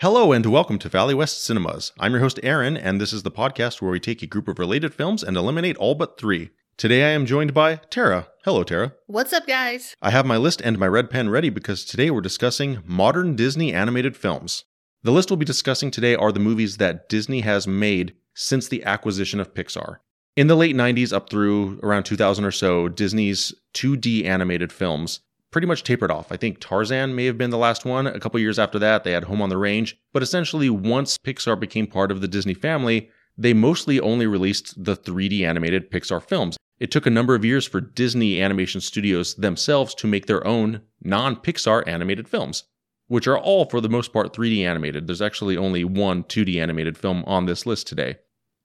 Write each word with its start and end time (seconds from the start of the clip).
Hello 0.00 0.32
and 0.32 0.46
welcome 0.46 0.78
to 0.78 0.88
Valley 0.88 1.12
West 1.12 1.44
Cinemas. 1.44 1.92
I'm 2.00 2.12
your 2.12 2.22
host 2.22 2.40
Aaron, 2.42 2.74
and 2.74 2.98
this 2.98 3.12
is 3.12 3.22
the 3.22 3.30
podcast 3.30 3.82
where 3.82 3.90
we 3.90 4.00
take 4.00 4.22
a 4.22 4.26
group 4.26 4.48
of 4.48 4.58
related 4.58 4.94
films 4.94 5.22
and 5.22 5.36
eliminate 5.36 5.76
all 5.76 5.94
but 5.94 6.18
three. 6.18 6.52
Today 6.78 7.04
I 7.04 7.10
am 7.10 7.26
joined 7.26 7.52
by 7.52 7.76
Tara. 7.90 8.28
Hello, 8.46 8.64
Tara. 8.64 8.94
What's 9.08 9.34
up, 9.34 9.46
guys? 9.46 9.94
I 10.00 10.10
have 10.10 10.24
my 10.24 10.38
list 10.38 10.62
and 10.62 10.78
my 10.78 10.88
red 10.88 11.10
pen 11.10 11.28
ready 11.28 11.50
because 11.50 11.84
today 11.84 12.10
we're 12.10 12.22
discussing 12.22 12.82
modern 12.86 13.36
Disney 13.36 13.74
animated 13.74 14.16
films. 14.16 14.64
The 15.02 15.12
list 15.12 15.28
we'll 15.28 15.36
be 15.36 15.44
discussing 15.44 15.90
today 15.90 16.14
are 16.14 16.32
the 16.32 16.40
movies 16.40 16.78
that 16.78 17.10
Disney 17.10 17.42
has 17.42 17.66
made 17.66 18.14
since 18.34 18.68
the 18.68 18.82
acquisition 18.84 19.38
of 19.38 19.52
Pixar. 19.52 19.96
In 20.34 20.46
the 20.46 20.56
late 20.56 20.74
90s 20.74 21.12
up 21.12 21.28
through 21.28 21.78
around 21.82 22.04
2000 22.04 22.42
or 22.42 22.52
so, 22.52 22.88
Disney's 22.88 23.52
2D 23.74 24.24
animated 24.24 24.72
films 24.72 25.20
pretty 25.50 25.66
much 25.66 25.84
tapered 25.84 26.10
off. 26.10 26.30
I 26.30 26.36
think 26.36 26.60
Tarzan 26.60 27.14
may 27.14 27.26
have 27.26 27.38
been 27.38 27.50
the 27.50 27.58
last 27.58 27.84
one. 27.84 28.06
A 28.06 28.20
couple 28.20 28.40
years 28.40 28.58
after 28.58 28.78
that, 28.78 29.04
they 29.04 29.12
had 29.12 29.24
Home 29.24 29.42
on 29.42 29.48
the 29.48 29.58
Range. 29.58 29.98
But 30.12 30.22
essentially, 30.22 30.70
once 30.70 31.18
Pixar 31.18 31.58
became 31.58 31.86
part 31.86 32.10
of 32.10 32.20
the 32.20 32.28
Disney 32.28 32.54
family, 32.54 33.10
they 33.36 33.54
mostly 33.54 33.98
only 34.00 34.26
released 34.26 34.82
the 34.82 34.96
3D 34.96 35.42
animated 35.42 35.90
Pixar 35.90 36.22
films. 36.22 36.56
It 36.78 36.90
took 36.90 37.06
a 37.06 37.10
number 37.10 37.34
of 37.34 37.44
years 37.44 37.66
for 37.66 37.80
Disney 37.80 38.40
Animation 38.40 38.80
Studios 38.80 39.34
themselves 39.34 39.94
to 39.96 40.06
make 40.06 40.26
their 40.26 40.46
own 40.46 40.80
non 41.02 41.36
Pixar 41.36 41.86
animated 41.86 42.28
films, 42.28 42.64
which 43.08 43.26
are 43.26 43.38
all, 43.38 43.66
for 43.66 43.80
the 43.80 43.88
most 43.88 44.12
part, 44.12 44.32
3D 44.32 44.64
animated. 44.64 45.06
There's 45.06 45.22
actually 45.22 45.56
only 45.56 45.84
one 45.84 46.24
2D 46.24 46.60
animated 46.60 46.96
film 46.96 47.22
on 47.26 47.46
this 47.46 47.66
list 47.66 47.86
today. 47.86 48.16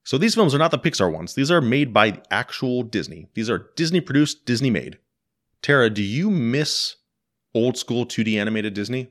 So 0.04 0.17
these 0.17 0.36
films 0.36 0.54
are 0.54 0.59
not 0.59 0.72
the 0.72 0.78
Pixar 0.80 1.12
ones. 1.12 1.34
These 1.34 1.50
are 1.52 1.62
made 1.62 1.92
by 1.92 2.22
actual 2.30 2.84
Disney. 2.84 3.28
These 3.34 3.50
are 3.50 3.72
Disney 3.76 4.02
produced, 4.02 4.45
Disney 4.45 4.70
made. 4.70 5.00
Tara, 5.66 5.90
do 5.90 6.04
you 6.04 6.30
miss 6.30 6.98
old 7.55 7.76
school 7.76 8.06
2D 8.06 8.40
animated 8.40 8.76
Disney? 8.76 9.10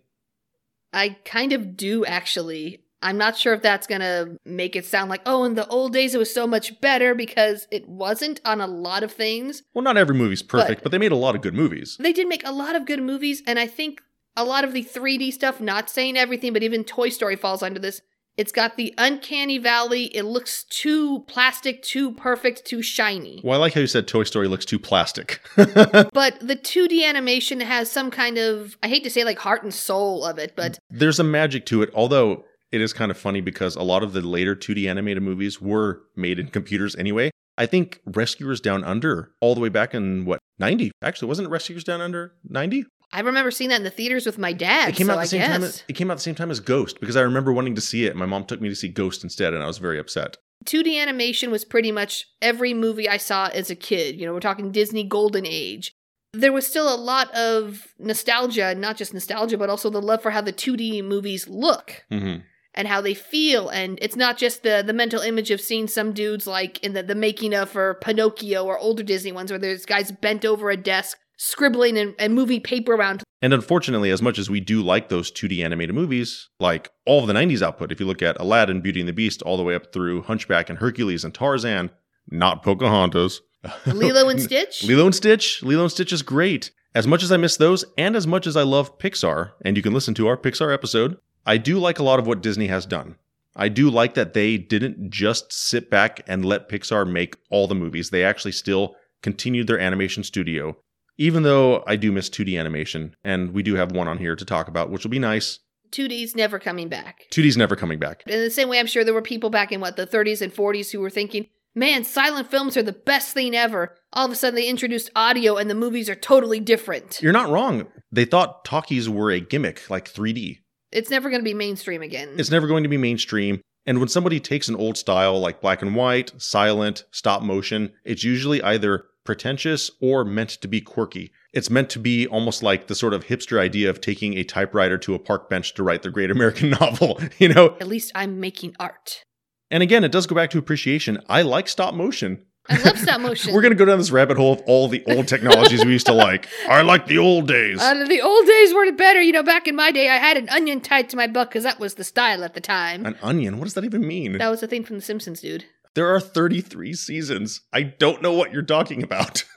I 0.92 1.16
kind 1.24 1.52
of 1.52 1.76
do, 1.76 2.04
actually. 2.04 2.84
I'm 3.02 3.18
not 3.18 3.36
sure 3.36 3.54
if 3.54 3.60
that's 3.60 3.88
gonna 3.88 4.36
make 4.44 4.76
it 4.76 4.84
sound 4.84 5.10
like, 5.10 5.22
oh, 5.26 5.42
in 5.42 5.56
the 5.56 5.66
old 5.66 5.92
days 5.92 6.14
it 6.14 6.18
was 6.18 6.32
so 6.32 6.46
much 6.46 6.80
better 6.80 7.12
because 7.12 7.66
it 7.72 7.88
wasn't 7.88 8.40
on 8.44 8.60
a 8.60 8.68
lot 8.68 9.02
of 9.02 9.10
things. 9.10 9.64
Well, 9.74 9.82
not 9.82 9.96
every 9.96 10.14
movie's 10.14 10.44
perfect, 10.44 10.78
but, 10.78 10.84
but 10.84 10.92
they 10.92 10.98
made 10.98 11.10
a 11.10 11.16
lot 11.16 11.34
of 11.34 11.42
good 11.42 11.54
movies. 11.54 11.96
They 11.98 12.12
did 12.12 12.28
make 12.28 12.46
a 12.46 12.52
lot 12.52 12.76
of 12.76 12.86
good 12.86 13.02
movies, 13.02 13.42
and 13.48 13.58
I 13.58 13.66
think 13.66 14.00
a 14.36 14.44
lot 14.44 14.62
of 14.62 14.72
the 14.72 14.84
3D 14.84 15.32
stuff, 15.32 15.60
not 15.60 15.90
saying 15.90 16.16
everything, 16.16 16.52
but 16.52 16.62
even 16.62 16.84
Toy 16.84 17.08
Story 17.08 17.34
falls 17.34 17.64
under 17.64 17.80
this, 17.80 18.00
it's 18.36 18.52
got 18.52 18.76
the 18.76 18.94
uncanny 18.98 19.58
valley. 19.58 20.04
It 20.06 20.24
looks 20.24 20.64
too 20.64 21.20
plastic, 21.20 21.82
too 21.82 22.12
perfect, 22.12 22.64
too 22.64 22.82
shiny. 22.82 23.40
Well, 23.44 23.58
I 23.58 23.60
like 23.60 23.74
how 23.74 23.80
you 23.80 23.86
said 23.86 24.08
Toy 24.08 24.24
Story 24.24 24.48
looks 24.48 24.64
too 24.64 24.78
plastic. 24.78 25.40
but 25.56 26.38
the 26.40 26.58
2D 26.60 27.04
animation 27.04 27.60
has 27.60 27.90
some 27.90 28.10
kind 28.10 28.38
of, 28.38 28.76
I 28.82 28.88
hate 28.88 29.04
to 29.04 29.10
say 29.10 29.24
like 29.24 29.38
heart 29.38 29.62
and 29.62 29.72
soul 29.72 30.24
of 30.24 30.38
it, 30.38 30.54
but. 30.56 30.78
There's 30.90 31.20
a 31.20 31.24
magic 31.24 31.66
to 31.66 31.82
it, 31.82 31.90
although 31.94 32.44
it 32.72 32.80
is 32.80 32.92
kind 32.92 33.10
of 33.10 33.16
funny 33.16 33.40
because 33.40 33.76
a 33.76 33.82
lot 33.82 34.02
of 34.02 34.12
the 34.12 34.20
later 34.20 34.56
2D 34.56 34.88
animated 34.88 35.22
movies 35.22 35.60
were 35.60 36.02
made 36.16 36.38
in 36.38 36.48
computers 36.48 36.96
anyway. 36.96 37.30
I 37.56 37.66
think 37.66 38.00
Rescuers 38.04 38.60
Down 38.60 38.82
Under, 38.82 39.30
all 39.40 39.54
the 39.54 39.60
way 39.60 39.68
back 39.68 39.94
in 39.94 40.24
what, 40.24 40.40
90? 40.58 40.90
Actually, 41.02 41.28
wasn't 41.28 41.50
Rescuers 41.50 41.84
Down 41.84 42.00
Under 42.00 42.34
90? 42.48 42.84
I 43.14 43.20
remember 43.20 43.50
seeing 43.50 43.70
that 43.70 43.76
in 43.76 43.84
the 43.84 43.90
theaters 43.90 44.26
with 44.26 44.38
my 44.38 44.52
dad. 44.52 44.90
It 44.90 44.96
came 44.96 45.06
so 45.06 45.12
out 45.12 45.16
the 45.16 45.22
I 45.22 45.26
same 45.26 45.40
time. 45.42 45.62
As, 45.62 45.82
it 45.88 45.92
came 45.94 46.10
out 46.10 46.14
the 46.16 46.22
same 46.22 46.34
time 46.34 46.50
as 46.50 46.60
Ghost 46.60 46.98
because 47.00 47.16
I 47.16 47.20
remember 47.22 47.52
wanting 47.52 47.76
to 47.76 47.80
see 47.80 48.04
it. 48.06 48.16
My 48.16 48.26
mom 48.26 48.44
took 48.44 48.60
me 48.60 48.68
to 48.68 48.74
see 48.74 48.88
Ghost 48.88 49.22
instead, 49.24 49.54
and 49.54 49.62
I 49.62 49.66
was 49.66 49.78
very 49.78 49.98
upset. 49.98 50.36
2D 50.66 51.00
animation 51.00 51.50
was 51.50 51.64
pretty 51.64 51.92
much 51.92 52.26
every 52.42 52.74
movie 52.74 53.08
I 53.08 53.18
saw 53.18 53.46
as 53.54 53.70
a 53.70 53.76
kid. 53.76 54.18
You 54.18 54.26
know, 54.26 54.32
we're 54.34 54.40
talking 54.40 54.72
Disney 54.72 55.04
Golden 55.04 55.46
Age. 55.46 55.92
There 56.32 56.52
was 56.52 56.66
still 56.66 56.92
a 56.92 56.96
lot 56.96 57.32
of 57.34 57.94
nostalgia, 57.98 58.74
not 58.74 58.96
just 58.96 59.14
nostalgia, 59.14 59.56
but 59.58 59.70
also 59.70 59.90
the 59.90 60.02
love 60.02 60.20
for 60.20 60.32
how 60.32 60.40
the 60.40 60.52
2D 60.52 61.04
movies 61.04 61.46
look 61.48 62.04
Mm-hmm. 62.10 62.40
and 62.74 62.88
how 62.88 63.00
they 63.00 63.14
feel. 63.14 63.68
And 63.68 63.98
it's 64.02 64.16
not 64.16 64.36
just 64.38 64.64
the 64.64 64.82
the 64.84 64.92
mental 64.92 65.20
image 65.20 65.52
of 65.52 65.60
seeing 65.60 65.86
some 65.86 66.12
dudes 66.12 66.46
like 66.48 66.82
in 66.82 66.94
the, 66.94 67.04
the 67.04 67.14
making 67.14 67.54
of 67.54 67.70
for 67.70 67.94
Pinocchio 68.02 68.64
or 68.64 68.76
older 68.78 69.04
Disney 69.04 69.30
ones 69.30 69.52
where 69.52 69.60
there's 69.60 69.86
guys 69.86 70.10
bent 70.10 70.44
over 70.44 70.70
a 70.70 70.76
desk 70.76 71.18
scribbling 71.36 71.98
and, 71.98 72.14
and 72.18 72.34
moving 72.34 72.60
paper 72.60 72.94
around. 72.94 73.22
And 73.42 73.52
unfortunately, 73.52 74.10
as 74.10 74.22
much 74.22 74.38
as 74.38 74.48
we 74.48 74.60
do 74.60 74.82
like 74.82 75.08
those 75.08 75.30
2D 75.30 75.62
animated 75.62 75.94
movies, 75.94 76.48
like 76.58 76.90
all 77.06 77.20
of 77.20 77.26
the 77.26 77.34
90s 77.34 77.62
output, 77.62 77.92
if 77.92 78.00
you 78.00 78.06
look 78.06 78.22
at 78.22 78.40
Aladdin, 78.40 78.80
Beauty 78.80 79.00
and 79.00 79.08
the 79.08 79.12
Beast, 79.12 79.42
all 79.42 79.56
the 79.56 79.62
way 79.62 79.74
up 79.74 79.92
through 79.92 80.22
Hunchback 80.22 80.70
and 80.70 80.78
Hercules 80.78 81.24
and 81.24 81.34
Tarzan, 81.34 81.90
not 82.30 82.62
Pocahontas. 82.62 83.42
Lilo 83.86 84.28
and 84.28 84.40
Stitch. 84.40 84.84
Lilo 84.84 85.06
and 85.06 85.14
Stitch. 85.14 85.62
Lilo 85.62 85.82
and 85.82 85.92
Stitch 85.92 86.12
is 86.12 86.22
great. 86.22 86.70
As 86.94 87.06
much 87.06 87.22
as 87.22 87.32
I 87.32 87.36
miss 87.36 87.56
those, 87.56 87.84
and 87.98 88.14
as 88.14 88.26
much 88.26 88.46
as 88.46 88.56
I 88.56 88.62
love 88.62 88.98
Pixar, 88.98 89.52
and 89.64 89.76
you 89.76 89.82
can 89.82 89.92
listen 89.92 90.14
to 90.14 90.28
our 90.28 90.36
Pixar 90.36 90.72
episode, 90.72 91.18
I 91.44 91.56
do 91.56 91.78
like 91.78 91.98
a 91.98 92.04
lot 92.04 92.18
of 92.18 92.26
what 92.26 92.40
Disney 92.40 92.68
has 92.68 92.86
done. 92.86 93.16
I 93.56 93.68
do 93.68 93.90
like 93.90 94.14
that 94.14 94.32
they 94.32 94.56
didn't 94.56 95.10
just 95.10 95.52
sit 95.52 95.90
back 95.90 96.22
and 96.26 96.44
let 96.44 96.68
Pixar 96.68 97.10
make 97.10 97.36
all 97.50 97.66
the 97.66 97.74
movies. 97.74 98.10
They 98.10 98.24
actually 98.24 98.52
still 98.52 98.96
continued 99.22 99.66
their 99.66 99.78
animation 99.78 100.22
studio. 100.24 100.76
Even 101.16 101.42
though 101.44 101.84
I 101.86 101.96
do 101.96 102.10
miss 102.10 102.28
2D 102.28 102.58
animation, 102.58 103.14
and 103.22 103.52
we 103.52 103.62
do 103.62 103.76
have 103.76 103.92
one 103.92 104.08
on 104.08 104.18
here 104.18 104.34
to 104.34 104.44
talk 104.44 104.68
about, 104.68 104.90
which 104.90 105.04
will 105.04 105.10
be 105.10 105.18
nice. 105.18 105.60
2D's 105.92 106.34
never 106.34 106.58
coming 106.58 106.88
back. 106.88 107.22
2D's 107.30 107.56
never 107.56 107.76
coming 107.76 108.00
back. 108.00 108.24
In 108.26 108.40
the 108.40 108.50
same 108.50 108.68
way, 108.68 108.80
I'm 108.80 108.86
sure 108.86 109.04
there 109.04 109.14
were 109.14 109.22
people 109.22 109.50
back 109.50 109.70
in 109.70 109.80
what 109.80 109.96
the 109.96 110.06
30s 110.06 110.42
and 110.42 110.52
40s 110.52 110.90
who 110.90 111.00
were 111.00 111.10
thinking, 111.10 111.46
"Man, 111.72 112.02
silent 112.02 112.50
films 112.50 112.76
are 112.76 112.82
the 112.82 112.92
best 112.92 113.32
thing 113.32 113.54
ever." 113.54 113.96
All 114.12 114.26
of 114.26 114.32
a 114.32 114.34
sudden, 114.34 114.56
they 114.56 114.66
introduced 114.66 115.10
audio, 115.14 115.56
and 115.56 115.70
the 115.70 115.74
movies 115.74 116.08
are 116.08 116.16
totally 116.16 116.58
different. 116.58 117.20
You're 117.22 117.32
not 117.32 117.48
wrong. 117.48 117.86
They 118.10 118.24
thought 118.24 118.64
talkies 118.64 119.08
were 119.08 119.30
a 119.30 119.38
gimmick, 119.38 119.88
like 119.88 120.08
3D. 120.08 120.62
It's 120.90 121.10
never 121.10 121.30
going 121.30 121.40
to 121.40 121.44
be 121.44 121.54
mainstream 121.54 122.02
again. 122.02 122.30
It's 122.38 122.50
never 122.50 122.66
going 122.66 122.82
to 122.82 122.88
be 122.88 122.96
mainstream. 122.96 123.60
And 123.86 123.98
when 123.98 124.08
somebody 124.08 124.40
takes 124.40 124.68
an 124.68 124.76
old 124.76 124.96
style 124.96 125.38
like 125.38 125.60
black 125.60 125.82
and 125.82 125.94
white, 125.94 126.32
silent, 126.38 127.04
stop 127.10 127.42
motion, 127.42 127.92
it's 128.04 128.24
usually 128.24 128.62
either 128.62 129.04
pretentious 129.24 129.90
or 130.00 130.24
meant 130.24 130.50
to 130.50 130.68
be 130.68 130.80
quirky. 130.80 131.32
It's 131.52 131.70
meant 131.70 131.90
to 131.90 131.98
be 131.98 132.26
almost 132.26 132.62
like 132.62 132.86
the 132.86 132.94
sort 132.94 133.14
of 133.14 133.26
hipster 133.26 133.58
idea 133.58 133.90
of 133.90 134.00
taking 134.00 134.34
a 134.34 134.44
typewriter 134.44 134.98
to 134.98 135.14
a 135.14 135.18
park 135.18 135.48
bench 135.48 135.74
to 135.74 135.82
write 135.82 136.02
the 136.02 136.10
great 136.10 136.30
American 136.32 136.70
novel, 136.70 137.20
you 137.38 137.48
know? 137.48 137.76
At 137.80 137.88
least 137.88 138.12
I'm 138.14 138.40
making 138.40 138.76
art. 138.78 139.24
And 139.70 139.82
again, 139.82 140.04
it 140.04 140.12
does 140.12 140.26
go 140.26 140.34
back 140.34 140.50
to 140.50 140.58
appreciation. 140.58 141.18
I 141.28 141.42
like 141.42 141.68
stop 141.68 141.94
motion. 141.94 142.44
I 142.68 142.82
love 142.82 142.98
stop 142.98 143.20
motion. 143.20 143.52
We're 143.54 143.60
going 143.60 143.72
to 143.72 143.78
go 143.78 143.84
down 143.84 143.98
this 143.98 144.10
rabbit 144.10 144.36
hole 144.36 144.54
of 144.54 144.62
all 144.66 144.88
the 144.88 145.04
old 145.08 145.28
technologies 145.28 145.84
we 145.84 145.92
used 145.92 146.06
to 146.06 146.14
like. 146.14 146.48
I 146.68 146.80
like 146.82 147.06
the 147.06 147.18
old 147.18 147.46
days. 147.46 147.80
Uh, 147.80 148.04
the 148.06 148.22
old 148.22 148.46
days 148.46 148.72
were 148.72 148.90
better. 148.92 149.20
You 149.20 149.32
know, 149.32 149.42
back 149.42 149.68
in 149.68 149.76
my 149.76 149.90
day, 149.90 150.08
I 150.08 150.16
had 150.16 150.38
an 150.38 150.48
onion 150.48 150.80
tied 150.80 151.10
to 151.10 151.16
my 151.16 151.26
butt 151.26 151.50
because 151.50 151.64
that 151.64 151.78
was 151.78 151.94
the 151.94 152.04
style 152.04 152.42
at 152.42 152.54
the 152.54 152.60
time. 152.60 153.04
An 153.04 153.16
onion? 153.22 153.58
What 153.58 153.64
does 153.64 153.74
that 153.74 153.84
even 153.84 154.06
mean? 154.06 154.38
That 154.38 154.48
was 154.48 154.62
a 154.62 154.66
thing 154.66 154.84
from 154.84 154.96
The 154.96 155.02
Simpsons, 155.02 155.40
dude. 155.40 155.66
There 155.94 156.12
are 156.14 156.20
33 156.20 156.94
seasons. 156.94 157.60
I 157.72 157.82
don't 157.82 158.20
know 158.22 158.32
what 158.32 158.52
you're 158.52 158.62
talking 158.62 159.02
about. 159.02 159.44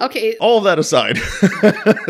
Okay, 0.00 0.36
All 0.38 0.60
that 0.62 0.78
aside, 0.78 1.18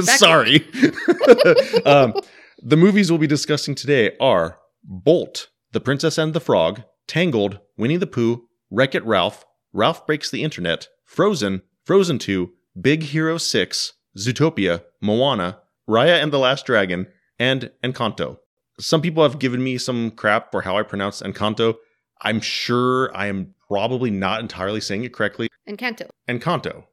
sorry. 0.00 0.56
um, 1.84 2.14
the 2.62 2.78
movies 2.78 3.10
we'll 3.10 3.18
be 3.18 3.26
discussing 3.26 3.74
today 3.74 4.16
are 4.18 4.58
Bolt, 4.82 5.48
The 5.72 5.80
Princess 5.80 6.16
and 6.16 6.32
the 6.32 6.40
Frog, 6.40 6.82
Tangled, 7.06 7.60
Winnie 7.76 7.98
the 7.98 8.06
Pooh, 8.06 8.48
Wreck 8.70 8.94
It 8.94 9.04
Ralph, 9.04 9.44
Ralph 9.74 10.06
Breaks 10.06 10.30
the 10.30 10.42
Internet, 10.42 10.88
Frozen, 11.04 11.60
Frozen 11.84 12.20
2, 12.20 12.50
Big 12.80 13.02
Hero 13.02 13.36
6, 13.36 13.92
Zootopia, 14.16 14.82
Moana, 15.02 15.58
Raya 15.88 16.22
and 16.22 16.32
the 16.32 16.38
Last 16.38 16.64
Dragon, 16.64 17.06
and 17.38 17.70
Encanto. 17.84 18.38
Some 18.80 19.02
people 19.02 19.22
have 19.22 19.38
given 19.38 19.62
me 19.62 19.76
some 19.76 20.10
crap 20.10 20.50
for 20.50 20.62
how 20.62 20.78
I 20.78 20.82
pronounce 20.84 21.20
Encanto. 21.20 21.74
I'm 22.22 22.40
sure 22.40 23.14
I 23.14 23.26
am 23.26 23.53
probably 23.68 24.10
not 24.10 24.40
entirely 24.40 24.80
saying 24.80 25.04
it 25.04 25.12
correctly. 25.12 25.48
Encanto. 25.68 26.08
Encanto. 26.28 26.84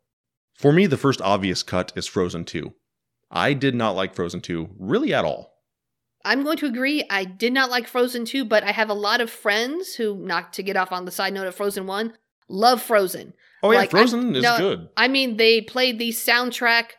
For 0.56 0.72
me, 0.72 0.86
the 0.86 0.98
first 0.98 1.22
obvious 1.22 1.64
cut 1.64 1.92
is 1.96 2.08
Frozen 2.08 2.46
2. 2.46 2.74
I 3.32 3.54
did 3.54 3.76
not 3.76 3.96
like 3.96 4.14
Frozen 4.14 4.42
2 4.42 4.70
really 4.78 5.14
at 5.14 5.26
all. 5.26 5.52
I'm 6.24 6.44
going 6.44 6.58
to 6.58 6.68
agree. 6.68 7.04
I 7.10 7.24
did 7.24 7.52
not 7.52 7.72
like 7.72 7.88
Frozen 7.88 8.26
2, 8.26 8.46
but 8.46 8.64
I 8.64 8.72
have 8.72 8.90
a 8.90 8.94
lot 8.94 9.22
of 9.22 9.30
friends 9.32 9.96
who, 9.96 10.16
not 10.16 10.54
to 10.54 10.64
get 10.64 10.78
off 10.78 10.92
on 10.92 11.06
the 11.06 11.12
side 11.12 11.34
note 11.34 11.48
of 11.48 11.56
Frozen 11.56 11.88
1, 11.88 12.14
love 12.48 12.82
Frozen. 12.82 13.34
Oh, 13.64 13.72
yeah, 13.72 13.80
Like, 13.80 13.92
Frozen 13.92 14.36
I- 14.36 14.38
is 14.38 14.44
no, 14.44 14.58
good. 14.58 14.90
I 14.96 15.08
mean, 15.08 15.38
they 15.38 15.62
played 15.62 15.98
the 15.98 16.10
soundtrack 16.10 16.92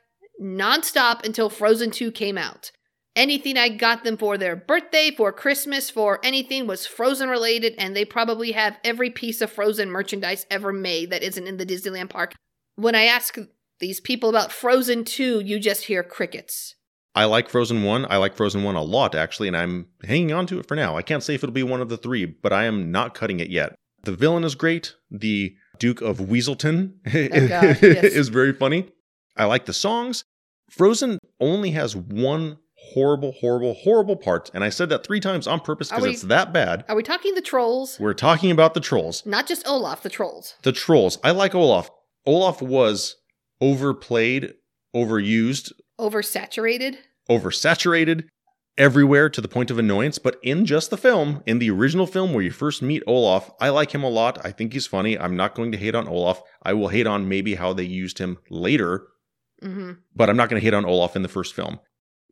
nonstop 0.43 1.25
until 1.25 1.49
Frozen 1.51 1.93
2 1.93 2.11
came 2.13 2.37
out. 2.39 2.73
Anything 3.15 3.59
I 3.59 3.69
got 3.69 4.05
them 4.05 4.17
for 4.17 4.39
their 4.39 4.57
birthday, 4.57 5.11
for 5.15 5.33
Christmas, 5.33 5.91
for 5.91 6.19
anything 6.25 6.67
was 6.67 6.87
Frozen 6.87 7.29
related, 7.29 7.75
and 7.77 7.95
they 7.95 8.07
probably 8.07 8.53
have 8.53 8.79
every 8.83 9.11
piece 9.11 9.43
of 9.43 9.53
Frozen 9.53 9.91
merchandise 9.91 10.47
ever 10.51 10.73
made 10.73 11.11
that 11.11 11.23
isn't 11.23 11.47
in 11.47 11.59
the 11.59 11.67
Disneyland 11.67 12.09
park. 12.09 12.35
When 12.77 12.95
I 12.95 13.05
ask 13.05 13.37
these 13.81 14.01
people 14.01 14.31
about 14.31 14.51
Frozen 14.51 15.05
2, 15.05 15.41
you 15.41 15.59
just 15.61 15.85
hear 15.85 16.03
crickets. 16.03 16.75
I 17.15 17.27
like 17.27 17.51
Frozen 17.51 17.83
1. 17.83 18.07
I 18.09 18.17
like 18.17 18.35
Frozen 18.35 18.63
1 18.63 18.77
a 18.77 18.83
lot, 18.83 19.15
actually, 19.15 19.49
and 19.49 19.57
I'm 19.59 19.89
hanging 20.03 20.33
on 20.33 20.47
to 20.47 20.59
it 20.59 20.67
for 20.67 20.75
now. 20.75 20.97
I 20.97 21.03
can't 21.03 21.23
say 21.23 21.35
if 21.35 21.45
it'll 21.45 21.53
be 21.53 21.63
one 21.63 21.83
of 21.83 21.91
the 21.91 21.99
three, 21.99 22.25
but 22.25 22.55
I 22.55 22.65
am 22.65 22.91
not 22.91 23.13
cutting 23.15 23.41
it 23.41 23.51
yet. 23.51 23.75
The 24.05 24.13
villain 24.13 24.43
is 24.45 24.55
great. 24.55 24.95
The 25.11 25.55
Duke 25.79 26.01
of 26.01 26.17
Weaselton 26.19 26.95
Oh, 27.07 27.49
God, 27.49 27.79
yes. 27.83 28.05
is 28.05 28.31
very 28.31 28.55
funny. 28.55 28.89
I 29.37 29.45
like 29.45 29.67
the 29.67 29.75
songs. 29.75 30.25
Frozen 30.71 31.19
only 31.39 31.73
has 31.73 31.95
one 31.95 32.57
horrible, 32.93 33.33
horrible, 33.33 33.75
horrible 33.75 34.17
parts. 34.17 34.51
And 34.55 34.63
I 34.65 34.69
said 34.69 34.89
that 34.91 35.05
three 35.07 35.21
times 35.21 35.47
on 35.47 35.61
purpose 35.61 35.89
because 35.91 36.05
it's 36.05 36.23
that 36.23 36.53
bad. 36.53 36.85
Are 36.89 36.97
we 36.97 37.03
talking 37.03 37.35
the 37.35 37.41
trolls? 37.43 37.99
We're 38.01 38.15
talking 38.15 38.51
about 38.51 38.75
the 38.75 38.81
trolls. 38.81 39.25
Not 39.25 39.47
just 39.47 39.67
Olaf, 39.67 40.03
the 40.03 40.09
trolls. 40.11 40.55
The 40.63 40.73
trolls. 40.73 41.19
I 41.25 41.31
like 41.31 41.55
Olaf. 41.55 41.91
Olaf 42.27 42.61
was 42.63 43.17
overplayed, 43.61 44.55
overused, 44.95 45.73
Oversaturated. 45.99 46.97
oversaturated 47.31 48.25
everywhere 48.79 49.29
to 49.29 49.41
the 49.41 49.49
point 49.49 49.71
of 49.71 49.79
annoyance. 49.79 50.19
But 50.19 50.39
in 50.43 50.65
just 50.67 50.91
the 50.91 50.97
film, 50.97 51.43
in 51.47 51.59
the 51.59 51.71
original 51.71 52.07
film 52.07 52.33
where 52.33 52.43
you 52.43 52.51
first 52.51 52.83
meet 52.83 53.03
Olaf, 53.07 53.51
I 53.61 53.69
like 53.69 53.93
him 53.95 54.03
a 54.03 54.09
lot. 54.09 54.45
I 54.45 54.51
think 54.51 54.73
he's 54.73 54.87
funny. 54.87 55.19
I'm 55.19 55.37
not 55.37 55.55
going 55.55 55.73
to 55.73 55.79
hate 55.79 55.95
on 55.95 56.09
Olaf. 56.09 56.43
I 56.63 56.73
will 56.73 56.89
hate 56.89 57.07
on 57.07 57.29
maybe 57.29 57.55
how 57.55 57.73
they 57.73 57.85
used 57.85 58.19
him 58.19 58.39
later, 58.51 59.07
hmm 59.63 59.93
but 60.15 60.29
I'm 60.29 60.37
not 60.37 60.49
going 60.49 60.61
to 60.61 60.65
hate 60.65 60.75
on 60.75 60.85
Olaf 60.85 61.15
in 61.17 61.23
the 61.23 61.29
first 61.29 61.55
film. 61.55 61.79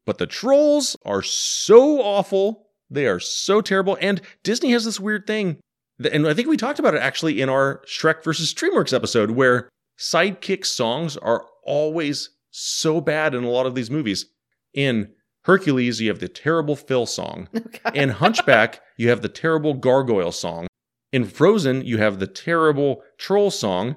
But 0.07 0.19
the 0.19 0.27
trolls 0.27 0.97
are 1.05 1.23
so 1.23 2.01
awful. 2.01 2.67
They 2.91 3.07
are 3.07 3.21
so 3.21 3.61
terrible. 3.61 3.97
And 4.01 4.21
Disney 4.43 4.73
has 4.73 4.85
this 4.85 5.01
weird 5.01 5.27
thing. 5.27 5.59
that- 5.99 6.13
And 6.15 6.27
I 6.27 6.33
think 6.35 6.49
we 6.49 6.57
talked 6.57 6.79
about 6.79 6.95
it 6.95 7.03
actually 7.03 7.41
in 7.43 7.49
our 7.51 7.83
Shrek 7.87 8.25
versus 8.25 8.55
DreamWorks 8.55 8.95
episode, 8.95 9.33
where 9.33 9.69
sidekick 9.99 10.65
songs 10.65 11.17
are 11.19 11.45
always 11.65 12.31
so 12.51 13.01
bad 13.03 13.35
in 13.35 13.45
a 13.45 13.51
lot 13.51 13.67
of 13.67 13.75
these 13.75 13.91
movies. 13.91 14.25
In 14.73 15.13
Hercules, 15.45 16.01
you 16.01 16.09
have 16.09 16.19
the 16.21 16.29
terrible 16.29 16.75
Phil 16.77 17.05
song. 17.07 17.49
Oh, 17.55 17.59
okay. 17.67 18.03
In 18.03 18.09
Hunchback, 18.11 18.81
you 18.97 19.11
have 19.11 19.21
the 19.21 19.29
terrible 19.29 19.75
Gargoyle 19.75 20.33
song. 20.33 20.67
In 21.13 21.25
Frozen, 21.27 21.85
you 21.85 21.99
have 21.99 22.19
the 22.19 22.27
terrible 22.27 23.03
Troll 23.19 23.51
song. 23.51 23.97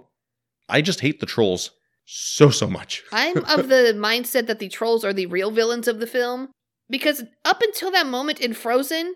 I 0.67 0.81
just 0.81 0.99
hate 1.01 1.19
the 1.21 1.25
trolls 1.25 1.71
so, 2.05 2.49
so 2.49 2.67
much. 2.67 3.03
I'm 3.11 3.37
of 3.45 3.69
the 3.69 3.93
mindset 3.95 4.47
that 4.47 4.59
the 4.59 4.69
trolls 4.69 5.03
are 5.05 5.13
the 5.13 5.25
real 5.27 5.51
villains 5.51 5.87
of 5.87 5.99
the 5.99 6.07
film 6.07 6.49
because 6.89 7.23
up 7.45 7.61
until 7.61 7.91
that 7.91 8.07
moment 8.07 8.39
in 8.41 8.53
Frozen, 8.53 9.13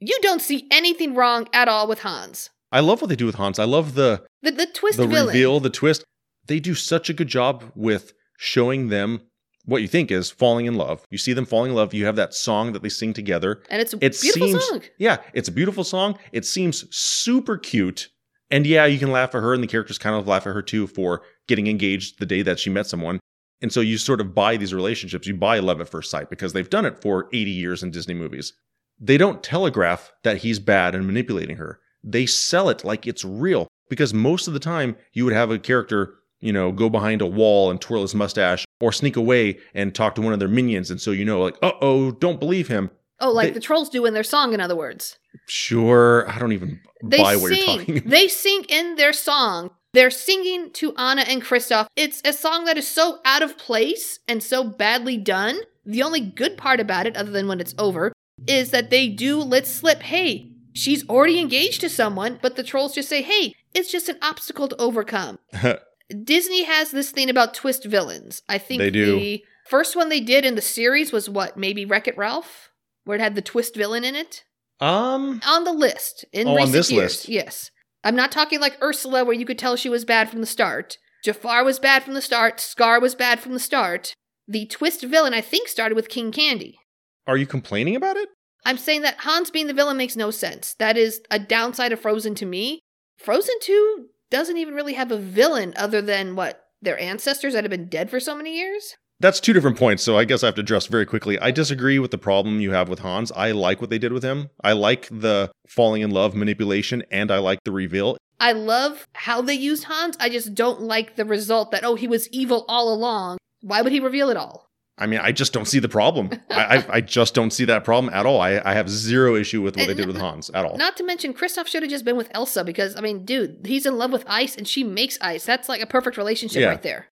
you 0.00 0.18
don't 0.22 0.42
see 0.42 0.66
anything 0.70 1.14
wrong 1.14 1.48
at 1.52 1.68
all 1.68 1.86
with 1.86 2.00
Hans. 2.00 2.50
I 2.72 2.80
love 2.80 3.00
what 3.02 3.08
they 3.08 3.16
do 3.16 3.26
with 3.26 3.34
Hans. 3.36 3.58
I 3.58 3.64
love 3.64 3.94
the 3.94 4.24
The 4.42 4.50
the 4.50 4.66
twist 4.66 4.96
the 4.98 5.06
villain. 5.06 5.26
reveal, 5.28 5.60
the 5.60 5.70
twist. 5.70 6.04
They 6.46 6.58
do 6.58 6.74
such 6.74 7.08
a 7.08 7.12
good 7.12 7.28
job 7.28 7.70
with 7.76 8.12
showing 8.38 8.88
them 8.88 9.20
what 9.64 9.80
you 9.82 9.86
think 9.86 10.10
is 10.10 10.28
falling 10.30 10.66
in 10.66 10.74
love. 10.74 11.04
You 11.10 11.18
see 11.18 11.34
them 11.34 11.44
falling 11.46 11.70
in 11.70 11.76
love. 11.76 11.94
You 11.94 12.04
have 12.06 12.16
that 12.16 12.34
song 12.34 12.72
that 12.72 12.82
they 12.82 12.88
sing 12.88 13.12
together. 13.12 13.62
and 13.70 13.80
it's 13.80 13.92
a 13.92 13.96
It 14.04 14.18
beautiful 14.20 14.48
seems 14.48 14.64
song. 14.68 14.82
yeah, 14.98 15.18
it's 15.34 15.48
a 15.48 15.52
beautiful 15.52 15.84
song. 15.84 16.18
It 16.32 16.44
seems 16.44 16.84
super 16.96 17.56
cute. 17.58 18.08
And 18.50 18.66
yeah, 18.66 18.86
you 18.86 18.98
can 18.98 19.12
laugh 19.12 19.34
at 19.36 19.40
her 19.42 19.54
and 19.54 19.62
the 19.62 19.68
characters 19.68 19.98
kind 19.98 20.16
of 20.16 20.26
laugh 20.26 20.46
at 20.48 20.52
her 20.54 20.62
too 20.62 20.86
for 20.88 21.22
getting 21.48 21.66
engaged 21.66 22.18
the 22.18 22.26
day 22.26 22.42
that 22.42 22.58
she 22.58 22.70
met 22.70 22.86
someone. 22.86 23.18
And 23.60 23.72
so 23.72 23.80
you 23.80 23.96
sort 23.98 24.20
of 24.20 24.34
buy 24.34 24.56
these 24.56 24.74
relationships. 24.74 25.26
You 25.26 25.34
buy 25.34 25.58
love 25.60 25.80
at 25.80 25.88
first 25.88 26.10
sight 26.10 26.30
because 26.30 26.52
they've 26.52 26.68
done 26.70 26.84
it 26.84 27.00
for 27.00 27.28
80 27.32 27.50
years 27.50 27.82
in 27.82 27.90
Disney 27.90 28.14
movies. 28.14 28.52
They 29.00 29.16
don't 29.16 29.42
telegraph 29.42 30.12
that 30.24 30.38
he's 30.38 30.58
bad 30.58 30.94
and 30.94 31.06
manipulating 31.06 31.56
her. 31.56 31.80
They 32.04 32.26
sell 32.26 32.68
it 32.68 32.84
like 32.84 33.06
it's 33.06 33.24
real 33.24 33.68
because 33.88 34.12
most 34.12 34.48
of 34.48 34.54
the 34.54 34.60
time 34.60 34.96
you 35.12 35.24
would 35.24 35.34
have 35.34 35.50
a 35.50 35.58
character, 35.58 36.14
you 36.40 36.52
know, 36.52 36.72
go 36.72 36.88
behind 36.88 37.22
a 37.22 37.26
wall 37.26 37.70
and 37.70 37.80
twirl 37.80 38.02
his 38.02 38.14
mustache 38.14 38.64
or 38.80 38.92
sneak 38.92 39.16
away 39.16 39.58
and 39.74 39.94
talk 39.94 40.16
to 40.16 40.22
one 40.22 40.32
of 40.32 40.40
their 40.40 40.48
minions. 40.48 40.90
And 40.90 41.00
so 41.00 41.12
you 41.12 41.24
know, 41.24 41.40
like, 41.40 41.56
uh 41.62 41.72
oh, 41.80 42.10
don't 42.10 42.40
believe 42.40 42.66
him. 42.68 42.90
Oh, 43.20 43.30
like 43.30 43.48
They- 43.48 43.54
the 43.54 43.60
trolls 43.60 43.88
do 43.88 44.04
in 44.06 44.14
their 44.14 44.24
song, 44.24 44.52
in 44.52 44.60
other 44.60 44.74
words. 44.76 45.18
Sure, 45.46 46.28
I 46.28 46.38
don't 46.38 46.52
even 46.52 46.80
They 47.04 47.18
buy 47.18 47.36
what 47.36 47.52
you're 47.52 47.54
sing. 47.54 47.78
talking. 47.78 48.02
they 48.06 48.26
sing 48.26 48.64
in 48.68 48.96
their 48.96 49.12
song. 49.12 49.70
They're 49.92 50.10
singing 50.10 50.70
to 50.74 50.94
Anna 50.96 51.22
and 51.22 51.42
Kristoff. 51.42 51.86
It's 51.96 52.22
a 52.24 52.32
song 52.32 52.64
that 52.64 52.78
is 52.78 52.88
so 52.88 53.18
out 53.24 53.42
of 53.42 53.58
place 53.58 54.20
and 54.26 54.42
so 54.42 54.64
badly 54.64 55.18
done. 55.18 55.60
The 55.84 56.02
only 56.02 56.20
good 56.20 56.56
part 56.56 56.80
about 56.80 57.06
it, 57.06 57.16
other 57.16 57.30
than 57.30 57.46
when 57.46 57.60
it's 57.60 57.74
over, 57.78 58.12
is 58.46 58.70
that 58.70 58.88
they 58.90 59.08
do 59.08 59.38
let 59.38 59.66
slip, 59.66 60.00
hey, 60.02 60.50
she's 60.72 61.06
already 61.08 61.38
engaged 61.38 61.82
to 61.82 61.90
someone, 61.90 62.38
but 62.40 62.56
the 62.56 62.62
trolls 62.62 62.94
just 62.94 63.08
say, 63.08 63.20
hey, 63.20 63.54
it's 63.74 63.92
just 63.92 64.08
an 64.08 64.16
obstacle 64.22 64.68
to 64.68 64.80
overcome. 64.80 65.38
Disney 66.24 66.64
has 66.64 66.90
this 66.90 67.10
thing 67.10 67.28
about 67.28 67.52
twist 67.54 67.84
villains. 67.84 68.42
I 68.48 68.58
think 68.58 68.80
They 68.80 68.90
do. 68.90 69.16
the 69.18 69.44
first 69.68 69.94
one 69.94 70.08
they 70.08 70.20
did 70.20 70.44
in 70.46 70.54
the 70.54 70.62
series 70.62 71.12
was 71.12 71.28
what, 71.28 71.56
maybe 71.58 71.84
Wreck 71.84 72.08
It 72.08 72.16
Ralph? 72.16 72.70
Where 73.04 73.16
it 73.16 73.20
had 73.20 73.34
the 73.34 73.42
twist 73.42 73.74
villain 73.76 74.04
in 74.04 74.14
it? 74.14 74.44
um, 74.80 75.40
on 75.46 75.64
the 75.64 75.72
list 75.72 76.24
in 76.32 76.48
Oh, 76.48 76.58
on 76.58 76.72
this 76.72 76.90
years. 76.90 77.02
list. 77.12 77.28
Yes. 77.28 77.70
I'm 78.04 78.16
not 78.16 78.32
talking 78.32 78.60
like 78.60 78.82
Ursula 78.82 79.24
where 79.24 79.34
you 79.34 79.46
could 79.46 79.58
tell 79.58 79.76
she 79.76 79.88
was 79.88 80.04
bad 80.04 80.28
from 80.28 80.40
the 80.40 80.46
start. 80.46 80.98
Jafar 81.24 81.64
was 81.64 81.78
bad 81.78 82.02
from 82.02 82.14
the 82.14 82.22
start. 82.22 82.60
Scar 82.60 83.00
was 83.00 83.14
bad 83.14 83.40
from 83.40 83.52
the 83.52 83.60
start. 83.60 84.14
The 84.48 84.66
twist 84.66 85.02
villain 85.02 85.34
I 85.34 85.40
think 85.40 85.68
started 85.68 85.94
with 85.94 86.08
King 86.08 86.32
Candy. 86.32 86.78
are 87.26 87.36
you 87.36 87.46
complaining 87.46 87.94
about 87.94 88.16
it? 88.16 88.28
I'm 88.64 88.78
saying 88.78 89.02
that 89.02 89.18
Hans 89.20 89.50
being 89.50 89.66
the 89.66 89.74
villain 89.74 89.96
makes 89.96 90.16
no 90.16 90.30
sense. 90.30 90.74
That 90.78 90.96
is 90.96 91.20
a 91.30 91.38
downside 91.38 91.92
of 91.92 92.00
Frozen 92.00 92.34
to 92.36 92.46
me. 92.46 92.80
Frozen 93.18 93.54
2 93.60 94.06
doesn't 94.30 94.56
even 94.56 94.74
really 94.74 94.94
have 94.94 95.12
a 95.12 95.18
villain 95.18 95.74
other 95.76 96.00
than 96.00 96.36
what 96.36 96.64
their 96.80 96.98
ancestors 96.98 97.54
that 97.54 97.64
have 97.64 97.70
been 97.70 97.88
dead 97.88 98.10
for 98.10 98.18
so 98.18 98.34
many 98.34 98.56
years. 98.56 98.96
That's 99.22 99.38
two 99.40 99.52
different 99.52 99.78
points, 99.78 100.02
so 100.02 100.18
I 100.18 100.24
guess 100.24 100.42
I 100.42 100.46
have 100.46 100.56
to 100.56 100.60
address 100.62 100.86
very 100.86 101.06
quickly. 101.06 101.38
I 101.38 101.52
disagree 101.52 102.00
with 102.00 102.10
the 102.10 102.18
problem 102.18 102.60
you 102.60 102.72
have 102.72 102.88
with 102.88 102.98
Hans. 102.98 103.30
I 103.36 103.52
like 103.52 103.80
what 103.80 103.88
they 103.88 103.98
did 103.98 104.12
with 104.12 104.24
him. 104.24 104.50
I 104.62 104.72
like 104.72 105.08
the 105.10 105.52
falling 105.68 106.02
in 106.02 106.10
love 106.10 106.34
manipulation, 106.34 107.04
and 107.10 107.30
I 107.30 107.38
like 107.38 107.60
the 107.64 107.70
reveal. 107.70 108.16
I 108.40 108.50
love 108.50 109.06
how 109.14 109.40
they 109.40 109.54
used 109.54 109.84
Hans. 109.84 110.16
I 110.18 110.28
just 110.28 110.54
don't 110.54 110.80
like 110.82 111.14
the 111.14 111.24
result 111.24 111.70
that 111.70 111.84
oh 111.84 111.94
he 111.94 112.08
was 112.08 112.28
evil 112.30 112.64
all 112.68 112.92
along. 112.92 113.38
Why 113.60 113.80
would 113.80 113.92
he 113.92 114.00
reveal 114.00 114.28
it 114.28 114.36
all? 114.36 114.66
I 114.98 115.06
mean, 115.06 115.20
I 115.20 115.30
just 115.32 115.52
don't 115.52 115.66
see 115.66 115.78
the 115.78 115.88
problem. 115.88 116.30
I, 116.50 116.76
I, 116.78 116.84
I 116.94 117.00
just 117.00 117.34
don't 117.34 117.52
see 117.52 117.64
that 117.64 117.84
problem 117.84 118.12
at 118.12 118.26
all. 118.26 118.40
I, 118.40 118.60
I 118.64 118.74
have 118.74 118.90
zero 118.90 119.36
issue 119.36 119.62
with 119.62 119.76
what 119.76 119.86
they 119.86 119.94
did 119.94 120.06
with 120.06 120.18
Hans 120.18 120.50
at 120.50 120.64
all. 120.64 120.76
Not 120.76 120.96
to 120.98 121.04
mention, 121.04 121.32
Kristoff 121.32 121.66
should 121.66 121.82
have 121.82 121.90
just 121.90 122.04
been 122.04 122.16
with 122.16 122.28
Elsa 122.32 122.62
because, 122.62 122.94
I 122.96 123.00
mean, 123.00 123.24
dude, 123.24 123.60
he's 123.64 123.86
in 123.86 123.96
love 123.96 124.12
with 124.12 124.24
ice 124.26 124.54
and 124.54 124.68
she 124.68 124.84
makes 124.84 125.16
ice. 125.20 125.44
That's 125.46 125.68
like 125.68 125.80
a 125.80 125.86
perfect 125.86 126.16
relationship 126.18 126.60
Yeah. 126.60 126.68
right 126.68 126.82
there. 126.82 127.06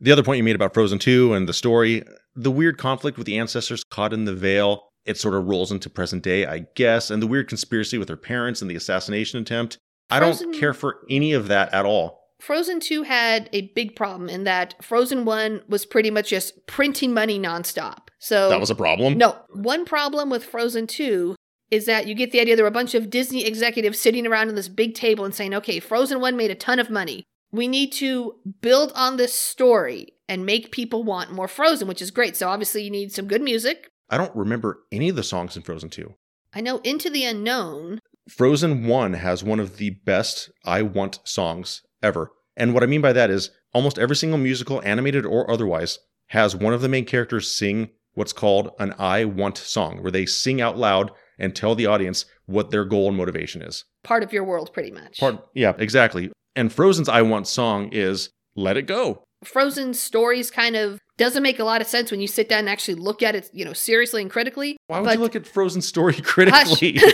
The 0.00 0.12
other 0.12 0.22
point 0.22 0.38
you 0.38 0.44
made 0.44 0.56
about 0.56 0.74
Frozen 0.74 0.98
2 0.98 1.34
and 1.34 1.48
the 1.48 1.54
story, 1.54 2.02
the 2.34 2.50
weird 2.50 2.78
conflict 2.78 3.16
with 3.16 3.26
the 3.26 3.38
ancestors 3.38 3.82
caught 3.84 4.12
in 4.12 4.24
the 4.24 4.34
veil, 4.34 4.88
it 5.06 5.16
sort 5.16 5.34
of 5.34 5.46
rolls 5.46 5.72
into 5.72 5.88
present 5.88 6.22
day, 6.22 6.44
I 6.44 6.66
guess, 6.74 7.10
and 7.10 7.22
the 7.22 7.26
weird 7.26 7.48
conspiracy 7.48 7.96
with 7.96 8.08
her 8.08 8.16
parents 8.16 8.60
and 8.60 8.70
the 8.70 8.76
assassination 8.76 9.40
attempt. 9.40 9.78
I 10.10 10.20
don't 10.20 10.54
care 10.58 10.74
for 10.74 10.98
any 11.08 11.32
of 11.32 11.48
that 11.48 11.72
at 11.72 11.86
all. 11.86 12.26
Frozen 12.40 12.80
2 12.80 13.04
had 13.04 13.48
a 13.52 13.72
big 13.74 13.96
problem 13.96 14.28
in 14.28 14.44
that 14.44 14.74
Frozen 14.84 15.24
1 15.24 15.62
was 15.68 15.86
pretty 15.86 16.10
much 16.10 16.28
just 16.28 16.66
printing 16.66 17.14
money 17.14 17.38
nonstop. 17.38 18.08
So, 18.18 18.50
That 18.50 18.60
was 18.60 18.70
a 18.70 18.74
problem. 18.74 19.16
no, 19.16 19.36
one 19.50 19.84
problem 19.84 20.28
with 20.28 20.44
Frozen 20.44 20.88
2 20.88 21.34
is 21.70 21.86
that 21.86 22.06
you 22.06 22.14
get 22.14 22.32
the 22.32 22.40
idea 22.40 22.54
there 22.54 22.64
were 22.64 22.68
a 22.68 22.72
bunch 22.72 22.94
of 22.94 23.10
Disney 23.10 23.44
executives 23.44 23.98
sitting 23.98 24.26
around 24.26 24.48
on 24.48 24.54
this 24.54 24.68
big 24.68 24.94
table 24.94 25.24
and 25.24 25.34
saying, 25.34 25.54
okay, 25.54 25.80
Frozen 25.80 26.20
1 26.20 26.36
made 26.36 26.50
a 26.50 26.54
ton 26.54 26.78
of 26.78 26.90
money. 26.90 27.24
We 27.52 27.68
need 27.68 27.92
to 27.92 28.34
build 28.60 28.92
on 28.94 29.16
this 29.16 29.34
story 29.34 30.14
and 30.28 30.44
make 30.44 30.72
people 30.72 31.04
want 31.04 31.32
more 31.32 31.48
Frozen, 31.48 31.88
which 31.88 32.02
is 32.02 32.10
great. 32.10 32.36
So, 32.36 32.48
obviously, 32.48 32.82
you 32.82 32.90
need 32.90 33.12
some 33.12 33.28
good 33.28 33.42
music. 33.42 33.90
I 34.10 34.16
don't 34.16 34.34
remember 34.34 34.80
any 34.92 35.08
of 35.08 35.16
the 35.16 35.22
songs 35.22 35.56
in 35.56 35.62
Frozen 35.62 35.90
2. 35.90 36.14
I 36.54 36.60
know 36.60 36.78
Into 36.78 37.10
the 37.10 37.24
Unknown 37.24 38.00
Frozen 38.28 38.86
1 38.86 39.12
has 39.14 39.44
one 39.44 39.60
of 39.60 39.76
the 39.76 39.90
best 39.90 40.50
I 40.64 40.82
Want 40.82 41.20
songs 41.24 41.82
ever. 42.02 42.32
And 42.56 42.74
what 42.74 42.82
I 42.82 42.86
mean 42.86 43.02
by 43.02 43.12
that 43.12 43.30
is 43.30 43.50
almost 43.72 43.98
every 43.98 44.16
single 44.16 44.38
musical, 44.38 44.82
animated 44.82 45.26
or 45.26 45.48
otherwise, 45.50 45.98
has 46.28 46.56
one 46.56 46.72
of 46.72 46.80
the 46.80 46.88
main 46.88 47.04
characters 47.04 47.56
sing 47.56 47.90
what's 48.14 48.32
called 48.32 48.70
an 48.78 48.94
I 48.98 49.24
Want 49.24 49.58
song, 49.58 50.02
where 50.02 50.10
they 50.10 50.26
sing 50.26 50.60
out 50.60 50.78
loud 50.78 51.12
and 51.38 51.54
tell 51.54 51.74
the 51.74 51.86
audience 51.86 52.24
what 52.46 52.70
their 52.70 52.84
goal 52.84 53.08
and 53.08 53.16
motivation 53.16 53.60
is. 53.62 53.84
part 54.02 54.22
of 54.22 54.32
your 54.32 54.44
world, 54.44 54.72
pretty 54.72 54.90
much. 54.90 55.18
Part, 55.18 55.46
yeah, 55.54 55.74
exactly. 55.78 56.30
And 56.56 56.72
Frozen's 56.72 57.08
I 57.08 57.22
Want 57.22 57.46
song 57.46 57.90
is 57.92 58.30
Let 58.56 58.76
It 58.76 58.82
Go. 58.88 59.22
Frozen's 59.44 60.00
stories 60.00 60.50
kind 60.50 60.74
of 60.74 60.98
doesn't 61.18 61.42
make 61.42 61.58
a 61.58 61.64
lot 61.64 61.80
of 61.82 61.86
sense 61.86 62.10
when 62.10 62.20
you 62.20 62.26
sit 62.26 62.48
down 62.48 62.60
and 62.60 62.68
actually 62.68 62.94
look 62.94 63.22
at 63.22 63.34
it, 63.34 63.50
you 63.52 63.64
know, 63.64 63.72
seriously 63.74 64.22
and 64.22 64.30
critically. 64.30 64.76
Why 64.86 64.98
would 65.00 65.04
But- 65.06 65.14
you 65.14 65.20
look 65.20 65.36
at 65.36 65.46
Frozen's 65.46 65.86
story 65.86 66.14
critically? 66.14 66.98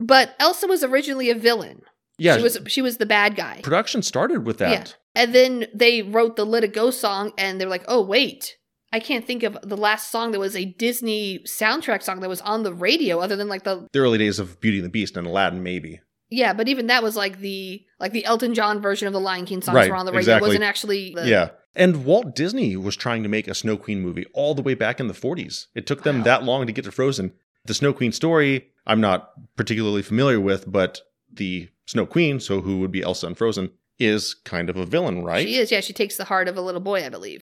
But 0.00 0.34
Elsa 0.40 0.66
was 0.66 0.82
originally 0.82 1.30
a 1.30 1.34
villain. 1.34 1.82
yeah, 2.18 2.36
She 2.36 2.42
was 2.42 2.58
she 2.66 2.82
was 2.82 2.96
the 2.96 3.06
bad 3.06 3.36
guy. 3.36 3.60
production 3.62 4.02
started 4.02 4.46
with 4.46 4.58
that. 4.58 4.70
Yeah. 4.70 5.22
And 5.22 5.34
then 5.34 5.66
they 5.74 6.02
wrote 6.02 6.36
the 6.36 6.46
Let 6.46 6.64
It 6.64 6.72
Go 6.72 6.90
song 6.90 7.32
and 7.38 7.60
they're 7.60 7.68
like, 7.68 7.84
"Oh, 7.86 8.02
wait. 8.02 8.56
I 8.92 8.98
can't 9.00 9.24
think 9.26 9.42
of 9.42 9.56
the 9.62 9.76
last 9.76 10.10
song 10.10 10.32
that 10.32 10.38
was 10.40 10.56
a 10.56 10.64
Disney 10.64 11.38
soundtrack 11.46 12.02
song 12.02 12.20
that 12.20 12.28
was 12.28 12.40
on 12.42 12.62
the 12.62 12.74
radio 12.74 13.20
other 13.20 13.36
than 13.36 13.48
like 13.48 13.62
the 13.64 13.86
The 13.92 14.00
early 14.00 14.18
days 14.18 14.38
of 14.38 14.60
Beauty 14.60 14.78
and 14.78 14.86
the 14.86 14.90
Beast 14.90 15.16
and 15.16 15.26
Aladdin, 15.26 15.62
maybe. 15.62 16.00
Yeah, 16.32 16.52
but 16.54 16.66
even 16.68 16.86
that 16.88 17.02
was 17.02 17.14
like 17.16 17.38
the 17.40 17.84
like 18.00 18.12
the 18.12 18.24
Elton 18.24 18.54
John 18.54 18.80
version 18.80 19.06
of 19.06 19.12
the 19.12 19.20
Lion 19.20 19.44
King 19.44 19.62
songs 19.62 19.76
Right, 19.76 19.90
were 19.90 19.96
on 19.96 20.06
the 20.06 20.12
radio. 20.12 20.20
exactly. 20.20 20.46
It 20.46 20.48
wasn't 20.48 20.64
actually 20.64 21.14
the, 21.14 21.28
Yeah. 21.28 21.50
And 21.74 22.04
Walt 22.04 22.34
Disney 22.34 22.76
was 22.76 22.96
trying 22.96 23.22
to 23.22 23.28
make 23.28 23.48
a 23.48 23.54
Snow 23.54 23.76
Queen 23.76 24.00
movie 24.00 24.26
all 24.34 24.54
the 24.54 24.62
way 24.62 24.74
back 24.74 25.00
in 25.00 25.08
the 25.08 25.14
40s. 25.14 25.66
It 25.74 25.86
took 25.86 26.02
them 26.02 26.18
Wow. 26.18 26.24
that 26.24 26.42
long 26.44 26.66
to 26.66 26.72
get 26.72 26.84
to 26.84 26.92
Frozen. 26.92 27.32
The 27.64 27.74
Snow 27.74 27.92
Queen 27.92 28.12
story, 28.12 28.68
I'm 28.86 29.00
not 29.00 29.30
particularly 29.56 30.02
familiar 30.02 30.40
with, 30.40 30.70
but 30.70 31.00
the 31.32 31.68
Snow 31.86 32.04
Queen, 32.06 32.40
so 32.40 32.60
who 32.60 32.80
would 32.80 32.92
be 32.92 33.02
Elsa 33.02 33.26
in 33.28 33.34
Frozen, 33.34 33.70
is 33.98 34.34
kind 34.34 34.68
of 34.68 34.76
a 34.76 34.84
villain, 34.84 35.22
right? 35.22 35.46
She 35.46 35.56
is, 35.56 35.70
yeah, 35.70 35.80
she 35.80 35.92
takes 35.92 36.16
the 36.16 36.24
heart 36.24 36.48
of 36.48 36.56
a 36.56 36.60
little 36.60 36.80
boy, 36.80 37.04
I 37.04 37.08
believe. 37.08 37.40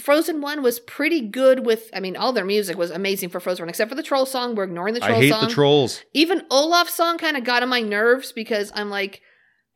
Frozen 0.00 0.40
1 0.40 0.62
was 0.62 0.80
pretty 0.80 1.20
good 1.20 1.66
with, 1.66 1.90
I 1.92 2.00
mean, 2.00 2.16
all 2.16 2.32
their 2.32 2.44
music 2.44 2.76
was 2.78 2.90
amazing 2.90 3.30
for 3.30 3.40
Frozen 3.40 3.64
1, 3.64 3.68
except 3.68 3.88
for 3.90 3.94
the 3.94 4.02
troll 4.02 4.26
song. 4.26 4.54
We're 4.54 4.64
ignoring 4.64 4.94
the 4.94 5.00
troll 5.00 5.16
I 5.18 5.20
hate 5.20 5.30
song. 5.30 5.48
the 5.48 5.54
trolls. 5.54 6.02
Even 6.14 6.42
Olaf's 6.50 6.94
song 6.94 7.18
kind 7.18 7.36
of 7.36 7.44
got 7.44 7.62
on 7.62 7.68
my 7.68 7.80
nerves 7.80 8.32
because 8.32 8.70
I'm 8.74 8.90
like, 8.90 9.22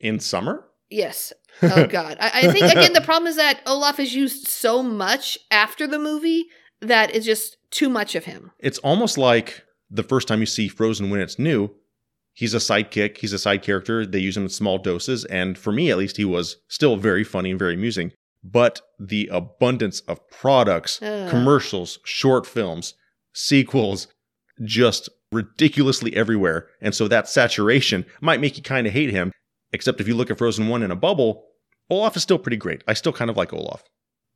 In 0.00 0.20
summer? 0.20 0.64
yes. 0.90 1.32
Oh, 1.62 1.86
God. 1.86 2.16
I, 2.18 2.30
I 2.48 2.52
think, 2.52 2.64
again, 2.72 2.94
the 2.94 3.02
problem 3.02 3.28
is 3.28 3.36
that 3.36 3.60
Olaf 3.66 4.00
is 4.00 4.14
used 4.14 4.48
so 4.48 4.82
much 4.82 5.38
after 5.50 5.86
the 5.86 5.98
movie 5.98 6.46
that 6.80 7.14
it's 7.14 7.26
just 7.26 7.58
too 7.70 7.90
much 7.90 8.14
of 8.14 8.24
him. 8.24 8.52
It's 8.58 8.78
almost 8.78 9.18
like 9.18 9.62
the 9.90 10.02
first 10.02 10.26
time 10.28 10.40
you 10.40 10.46
see 10.46 10.66
Frozen 10.68 11.10
when 11.10 11.20
it's 11.20 11.38
new, 11.38 11.70
he's 12.32 12.54
a 12.54 12.58
sidekick, 12.58 13.18
he's 13.18 13.34
a 13.34 13.38
side 13.38 13.62
character. 13.62 14.06
They 14.06 14.18
use 14.18 14.34
him 14.36 14.44
in 14.44 14.48
small 14.48 14.78
doses. 14.78 15.26
And 15.26 15.58
for 15.58 15.72
me, 15.72 15.90
at 15.90 15.98
least, 15.98 16.16
he 16.16 16.24
was 16.24 16.56
still 16.68 16.96
very 16.96 17.22
funny 17.22 17.50
and 17.50 17.58
very 17.58 17.74
amusing. 17.74 18.12
But 18.44 18.80
the 18.98 19.28
abundance 19.32 20.00
of 20.00 20.28
products, 20.30 21.00
Ugh. 21.00 21.30
commercials, 21.30 22.00
short 22.04 22.46
films, 22.46 22.94
sequels, 23.32 24.08
just 24.64 25.08
ridiculously 25.30 26.14
everywhere. 26.16 26.68
And 26.80 26.94
so 26.94 27.08
that 27.08 27.28
saturation 27.28 28.04
might 28.20 28.40
make 28.40 28.56
you 28.56 28.62
kind 28.62 28.86
of 28.86 28.92
hate 28.92 29.10
him. 29.10 29.32
Except 29.72 30.00
if 30.00 30.08
you 30.08 30.14
look 30.14 30.30
at 30.30 30.38
Frozen 30.38 30.68
1 30.68 30.82
in 30.82 30.90
a 30.90 30.96
bubble, 30.96 31.46
Olaf 31.88 32.16
is 32.16 32.22
still 32.22 32.38
pretty 32.38 32.56
great. 32.58 32.82
I 32.86 32.92
still 32.92 33.12
kind 33.12 33.30
of 33.30 33.36
like 33.36 33.52
Olaf. 33.52 33.82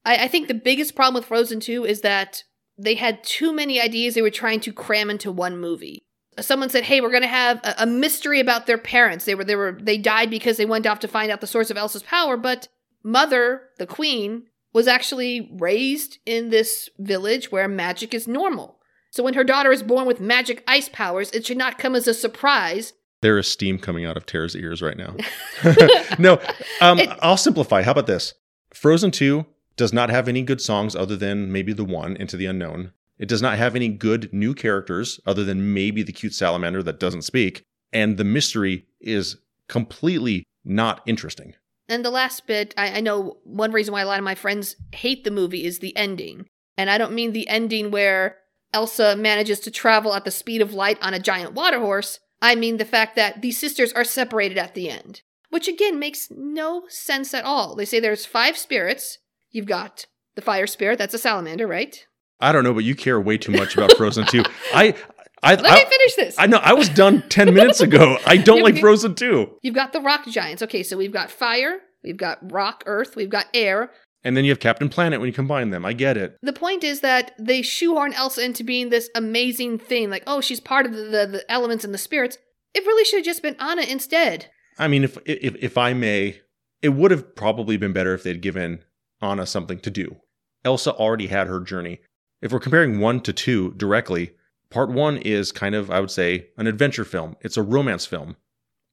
I, 0.05 0.25
I 0.25 0.29
think 0.29 0.49
the 0.49 0.55
biggest 0.55 0.95
problem 0.95 1.15
with 1.15 1.27
Frozen 1.27 1.61
2 1.61 1.85
is 1.85 2.01
that 2.01 2.43
they 2.79 2.95
had 2.95 3.23
too 3.25 3.53
many 3.53 3.81
ideas 3.81 4.15
they 4.15 4.23
were 4.23 4.31
trying 4.31 4.61
to 4.61 4.73
cram 4.73 5.11
into 5.11 5.31
one 5.31 5.59
movie. 5.59 6.05
Someone 6.39 6.69
said, 6.69 6.85
"Hey, 6.85 7.01
we're 7.01 7.11
going 7.11 7.23
to 7.23 7.29
have 7.29 7.61
a, 7.65 7.75
a 7.79 7.87
mystery 7.87 8.41
about 8.41 8.67
their 8.67 8.77
parents. 8.77 9.25
They 9.25 9.35
were 9.35 9.45
they 9.45 9.57
were 9.57 9.79
they 9.81 9.97
died 9.97 10.29
because 10.29 10.59
they 10.59 10.67
went 10.67 10.87
off 10.87 11.01
to 11.01 11.09
find 11.09 11.31
out 11.31 11.41
the 11.41 11.47
source 11.47 11.71
of 11.71 11.79
Elsa's 11.79 12.03
power, 12.03 12.37
but 12.37 12.69
Mother, 13.07 13.63
the 13.79 13.87
queen, 13.87 14.49
was 14.73 14.89
actually 14.89 15.49
raised 15.61 16.19
in 16.27 16.51
this 16.51 16.91
village 16.99 17.53
where 17.53 17.69
magic 17.69 18.13
is 18.13 18.27
normal. 18.27 18.81
So 19.13 19.23
when 19.23 19.35
her 19.35 19.45
daughter 19.45 19.71
is 19.71 19.85
born 19.85 20.07
with 20.07 20.21
magic 20.21 20.65
ice 20.67 20.89
powers, 20.89 21.31
it 21.31 21.47
should 21.47 21.57
not 21.57 21.79
come 21.79 21.95
as 21.95 22.09
a 22.09 22.13
surprise. 22.13 22.95
There 23.23 23.39
is 23.39 23.47
steam 23.47 23.79
coming 23.79 24.05
out 24.05 24.17
of 24.17 24.27
Tara's 24.27 24.57
ears 24.57 24.83
right 24.83 24.97
now. 24.97 25.15
no, 26.19 26.41
um, 26.81 26.99
It- 26.99 27.09
I'll 27.23 27.37
simplify. 27.37 27.83
How 27.83 27.93
about 27.93 28.09
this? 28.09 28.35
Frozen 28.75 29.13
2 29.13 29.47
does 29.77 29.93
not 29.93 30.11
have 30.11 30.27
any 30.27 30.43
good 30.43 30.61
songs 30.61 30.97
other 30.97 31.15
than 31.15 31.53
maybe 31.53 31.73
the 31.73 31.85
one, 31.85 32.17
Into 32.17 32.37
the 32.37 32.47
Unknown. 32.47 32.91
It 33.21 33.29
does 33.29 33.41
not 33.41 33.57
have 33.57 33.77
any 33.77 33.89
good 33.89 34.33
new 34.33 34.53
characters 34.53 35.21
other 35.25 35.45
than 35.45 35.73
maybe 35.73 36.03
the 36.03 36.13
cute 36.13 36.35
salamander 36.35 36.83
that 36.83 36.99
doesn't 36.99 37.23
speak. 37.23 37.63
And 37.93 38.17
the 38.17 38.25
mystery 38.25 38.85
is 39.01 39.37
completely 39.69 40.45
not 40.65 41.03
interesting. 41.07 41.55
And 41.89 42.05
the 42.05 42.11
last 42.11 42.47
bit, 42.47 42.75
I, 42.77 42.99
I 42.99 43.01
know 43.01 43.39
one 43.45 43.73
reason 43.73 43.93
why 43.93 44.03
a 44.03 44.07
lot 44.07 44.19
of 44.19 44.25
my 44.25 44.35
friends 44.35 44.77
hate 44.93 45.25
the 45.25 45.31
movie 45.31 45.65
is 45.65 45.79
the 45.79 45.97
ending. 45.97 46.47
And 46.77 46.91
I 46.91 46.99
don't 46.99 47.15
mean 47.15 47.33
the 47.33 47.49
ending 47.49 47.91
where 47.91 48.39
Elsa 48.73 49.17
manages 49.17 49.61
to 49.61 49.71
travel 49.71 50.15
at 50.15 50.25
the 50.25 50.31
speed 50.31 50.61
of 50.61 50.75
light 50.75 50.99
on 51.01 51.15
a 51.15 51.21
giant 51.21 51.55
water 51.55 51.79
horse. 51.79 52.21
I 52.43 52.55
mean 52.55 52.77
the 52.77 52.85
fact 52.85 53.17
that 53.17 53.41
these 53.41 53.59
sisters 53.59 53.93
are 53.93 54.05
separated 54.05 54.59
at 54.59 54.75
the 54.75 54.91
end, 54.91 55.23
which 55.51 55.69
again 55.69 55.99
makes 55.99 56.29
no 56.31 56.83
sense 56.89 57.33
at 57.33 57.45
all. 57.45 57.75
They 57.75 57.85
say 57.85 58.01
there's 58.01 58.27
five 58.27 58.59
spirits. 58.59 59.19
You've 59.51 59.67
got 59.67 60.07
the 60.35 60.43
fire 60.43 60.67
spirit, 60.67 60.99
that's 60.99 61.15
a 61.15 61.19
salamander, 61.19 61.67
right? 61.67 62.05
I 62.41 62.53
don't 62.53 62.65
know, 62.65 62.75
but 62.75 62.85
you 62.85 62.95
care 62.95 63.19
way 63.19 63.39
too 63.39 63.53
much 63.53 63.75
about 63.75 63.97
Frozen 63.97 64.27
2. 64.27 64.43
I, 64.75 64.95
I, 65.43 65.55
Let 65.55 65.67
I, 65.67 65.75
me 65.77 65.85
finish 65.85 66.15
this. 66.17 66.37
I 66.39 66.47
know. 66.47 66.59
I 66.59 66.73
was 66.73 66.89
done 66.89 67.23
10 67.29 67.55
minutes 67.55 67.81
ago. 67.81 68.19
I 68.27 68.37
don't 68.37 68.63
like 68.63 68.79
Frozen 68.79 69.15
2. 69.17 69.59
You've 69.63 69.75
got 69.75 69.93
the 69.93 70.01
rock 70.01 70.27
giants. 70.27 70.63
Okay, 70.63 70.83
so 70.83 70.97
we've 70.97 71.13
got 71.13 71.31
fire, 71.31 71.81
we've 72.03 72.17
got 72.17 72.51
rock, 72.51 72.83
earth, 72.87 73.17
we've 73.17 73.31
got 73.31 73.47
air, 73.53 73.91
And 74.25 74.37
then 74.37 74.45
you 74.45 74.51
have 74.51 74.61
Captain 74.61 74.89
Planet 74.89 75.21
when 75.21 75.27
you 75.29 75.33
combine 75.33 75.71
them. 75.71 75.85
I 75.85 75.93
get 75.93 76.17
it. 76.17 76.37
The 76.43 76.53
point 76.53 76.83
is 76.83 77.01
that 77.01 77.33
they 77.39 77.63
shoehorn 77.63 78.13
Elsa 78.15 78.45
into 78.45 78.65
being 78.65 78.89
this 78.89 79.11
amazing 79.15 79.79
thing, 79.79 80.11
like, 80.11 80.25
oh, 80.27 80.41
she's 80.41 80.61
part 80.61 80.87
of 80.87 80.93
the, 80.93 81.03
the, 81.03 81.27
the 81.27 81.53
elements 81.53 81.85
and 81.85 81.93
the 81.93 81.99
spirits. 81.99 82.39
It 82.75 82.85
really 82.85 83.05
should 83.05 83.19
have 83.19 83.25
just 83.27 83.43
been 83.43 83.57
Anna 83.61 83.83
instead. 83.83 84.51
I 84.79 84.89
mean, 84.89 85.05
if 85.05 85.17
if 85.25 85.57
if 85.57 85.79
I 85.79 85.95
may, 85.95 86.41
it 86.83 86.91
would 86.91 87.11
have 87.11 87.35
probably 87.35 87.77
been 87.79 87.93
better 87.95 88.13
if 88.15 88.23
they'd 88.23 88.43
given 88.43 88.83
Anna 89.23 89.47
something 89.47 89.79
to 89.81 89.91
do. 89.91 90.17
Elsa 90.65 90.93
already 90.93 91.29
had 91.29 91.47
her 91.47 91.61
journey. 91.61 92.01
If 92.43 92.53
we're 92.53 92.61
comparing 92.61 93.01
one 93.01 93.21
to 93.23 93.33
two 93.33 93.73
directly, 93.79 94.33
part 94.71 94.91
one 94.91 95.19
is 95.19 95.53
kind 95.53 95.75
of, 95.75 95.91
I 95.91 96.01
would 96.01 96.11
say, 96.11 96.49
an 96.57 96.67
adventure 96.67 97.05
film. 97.05 97.37
It's 97.41 97.57
a 97.57 97.63
romance 97.63 98.07
film. 98.07 98.37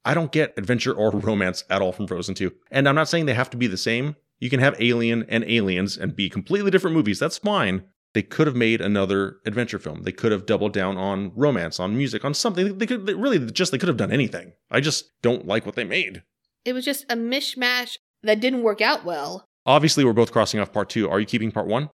I 0.04 0.14
don't 0.14 0.32
get 0.32 0.54
adventure 0.56 0.92
or 0.92 1.10
romance 1.12 1.64
at 1.70 1.82
all 1.82 1.92
from 1.92 2.06
Frozen 2.06 2.34
2. 2.34 2.52
And 2.70 2.88
I'm 2.88 2.94
not 2.94 3.08
saying 3.08 3.26
they 3.26 3.34
have 3.34 3.50
to 3.50 3.56
be 3.56 3.66
the 3.66 3.76
same. 3.76 4.16
You 4.38 4.50
can 4.50 4.60
have 4.60 4.80
Alien 4.80 5.24
and 5.28 5.44
Aliens 5.44 5.96
and 5.96 6.14
be 6.14 6.28
completely 6.28 6.70
different 6.70 6.96
movies. 6.96 7.18
That's 7.18 7.38
fine. 7.38 7.84
They 8.12 8.22
could 8.22 8.46
have 8.46 8.54
made 8.54 8.80
another 8.80 9.38
adventure 9.44 9.78
film. 9.78 10.02
They 10.02 10.12
could 10.12 10.30
have 10.30 10.46
doubled 10.46 10.72
down 10.72 10.96
on 10.96 11.32
romance, 11.34 11.80
on 11.80 11.96
music, 11.96 12.24
on 12.24 12.32
something. 12.32 12.78
They 12.78 12.86
could 12.86 13.06
they 13.06 13.14
really 13.14 13.38
just 13.50 13.72
they 13.72 13.78
could 13.78 13.88
have 13.88 13.96
done 13.96 14.12
anything. 14.12 14.52
I 14.70 14.80
just 14.80 15.20
don't 15.20 15.46
like 15.46 15.66
what 15.66 15.74
they 15.74 15.82
made. 15.82 16.22
It 16.64 16.74
was 16.74 16.84
just 16.84 17.04
a 17.10 17.16
mishmash 17.16 17.98
that 18.22 18.40
didn't 18.40 18.62
work 18.62 18.80
out 18.80 19.04
well. 19.04 19.44
Obviously, 19.66 20.04
we're 20.04 20.12
both 20.12 20.30
crossing 20.30 20.60
off 20.60 20.72
part 20.72 20.90
two. 20.90 21.08
Are 21.08 21.18
you 21.18 21.26
keeping 21.26 21.50
part 21.50 21.66
one? 21.66 21.90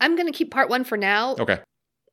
I'm 0.00 0.14
going 0.14 0.30
to 0.30 0.36
keep 0.36 0.50
part 0.52 0.68
one 0.68 0.84
for 0.84 0.96
now. 0.96 1.34
Okay. 1.40 1.58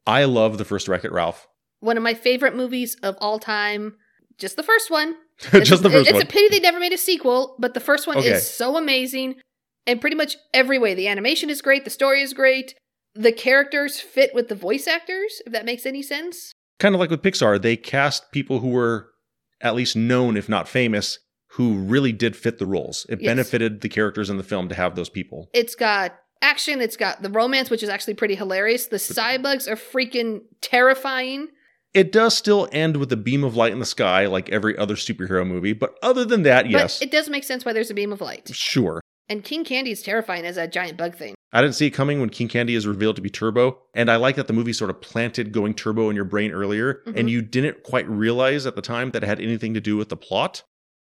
I 0.08 0.26
love 0.26 0.58
the 0.58 0.66
first 0.66 0.88
Wreck 0.88 1.04
It 1.06 1.12
Ralph. 1.12 1.48
One 1.80 1.98
of 1.98 2.04
my 2.04 2.14
favorite 2.14 2.56
movies 2.56 2.96
of 3.04 3.16
all 3.20 3.40
time. 3.40 3.96
Just 4.38 4.56
the 4.58 4.64
first 4.64 4.92
one. 4.92 5.16
just 5.64 5.84
the 5.84 5.90
first 5.90 6.10
it's 6.10 6.14
one. 6.14 6.22
a 6.22 6.26
pity 6.26 6.48
they 6.50 6.60
never 6.60 6.80
made 6.80 6.94
a 6.94 6.98
sequel, 6.98 7.56
but 7.60 7.74
the 7.74 7.80
first 7.80 8.08
one 8.08 8.18
Okay. 8.18 8.32
is 8.32 8.50
so 8.50 8.78
amazing 8.78 9.36
in 9.86 10.00
pretty 10.00 10.16
much 10.16 10.38
every 10.54 10.80
way. 10.80 10.94
The 10.94 11.08
animation 11.08 11.50
is 11.50 11.62
great, 11.62 11.84
the 11.84 11.90
story 11.90 12.22
is 12.22 12.34
great, 12.34 12.74
the 13.14 13.32
characters 13.32 14.00
fit 14.00 14.34
with 14.34 14.48
the 14.50 14.56
voice 14.56 14.88
actors, 14.88 15.42
if 15.46 15.52
that 15.54 15.66
makes 15.66 15.86
any 15.86 16.02
sense. 16.02 16.52
kind 16.80 16.94
of 16.96 17.00
like 17.00 17.10
with 17.10 17.22
Pixar, 17.22 17.62
they 17.62 17.76
cast 17.78 18.32
people 18.32 18.60
who 18.60 18.70
were 18.70 19.10
at 19.62 19.76
least 19.76 19.96
known, 19.96 20.36
if 20.38 20.50
not 20.50 20.68
famous, 20.68 21.20
who 21.52 21.76
really 21.76 22.12
did 22.12 22.36
fit 22.36 22.58
the 22.60 22.66
roles. 22.66 23.06
It 23.10 23.22
Yes. 23.22 23.30
benefited 23.30 23.80
the 23.82 23.90
characters 23.90 24.30
in 24.30 24.38
the 24.38 24.44
film 24.44 24.68
to 24.70 24.76
have 24.76 24.96
those 24.96 25.10
people. 25.10 25.50
It's 25.54 25.76
got 25.76 26.16
action, 26.46 26.82
it's 26.82 26.96
got 26.98 27.22
the 27.22 27.30
romance, 27.30 27.70
which 27.70 27.84
is 27.84 27.90
actually 27.90 28.14
pretty 28.14 28.36
hilarious. 28.36 28.86
The 28.88 28.98
cybugs 28.98 29.68
are 29.68 29.76
freaking 29.76 30.42
terrifying. 30.62 31.48
It 31.94 32.12
does 32.12 32.38
still 32.38 32.68
end 32.72 32.98
with 32.98 33.12
a 33.12 33.18
beam 33.18 33.44
of 33.44 33.56
light 33.56 33.72
in 33.72 33.80
the 33.80 33.86
sky, 33.86 34.26
like 34.28 34.50
every 34.50 34.78
other 34.78 34.96
superhero 34.96 35.48
movie, 35.48 35.74
but 35.74 35.96
other 36.04 36.26
than 36.26 36.44
that, 36.44 36.70
yes, 36.70 37.00
But 37.00 37.08
it 37.08 37.12
does 37.12 37.30
make 37.30 37.44
sense 37.46 37.64
why 37.66 37.72
there's 37.74 37.90
a 37.90 37.94
beam 37.94 38.12
of 38.12 38.22
light. 38.22 38.50
sure. 38.54 39.02
And 39.28 39.44
King 39.44 39.64
Candy 39.64 39.90
is 39.92 40.04
terrifying 40.04 40.46
as 40.46 40.56
that 40.58 40.72
giant 40.72 40.98
bug 40.98 41.16
thing. 41.16 41.34
I 41.52 41.62
didn't 41.62 41.76
see 41.76 41.88
it 41.88 41.92
coming 41.92 42.20
when 42.20 42.30
King 42.30 42.48
Candy 42.50 42.76
is 42.76 42.86
revealed 42.86 43.16
to 43.16 43.22
be 43.22 43.30
Turbo, 43.30 43.80
and 43.96 44.12
I 44.12 44.18
like 44.18 44.36
that 44.36 44.48
the 44.48 44.54
movie 44.54 44.74
sort 44.74 44.90
of 44.92 45.00
planted 45.02 45.52
going 45.54 45.74
Turbo 45.74 46.10
in 46.10 46.16
your 46.18 46.26
brain 46.26 46.52
earlier, 46.52 47.02
Mhm. 47.08 47.18
and 47.20 47.30
you 47.30 47.42
didn't 47.42 47.82
quite 47.82 48.08
realize 48.10 48.66
at 48.68 48.76
the 48.76 48.82
time 48.84 49.12
that 49.12 49.24
it 49.24 49.28
had 49.28 49.40
anything 49.40 49.74
to 49.74 49.82
do 49.82 49.96
with 49.98 50.10
the 50.10 50.18
plot. 50.18 50.64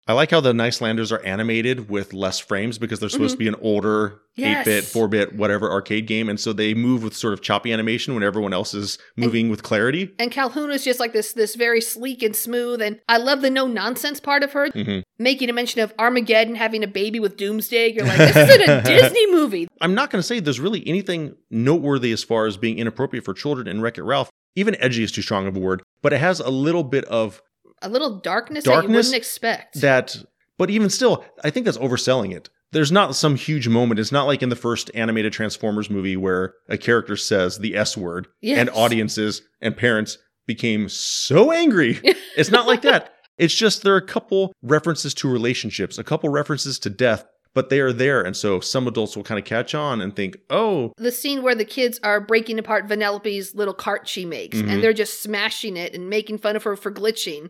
I 0.09 0.13
like 0.13 0.31
how 0.31 0.41
the 0.41 0.53
Nicelanders 0.53 1.11
are 1.11 1.23
animated 1.23 1.87
with 1.87 2.13
less 2.13 2.39
frames 2.39 2.79
because 2.79 2.99
they're 2.99 3.09
supposed 3.09 3.35
to 3.35 3.37
be 3.37 3.47
an 3.47 3.53
older 3.61 4.21
Yes. 4.35 4.65
8 4.65 4.71
bit, 4.71 4.83
4 4.85 5.07
bit, 5.07 5.35
whatever 5.35 5.69
arcade 5.69 6.07
game, 6.07 6.29
and 6.29 6.39
so 6.39 6.51
they 6.51 6.73
move 6.73 7.03
with 7.03 7.15
sort 7.15 7.33
of 7.33 7.41
choppy 7.41 7.71
animation 7.71 8.13
when 8.15 8.23
everyone 8.23 8.53
else 8.53 8.73
is 8.73 8.97
moving 9.17 9.49
with 9.49 9.61
clarity. 9.61 10.11
And 10.17 10.31
Calhoun 10.31 10.71
is 10.71 10.83
just 10.83 10.99
like 10.99 11.13
this 11.13 11.33
this 11.33 11.53
very 11.53 11.79
sleek 11.79 12.23
and 12.23 12.35
smooth 12.35 12.81
and 12.81 12.99
I 13.07 13.17
love 13.17 13.41
the 13.41 13.51
no 13.51 13.67
nonsense 13.67 14.19
part 14.19 14.41
of 14.41 14.53
her. 14.53 14.69
Mm-hmm. 14.69 15.01
Making 15.19 15.49
a 15.49 15.53
mention 15.53 15.81
of 15.81 15.93
Armageddon 15.99 16.55
having 16.55 16.83
a 16.83 16.87
baby 16.87 17.19
with 17.19 17.37
Doomsday. 17.37 17.91
You're 17.93 18.05
like, 18.05 18.17
this 18.17 18.35
isn't 18.35 18.69
a 18.69 18.81
Disney 18.85 19.31
movie. 19.31 19.67
I'm 19.79 19.93
not 19.93 20.09
going 20.09 20.21
to 20.21 20.27
say 20.27 20.39
there's 20.39 20.59
really 20.59 20.87
anything 20.87 21.35
noteworthy 21.51 22.11
as 22.13 22.23
far 22.23 22.47
as 22.47 22.57
being 22.57 22.79
inappropriate 22.79 23.25
for 23.25 23.35
children 23.35 23.67
in 23.67 23.81
Wreck 23.81 23.99
It 23.99 24.03
Ralph. 24.03 24.31
Even 24.55 24.75
edgy 24.81 25.03
is 25.03 25.11
too 25.11 25.21
strong 25.21 25.45
of 25.45 25.55
a 25.55 25.59
word, 25.59 25.83
but 26.01 26.13
it 26.13 26.17
has 26.17 26.39
a 26.39 26.49
little 26.49 26.83
bit 26.83 27.05
of 27.05 27.41
A 27.81 27.89
little 27.89 28.19
darkness, 28.19 28.63
that 28.65 28.83
you 28.83 28.89
wouldn't 28.89 29.13
expect. 29.15 29.81
that 29.81 30.15
but 30.57 30.69
even 30.69 30.89
still 30.89 31.23
i 31.43 31.49
think 31.49 31.65
that's 31.65 31.77
overselling 31.77 32.35
it 32.35 32.49
there's 32.71 32.91
not 32.91 33.15
some 33.15 33.35
huge 33.35 33.67
moment 33.67 33.99
it's 33.99 34.11
not 34.11 34.27
like 34.27 34.43
in 34.43 34.49
the 34.49 34.55
first 34.55 34.91
animated 34.93 35.31
transformers 35.33 35.89
movie 35.89 36.17
where 36.17 36.53
a 36.67 36.77
character 36.77 37.15
says 37.15 37.59
the 37.59 37.75
s 37.75 37.95
word 37.95 38.27
Yes. 38.41 38.57
and 38.59 38.69
audiences 38.71 39.41
and 39.61 39.75
parents 39.77 40.17
became 40.47 40.89
so 40.89 41.51
angry 41.51 41.99
it's 42.35 42.51
not 42.51 42.67
like 42.67 42.81
that 42.81 43.13
it's 43.37 43.55
just 43.55 43.83
there 43.83 43.93
are 43.93 43.97
a 43.97 44.05
couple 44.05 44.51
references 44.61 45.13
to 45.15 45.31
relationships 45.31 45.97
a 45.97 46.03
couple 46.03 46.27
references 46.29 46.77
to 46.79 46.89
death 46.89 47.25
but 47.55 47.69
they 47.69 47.79
are 47.79 47.93
there 47.93 48.21
and 48.21 48.35
so 48.37 48.59
some 48.59 48.87
adults 48.87 49.15
will 49.15 49.23
kind 49.23 49.39
of 49.39 49.45
catch 49.45 49.73
on 49.73 50.01
and 50.01 50.15
think 50.15 50.37
oh 50.49 50.91
the 50.97 51.11
scene 51.11 51.41
where 51.41 51.55
the 51.55 51.65
kids 51.65 51.99
are 52.03 52.19
breaking 52.19 52.59
apart 52.59 52.87
Vanellope's 52.87 53.55
little 53.55 53.73
cart 53.73 54.07
she 54.07 54.25
makes, 54.25 54.57
Mhm. 54.57 54.69
and 54.69 54.83
they're 54.83 54.93
just 54.93 55.23
smashing 55.23 55.77
it 55.77 55.93
and 55.95 56.09
making 56.09 56.37
fun 56.37 56.55
of 56.55 56.63
her 56.63 56.75
for 56.75 56.91
glitching. 56.91 57.47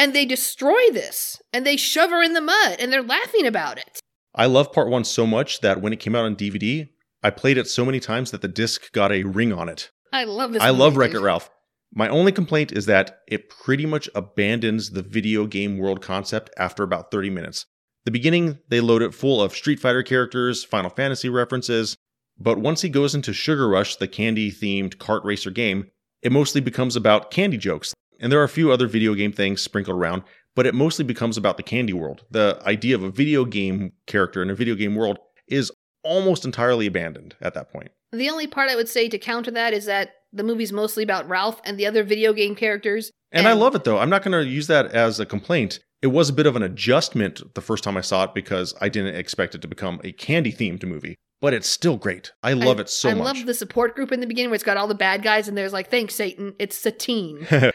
And 0.00 0.14
they 0.14 0.24
destroy 0.24 0.88
this, 0.92 1.42
and 1.52 1.66
they 1.66 1.76
shove 1.76 2.08
her 2.08 2.22
in 2.22 2.32
the 2.32 2.40
mud, 2.40 2.76
and 2.80 2.90
they're 2.90 3.02
laughing 3.02 3.46
about 3.46 3.76
it. 3.76 4.00
i 4.34 4.46
love 4.46 4.72
part 4.72 4.88
one 4.88 5.04
so 5.04 5.26
much 5.26 5.60
that 5.60 5.82
when 5.82 5.92
it 5.92 6.00
came 6.00 6.16
out 6.16 6.24
on 6.24 6.34
dvd 6.36 6.88
i 7.22 7.28
played 7.28 7.58
it 7.58 7.68
so 7.68 7.84
many 7.84 8.00
times 8.00 8.30
that 8.30 8.40
the 8.40 8.48
disc 8.62 8.90
got 8.92 9.12
a 9.12 9.24
ring 9.24 9.52
on 9.52 9.68
it 9.68 9.90
I 10.12 10.24
love 10.24 10.52
this. 10.52 10.62
I 10.62 10.70
movie, 10.70 10.80
love. 10.80 10.96
Wreck 10.96 11.14
It 11.14 11.20
Ralph. 11.20 11.50
My 11.94 12.08
only 12.08 12.32
complaint 12.32 12.72
is 12.72 12.86
that 12.86 13.18
it 13.28 13.48
pretty 13.48 13.86
much 13.86 14.08
abandons 14.14 14.90
the 14.90 15.02
video 15.02 15.46
game 15.46 15.78
world 15.78 16.00
concept 16.02 16.50
after 16.56 16.82
about 16.82 17.10
30 17.12 17.30
minutes. 17.30 17.66
The 18.06 18.10
beginning, 18.10 18.58
they 18.68 18.80
load 18.80 19.02
it 19.02 19.14
full 19.14 19.40
of 19.40 19.54
Street 19.54 19.78
Fighter 19.78 20.02
characters, 20.02 20.64
Final 20.64 20.90
Fantasy 20.90 21.28
references, 21.28 21.96
But 22.38 22.58
once 22.58 22.80
he 22.82 22.88
goes 22.88 23.14
into 23.14 23.32
Sugar 23.32 23.68
Rush, 23.68 23.96
the 23.96 24.08
candy 24.08 24.50
themed 24.50 24.96
kart 24.96 25.22
racer 25.24 25.50
game, 25.50 25.90
it 26.22 26.32
mostly 26.32 26.60
becomes 26.60 26.96
about 26.96 27.30
candy 27.30 27.58
jokes. 27.58 27.92
And 28.20 28.30
there 28.30 28.40
are 28.40 28.44
a 28.44 28.48
few 28.48 28.70
other 28.70 28.86
video 28.86 29.14
game 29.14 29.32
things 29.32 29.62
sprinkled 29.62 29.96
around, 29.96 30.22
but 30.54 30.66
it 30.66 30.74
mostly 30.74 31.04
becomes 31.04 31.36
about 31.36 31.56
the 31.56 31.62
candy 31.62 31.92
world. 31.92 32.24
The 32.30 32.60
idea 32.66 32.94
of 32.94 33.02
a 33.02 33.10
video 33.10 33.44
game 33.44 33.92
character 34.06 34.42
in 34.42 34.50
a 34.50 34.54
video 34.54 34.74
game 34.74 34.94
world 34.94 35.18
is 35.48 35.72
almost 36.04 36.44
entirely 36.44 36.86
abandoned 36.86 37.34
at 37.40 37.54
that 37.54 37.72
point. 37.72 37.90
The 38.12 38.30
only 38.30 38.46
part 38.46 38.68
I 38.68 38.76
would 38.76 38.88
say 38.88 39.08
to 39.08 39.18
counter 39.18 39.50
that 39.52 39.72
is 39.72 39.86
that 39.86 40.10
the 40.32 40.42
movie's 40.42 40.72
mostly 40.72 41.02
about 41.02 41.28
Ralph 41.28 41.60
and 41.64 41.78
the 41.78 41.86
other 41.86 42.02
video 42.04 42.32
game 42.32 42.54
characters. 42.54 43.10
And, 43.32 43.46
I 43.46 43.52
love 43.52 43.74
it 43.74 43.84
though. 43.84 43.98
I'm 43.98 44.10
not 44.10 44.22
going 44.22 44.32
to 44.32 44.48
use 44.48 44.66
that 44.66 44.86
as 44.86 45.20
a 45.20 45.26
complaint. 45.26 45.80
It 46.02 46.08
was 46.08 46.28
a 46.28 46.32
bit 46.32 46.46
of 46.46 46.56
an 46.56 46.62
adjustment 46.62 47.42
the 47.54 47.60
first 47.60 47.84
time 47.84 47.96
I 47.96 48.00
saw 48.00 48.24
it 48.24 48.34
because 48.34 48.74
I 48.80 48.88
didn't 48.88 49.16
expect 49.16 49.54
it 49.54 49.62
to 49.62 49.68
become 49.68 50.00
a 50.02 50.12
candy 50.12 50.52
themed 50.52 50.84
movie. 50.84 51.16
But 51.40 51.54
it's 51.54 51.68
still 51.68 51.96
great. 51.96 52.32
I 52.42 52.52
love 52.52 52.78
I, 52.78 52.82
it 52.82 52.90
so 52.90 53.10
I 53.10 53.14
much. 53.14 53.22
I 53.22 53.38
love 53.38 53.46
the 53.46 53.54
support 53.54 53.94
group 53.94 54.12
in 54.12 54.20
the 54.20 54.26
beginning 54.26 54.50
where 54.50 54.56
it's 54.56 54.64
got 54.64 54.76
all 54.76 54.88
the 54.88 54.94
bad 54.94 55.22
guys 55.22 55.48
and 55.48 55.56
there's 55.56 55.72
like, 55.72 55.90
thanks, 55.90 56.14
Satan. 56.14 56.54
It's 56.58 56.76
Satine. 56.76 57.46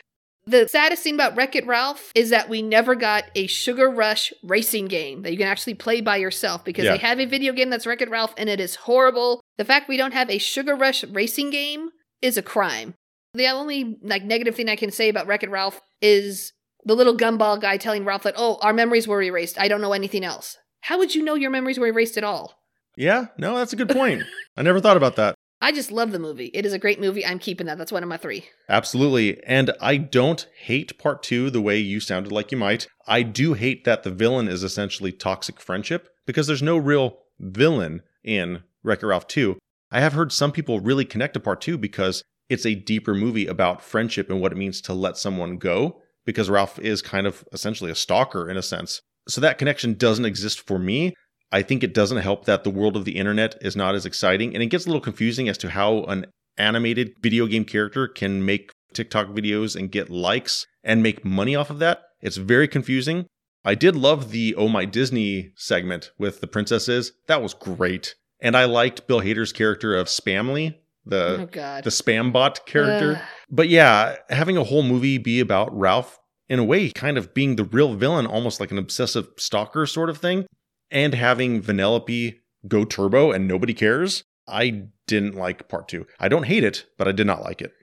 the 0.47 0.67
saddest 0.67 1.03
thing 1.03 1.15
about 1.15 1.35
Wreck 1.35 1.55
It 1.55 1.65
Ralph 1.65 2.11
is 2.15 2.29
that 2.29 2.49
we 2.49 2.61
never 2.61 2.95
got 2.95 3.25
a 3.35 3.47
Sugar 3.47 3.89
Rush 3.89 4.31
racing 4.43 4.85
game 4.85 5.23
that 5.23 5.31
you 5.31 5.37
can 5.37 5.47
actually 5.47 5.73
play 5.73 6.01
by 6.01 6.17
yourself 6.17 6.63
because 6.63 6.85
Yeah. 6.85 6.91
they 6.91 6.97
have 6.99 7.19
a 7.19 7.25
video 7.25 7.51
game 7.53 7.69
that's 7.69 7.85
Wreck 7.87 8.01
It 8.01 8.09
Ralph 8.09 8.33
and 8.37 8.49
it 8.49 8.59
is 8.59 8.75
horrible. 8.75 9.41
The 9.57 9.65
fact 9.65 9.89
we 9.89 9.97
don't 9.97 10.13
have 10.13 10.29
a 10.29 10.37
Sugar 10.37 10.75
Rush 10.75 11.03
racing 11.05 11.49
game 11.49 11.89
is 12.21 12.37
a 12.37 12.41
crime. 12.43 12.93
The 13.33 13.47
only 13.47 13.97
like 14.01 14.23
negative 14.23 14.55
thing 14.55 14.69
I 14.69 14.75
can 14.75 14.91
say 14.91 15.09
about 15.09 15.27
Wreck 15.27 15.43
It 15.43 15.49
Ralph 15.49 15.81
is 16.01 16.53
the 16.83 16.95
little 16.95 17.17
gumball 17.17 17.59
guy 17.59 17.77
telling 17.77 18.05
Ralph 18.05 18.23
that, 18.23 18.35
oh, 18.37 18.59
our 18.61 18.71
memories 18.73 19.07
were 19.07 19.21
erased. 19.23 19.59
I 19.59 19.67
don't 19.67 19.81
know 19.81 19.93
anything 19.93 20.23
else. 20.23 20.57
How 20.81 20.99
would 20.99 21.15
you 21.15 21.23
know 21.23 21.33
your 21.35 21.49
memories 21.49 21.79
were 21.79 21.87
erased 21.87 22.17
at 22.17 22.23
all? 22.23 22.59
yeah, 22.97 23.25
no, 23.37 23.57
that's 23.57 23.73
a 23.73 23.75
good 23.75 23.89
point. 23.89 24.23
I 24.55 24.61
never 24.61 24.79
thought 24.79 24.95
about 24.95 25.15
that. 25.17 25.35
I 25.61 25.71
just 25.71 25.91
love 25.91 26.11
the 26.11 26.19
movie. 26.19 26.51
It 26.53 26.65
is 26.65 26.73
a 26.73 26.79
great 26.79 26.99
movie. 26.99 27.25
I'm 27.25 27.39
keeping 27.39 27.67
that. 27.67 27.77
That's 27.77 27.91
one 27.91 28.03
of 28.03 28.09
my 28.09 28.17
three. 28.17 28.45
Absolutely. 28.69 29.43
And 29.45 29.71
I 29.81 29.97
don't 29.97 30.47
hate 30.57 30.97
part 30.99 31.23
two 31.23 31.49
the 31.49 31.61
way 31.61 31.79
you 31.79 31.99
sounded 31.99 32.31
like 32.31 32.51
you 32.51 32.57
might. 32.57 32.87
I 33.07 33.23
do 33.23 33.53
hate 33.53 33.83
that 33.85 34.03
the 34.03 34.11
villain 34.11 34.47
is 34.47 34.63
essentially 34.63 35.11
toxic 35.11 35.59
friendship 35.59 36.09
because 36.25 36.47
there's 36.47 36.61
no 36.61 36.77
real 36.77 37.19
villain 37.39 38.01
in 38.23 38.63
Wreck 38.83 39.01
It 39.01 39.07
Ralph 39.07 39.27
2. 39.27 39.57
I 39.91 40.01
have 40.01 40.13
heard 40.13 40.31
some 40.31 40.51
people 40.51 40.79
really 40.79 41.05
connect 41.05 41.35
to 41.35 41.39
part 41.39 41.61
two 41.61 41.77
because 41.77 42.23
it's 42.49 42.65
a 42.65 42.75
deeper 42.75 43.13
movie 43.13 43.47
about 43.47 43.81
friendship 43.81 44.29
and 44.29 44.41
what 44.41 44.51
it 44.51 44.57
means 44.57 44.81
to 44.81 44.93
let 44.93 45.17
someone 45.17 45.57
go 45.57 46.01
because 46.25 46.49
Ralph 46.49 46.79
is 46.79 47.01
kind 47.01 47.25
of 47.25 47.45
essentially 47.51 47.91
a 47.91 47.95
stalker 47.95 48.49
in 48.49 48.57
a 48.57 48.61
sense. 48.61 49.01
So 49.27 49.41
that 49.41 49.57
connection 49.57 49.95
doesn't 49.95 50.25
exist 50.25 50.65
for 50.67 50.77
me. 50.77 51.13
I 51.55 51.61
think 51.61 51.85
it 51.85 51.93
doesn't 51.93 52.17
help 52.17 52.43
that 52.45 52.65
the 52.65 52.69
world 52.69 52.97
of 52.97 53.05
the 53.05 53.15
internet 53.15 53.55
is 53.61 53.77
not 53.77 53.95
as 53.95 54.05
exciting 54.05 54.53
and 54.53 54.61
it 54.61 54.65
gets 54.65 54.85
a 54.85 54.89
little 54.89 54.99
confusing 54.99 55.47
as 55.47 55.57
to 55.59 55.69
how 55.69 56.03
an 56.03 56.25
animated 56.57 57.13
video 57.21 57.47
game 57.47 57.63
character 57.63 58.09
can 58.09 58.43
make 58.43 58.71
TikTok 58.91 59.27
videos 59.27 59.73
and 59.73 59.89
get 59.89 60.09
likes 60.09 60.67
and 60.83 61.01
make 61.01 61.23
money 61.23 61.55
off 61.55 61.69
of 61.69 61.79
that. 61.79 62.03
It's 62.19 62.35
very 62.35 62.67
confusing. 62.67 63.27
I 63.63 63.73
did 63.73 63.95
love 63.95 64.31
the 64.31 64.53
Oh 64.55 64.67
My 64.67 64.83
Disney 64.83 65.53
segment 65.55 66.11
with 66.17 66.41
the 66.41 66.47
princesses. 66.47 67.13
That 67.27 67.41
was 67.41 67.53
great. 67.53 68.15
And 68.41 68.57
I 68.57 68.65
liked 68.65 69.07
Bill 69.07 69.21
Hader's 69.21 69.53
character 69.53 69.95
of 69.95 70.07
Spamley, 70.07 70.75
the 71.05 71.37
oh 71.39 71.81
the 71.81 71.89
spam 71.89 72.33
bot 72.33 72.65
character. 72.65 73.15
Ugh. 73.15 73.27
But 73.49 73.69
yeah, 73.69 74.17
having 74.29 74.57
a 74.57 74.65
whole 74.65 74.83
movie 74.83 75.19
be 75.19 75.39
about 75.39 75.73
Ralph, 75.73 76.19
in 76.47 76.59
a 76.59 76.63
way, 76.63 76.91
kind 76.91 77.17
of 77.17 77.33
being 77.33 77.55
the 77.55 77.63
real 77.63 77.95
villain, 77.95 78.27
almost 78.27 78.59
like 78.59 78.71
an 78.71 78.77
obsessive 78.77 79.29
stalker 79.37 79.85
sort 79.85 80.09
of 80.09 80.17
thing, 80.17 80.45
and 80.91 81.13
having 81.13 81.61
Vanellope 81.61 82.39
go 82.67 82.85
turbo 82.85 83.31
and 83.31 83.47
nobody 83.47 83.73
cares, 83.73 84.23
I 84.47 84.87
didn't 85.07 85.35
like 85.35 85.67
part 85.67 85.87
two. 85.87 86.05
I 86.19 86.27
don't 86.27 86.43
hate 86.45 86.63
it, 86.63 86.85
but 86.97 87.07
I 87.07 87.11
did 87.11 87.27
not 87.27 87.41
like 87.41 87.61
it. 87.61 87.73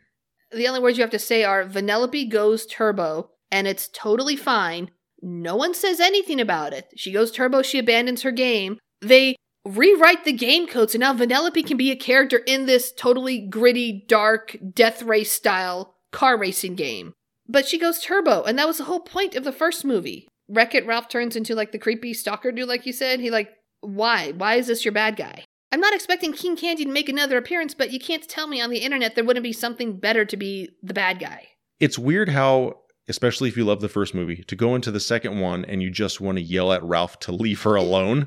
the 0.52 0.68
only 0.68 0.80
words 0.80 0.98
you 0.98 1.02
have 1.02 1.10
to 1.10 1.18
say 1.18 1.44
are 1.44 1.64
Vanellope 1.64 2.30
goes 2.30 2.66
turbo, 2.66 3.30
and 3.50 3.66
it's 3.66 3.88
totally 3.88 4.36
fine. 4.36 4.90
No 5.20 5.56
one 5.56 5.74
says 5.74 6.00
anything 6.00 6.40
about 6.40 6.72
it. 6.72 6.88
She 6.96 7.12
goes 7.12 7.30
turbo, 7.30 7.62
she 7.62 7.78
abandons 7.78 8.22
her 8.22 8.32
game. 8.32 8.78
They 9.00 9.36
rewrite 9.64 10.24
the 10.24 10.32
game 10.32 10.66
code 10.66 10.90
so 10.90 10.98
now 10.98 11.14
Vanellope 11.14 11.64
can 11.64 11.76
be 11.76 11.92
a 11.92 11.96
character 11.96 12.38
in 12.38 12.66
this 12.66 12.92
totally 12.92 13.38
gritty, 13.38 14.04
dark, 14.08 14.56
death 14.74 15.02
race 15.02 15.30
style 15.30 15.94
car 16.10 16.36
racing 16.36 16.74
game. 16.74 17.12
But 17.48 17.66
she 17.66 17.78
goes 17.78 18.00
turbo, 18.00 18.42
and 18.42 18.58
that 18.58 18.66
was 18.66 18.78
the 18.78 18.84
whole 18.84 19.00
point 19.00 19.34
of 19.34 19.44
the 19.44 19.52
first 19.52 19.84
movie. 19.84 20.28
Wreck 20.52 20.74
It 20.74 20.86
Ralph 20.86 21.08
turns 21.08 21.34
into 21.34 21.54
like 21.54 21.72
the 21.72 21.78
creepy 21.78 22.12
stalker 22.12 22.52
dude, 22.52 22.68
like 22.68 22.84
you 22.84 22.92
said. 22.92 23.20
He 23.20 23.30
like, 23.30 23.50
why? 23.80 24.32
Why 24.32 24.56
is 24.56 24.66
this 24.66 24.84
your 24.84 24.92
bad 24.92 25.16
guy? 25.16 25.44
I'm 25.72 25.80
not 25.80 25.94
expecting 25.94 26.34
King 26.34 26.56
Candy 26.56 26.84
to 26.84 26.90
make 26.90 27.08
another 27.08 27.38
appearance, 27.38 27.72
but 27.72 27.90
you 27.90 27.98
can't 27.98 28.28
tell 28.28 28.46
me 28.46 28.60
on 28.60 28.68
the 28.68 28.80
internet 28.80 29.14
there 29.14 29.24
wouldn't 29.24 29.42
be 29.42 29.54
something 29.54 29.96
better 29.96 30.26
to 30.26 30.36
be 30.36 30.68
the 30.82 30.92
bad 30.92 31.18
guy. 31.18 31.48
It's 31.80 31.98
weird 31.98 32.28
how, 32.28 32.80
especially 33.08 33.48
if 33.48 33.56
you 33.56 33.64
love 33.64 33.80
the 33.80 33.88
first 33.88 34.14
movie, 34.14 34.44
to 34.44 34.54
go 34.54 34.74
into 34.74 34.90
the 34.90 35.00
second 35.00 35.40
one 35.40 35.64
and 35.64 35.82
you 35.82 35.90
just 35.90 36.20
want 36.20 36.36
to 36.36 36.42
yell 36.42 36.72
at 36.72 36.82
Ralph 36.82 37.18
to 37.20 37.32
leave 37.32 37.62
her 37.62 37.74
alone. 37.74 38.26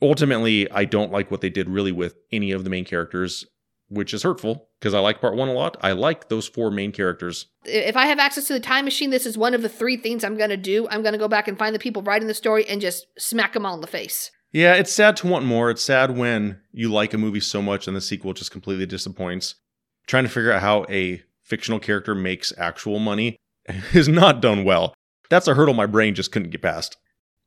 Ultimately, 0.00 0.70
I 0.70 0.86
don't 0.86 1.12
like 1.12 1.30
what 1.30 1.42
they 1.42 1.50
did 1.50 1.68
really 1.68 1.92
with 1.92 2.16
any 2.32 2.52
of 2.52 2.64
the 2.64 2.70
main 2.70 2.86
characters, 2.86 3.44
which 3.88 4.12
is 4.12 4.22
hurtful 4.22 4.68
because 4.78 4.94
I 4.94 4.98
like 4.98 5.20
part 5.20 5.36
one 5.36 5.48
a 5.48 5.52
lot. 5.52 5.76
I 5.80 5.92
like 5.92 6.28
those 6.28 6.48
four 6.48 6.70
main 6.70 6.92
characters. 6.92 7.46
If 7.64 7.96
I 7.96 8.06
have 8.06 8.18
access 8.18 8.46
to 8.48 8.52
the 8.52 8.60
time 8.60 8.84
machine, 8.84 9.10
this 9.10 9.26
is 9.26 9.38
one 9.38 9.54
of 9.54 9.62
the 9.62 9.68
three 9.68 9.96
things 9.96 10.24
I'm 10.24 10.36
going 10.36 10.50
to 10.50 10.56
do. 10.56 10.88
I'm 10.88 11.02
going 11.02 11.12
to 11.12 11.18
go 11.18 11.28
back 11.28 11.48
and 11.48 11.58
find 11.58 11.74
the 11.74 11.80
people 11.80 12.02
writing 12.02 12.28
the 12.28 12.34
story 12.34 12.66
and 12.68 12.80
just 12.80 13.06
smack 13.18 13.52
them 13.52 13.64
all 13.64 13.74
in 13.74 13.80
the 13.80 13.86
face. 13.86 14.30
Yeah, 14.52 14.74
it's 14.74 14.92
sad 14.92 15.16
to 15.18 15.26
want 15.26 15.44
more. 15.44 15.70
It's 15.70 15.82
sad 15.82 16.16
when 16.16 16.60
you 16.72 16.90
like 16.90 17.12
a 17.12 17.18
movie 17.18 17.40
so 17.40 17.60
much 17.60 17.86
and 17.86 17.96
the 17.96 18.00
sequel 18.00 18.32
just 18.32 18.50
completely 18.50 18.86
disappoints. 18.86 19.56
Trying 20.06 20.24
to 20.24 20.30
figure 20.30 20.52
out 20.52 20.62
how 20.62 20.86
a 20.88 21.22
fictional 21.42 21.80
character 21.80 22.14
makes 22.14 22.52
actual 22.56 22.98
money 22.98 23.36
is 23.92 24.08
not 24.08 24.40
done 24.40 24.64
well. 24.64 24.94
That's 25.30 25.48
a 25.48 25.54
hurdle 25.54 25.74
my 25.74 25.86
brain 25.86 26.14
just 26.14 26.32
couldn't 26.32 26.50
get 26.50 26.62
past. 26.62 26.96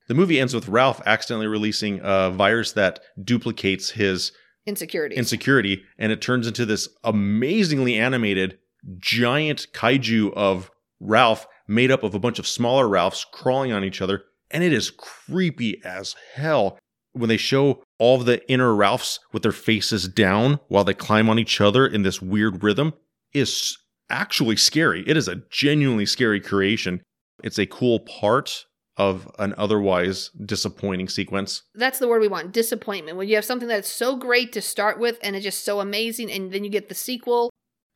The 0.07 0.15
movie 0.15 0.39
ends 0.39 0.53
with 0.55 0.67
Ralph 0.67 1.01
accidentally 1.05 1.47
releasing 1.47 1.99
a 2.03 2.31
virus 2.31 2.71
that 2.73 2.99
duplicates 3.23 3.91
his 3.91 4.31
Insecurities. 4.69 5.17
insecurity, 5.17 5.83
and 5.97 6.11
it 6.11 6.21
turns 6.21 6.47
into 6.47 6.65
this 6.65 6.87
amazingly 7.03 7.95
animated 7.95 8.59
giant 8.97 9.67
kaiju 9.73 10.31
of 10.33 10.71
Ralph 10.99 11.47
made 11.67 11.91
up 11.91 12.03
of 12.03 12.13
a 12.13 12.19
bunch 12.19 12.39
of 12.39 12.47
smaller 12.47 12.87
Ralphs 12.87 13.25
crawling 13.25 13.71
on 13.71 13.83
each 13.83 14.01
other. 14.01 14.23
And 14.51 14.63
it 14.63 14.73
is 14.73 14.91
creepy 14.91 15.81
as 15.83 16.15
hell 16.35 16.77
when 17.13 17.29
they 17.29 17.37
show 17.37 17.83
all 17.97 18.17
the 18.17 18.47
inner 18.49 18.73
Ralphs 18.75 19.19
with 19.31 19.43
their 19.43 19.51
faces 19.51 20.07
down 20.07 20.59
while 20.67 20.83
they 20.83 20.93
climb 20.93 21.29
on 21.29 21.39
each 21.39 21.59
other 21.59 21.85
in 21.85 22.03
this 22.03 22.21
weird 22.21 22.63
rhythm 22.63 22.93
is 23.33 23.77
actually 24.09 24.55
scary. 24.55 25.03
It 25.07 25.17
is 25.17 25.27
a 25.27 25.41
genuinely 25.51 26.05
scary 26.05 26.39
creation. 26.39 27.01
It's 27.43 27.59
a 27.59 27.65
cool 27.65 27.99
part 27.99 28.65
of 28.99 29.31
an 29.39 29.55
otherwise 29.57 30.29
disappointing 30.45 31.07
sequence. 31.07 31.63
That's 31.73 31.99
the 31.99 32.07
word 32.07 32.19
we 32.21 32.27
want 32.27 32.51
disappointment. 32.51 33.17
When 33.17 33.29
you 33.29 33.35
have 33.35 33.45
something 33.45 33.69
that's 33.69 33.87
so 33.89 34.17
great 34.17 34.51
to 34.53 34.61
start 34.61 34.99
with 34.99 35.17
and 35.23 35.35
it's 35.35 35.43
just 35.43 35.63
so 35.63 35.79
amazing, 35.79 36.29
and 36.29 36.51
then 36.51 36.65
you 36.65 36.69
get 36.69 36.89
the 36.89 36.95
sequel. 36.95 37.49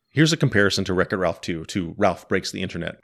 Here's 0.09 0.31
a 0.31 0.37
comparison 0.37 0.85
to 0.85 0.93
Wreck 0.93 1.11
It 1.11 1.17
Ralph 1.17 1.41
2 1.41 1.65
to 1.65 1.93
Ralph 1.97 2.27
Breaks 2.29 2.51
the 2.51 2.61
Internet. 2.61 2.99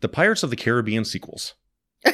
The 0.00 0.08
Pirates 0.08 0.42
of 0.42 0.50
the 0.50 0.56
Caribbean 0.56 1.04
sequels. 1.06 1.54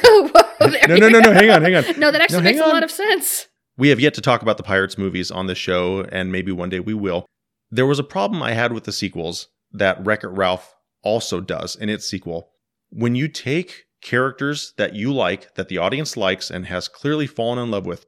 There 0.59 0.89
No, 0.89 0.97
no, 0.97 1.07
no, 1.07 1.19
no, 1.21 1.31
hang 1.31 1.49
on, 1.49 1.61
hang 1.63 1.75
on. 1.75 1.99
No, 1.99 2.11
that 2.11 2.21
actually 2.21 2.39
No, 2.39 2.43
makes 2.43 2.59
a 2.59 2.67
lot 2.67 2.83
of 2.83 2.91
sense. 2.91 3.47
We 3.77 3.89
have 3.89 3.99
yet 3.99 4.13
to 4.15 4.21
talk 4.21 4.41
about 4.41 4.57
the 4.57 4.63
Pirates 4.63 4.97
movies 4.97 5.31
on 5.31 5.47
this 5.47 5.57
show, 5.57 6.01
and 6.11 6.31
maybe 6.33 6.51
one 6.51 6.69
day 6.69 6.81
we 6.81 6.93
will. 6.93 7.25
There 7.71 7.85
was 7.85 7.97
a 7.97 8.03
problem 8.03 8.43
I 8.43 8.51
had 8.51 8.73
with 8.73 8.83
the 8.83 8.91
sequels 8.91 9.47
that 9.71 10.05
Wreck 10.05 10.23
It 10.23 10.27
Ralph 10.27 10.75
also 11.01 11.39
does 11.39 11.77
in 11.77 11.87
its 11.89 12.05
sequel. 12.05 12.51
When 12.89 13.15
you 13.15 13.29
take 13.29 13.85
characters 14.01 14.73
that 14.77 14.95
you 14.95 15.13
like, 15.13 15.53
that 15.55 15.67
the 15.67 15.77
audience 15.77 16.15
likes 16.17 16.49
and 16.49 16.65
has 16.67 16.87
clearly 16.87 17.27
fallen 17.27 17.59
in 17.59 17.71
love 17.71 17.85
with, 17.85 18.05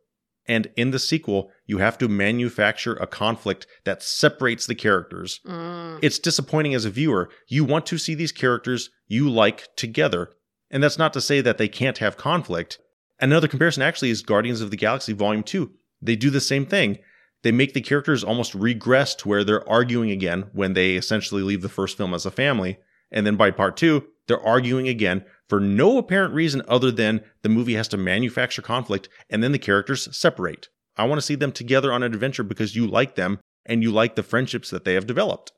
and 0.47 0.69
in 0.75 0.91
the 0.91 0.99
sequel, 0.99 1.51
you 1.65 1.77
have 1.77 1.97
to 1.99 2.07
manufacture 2.07 2.95
a 2.95 3.07
conflict 3.07 3.67
that 3.85 4.03
separates 4.03 4.65
the 4.65 4.75
characters. 4.75 5.39
Mm. 5.45 5.99
It's 6.01 6.19
disappointing 6.19 6.73
as 6.73 6.85
a 6.85 6.89
viewer. 6.89 7.29
You 7.47 7.63
want 7.63 7.85
to 7.87 7.97
see 7.97 8.15
these 8.15 8.31
characters 8.31 8.89
you 9.07 9.29
like 9.29 9.67
together. 9.75 10.31
And 10.69 10.83
that's 10.83 10.97
not 10.97 11.13
to 11.13 11.21
say 11.21 11.41
that 11.41 11.57
they 11.57 11.67
can't 11.67 11.99
have 11.99 12.17
conflict. 12.17 12.79
Another 13.19 13.47
comparison 13.47 13.83
actually 13.83 14.09
is 14.09 14.23
Guardians 14.23 14.61
of 14.61 14.71
the 14.71 14.77
Galaxy 14.77 15.13
Volume 15.13 15.43
2. 15.43 15.71
They 16.01 16.15
do 16.15 16.29
the 16.29 16.41
same 16.41 16.65
thing. 16.65 16.97
They 17.43 17.51
make 17.51 17.73
the 17.73 17.81
characters 17.81 18.23
almost 18.23 18.55
regress 18.55 19.15
to 19.15 19.29
where 19.29 19.43
they're 19.43 19.67
arguing 19.69 20.11
again 20.11 20.49
when 20.53 20.73
they 20.73 20.95
essentially 20.95 21.43
leave 21.43 21.61
the 21.61 21.69
first 21.69 21.97
film 21.97 22.13
as 22.13 22.25
a 22.25 22.31
family. 22.31 22.79
And 23.11 23.25
then 23.25 23.35
by 23.35 23.51
part 23.51 23.77
two, 23.77 24.05
they're 24.27 24.41
arguing 24.41 24.87
again 24.87 25.25
for 25.51 25.59
no 25.59 25.97
apparent 25.97 26.33
reason 26.33 26.61
other 26.65 26.91
than 26.91 27.19
the 27.41 27.49
movie 27.49 27.73
has 27.73 27.89
to 27.89 27.97
manufacture 27.97 28.61
conflict 28.61 29.09
and 29.29 29.43
then 29.43 29.51
the 29.51 29.59
characters 29.59 30.07
separate. 30.15 30.69
I 30.95 31.03
want 31.03 31.19
to 31.19 31.25
see 31.25 31.35
them 31.35 31.51
together 31.51 31.91
on 31.91 32.03
an 32.03 32.13
adventure 32.13 32.43
because 32.43 32.73
you 32.73 32.87
like 32.87 33.15
them 33.15 33.37
and 33.65 33.83
you 33.83 33.91
like 33.91 34.15
the 34.15 34.23
friendships 34.23 34.69
that 34.69 34.85
they 34.85 34.93
have 34.93 35.05
developed. 35.05 35.51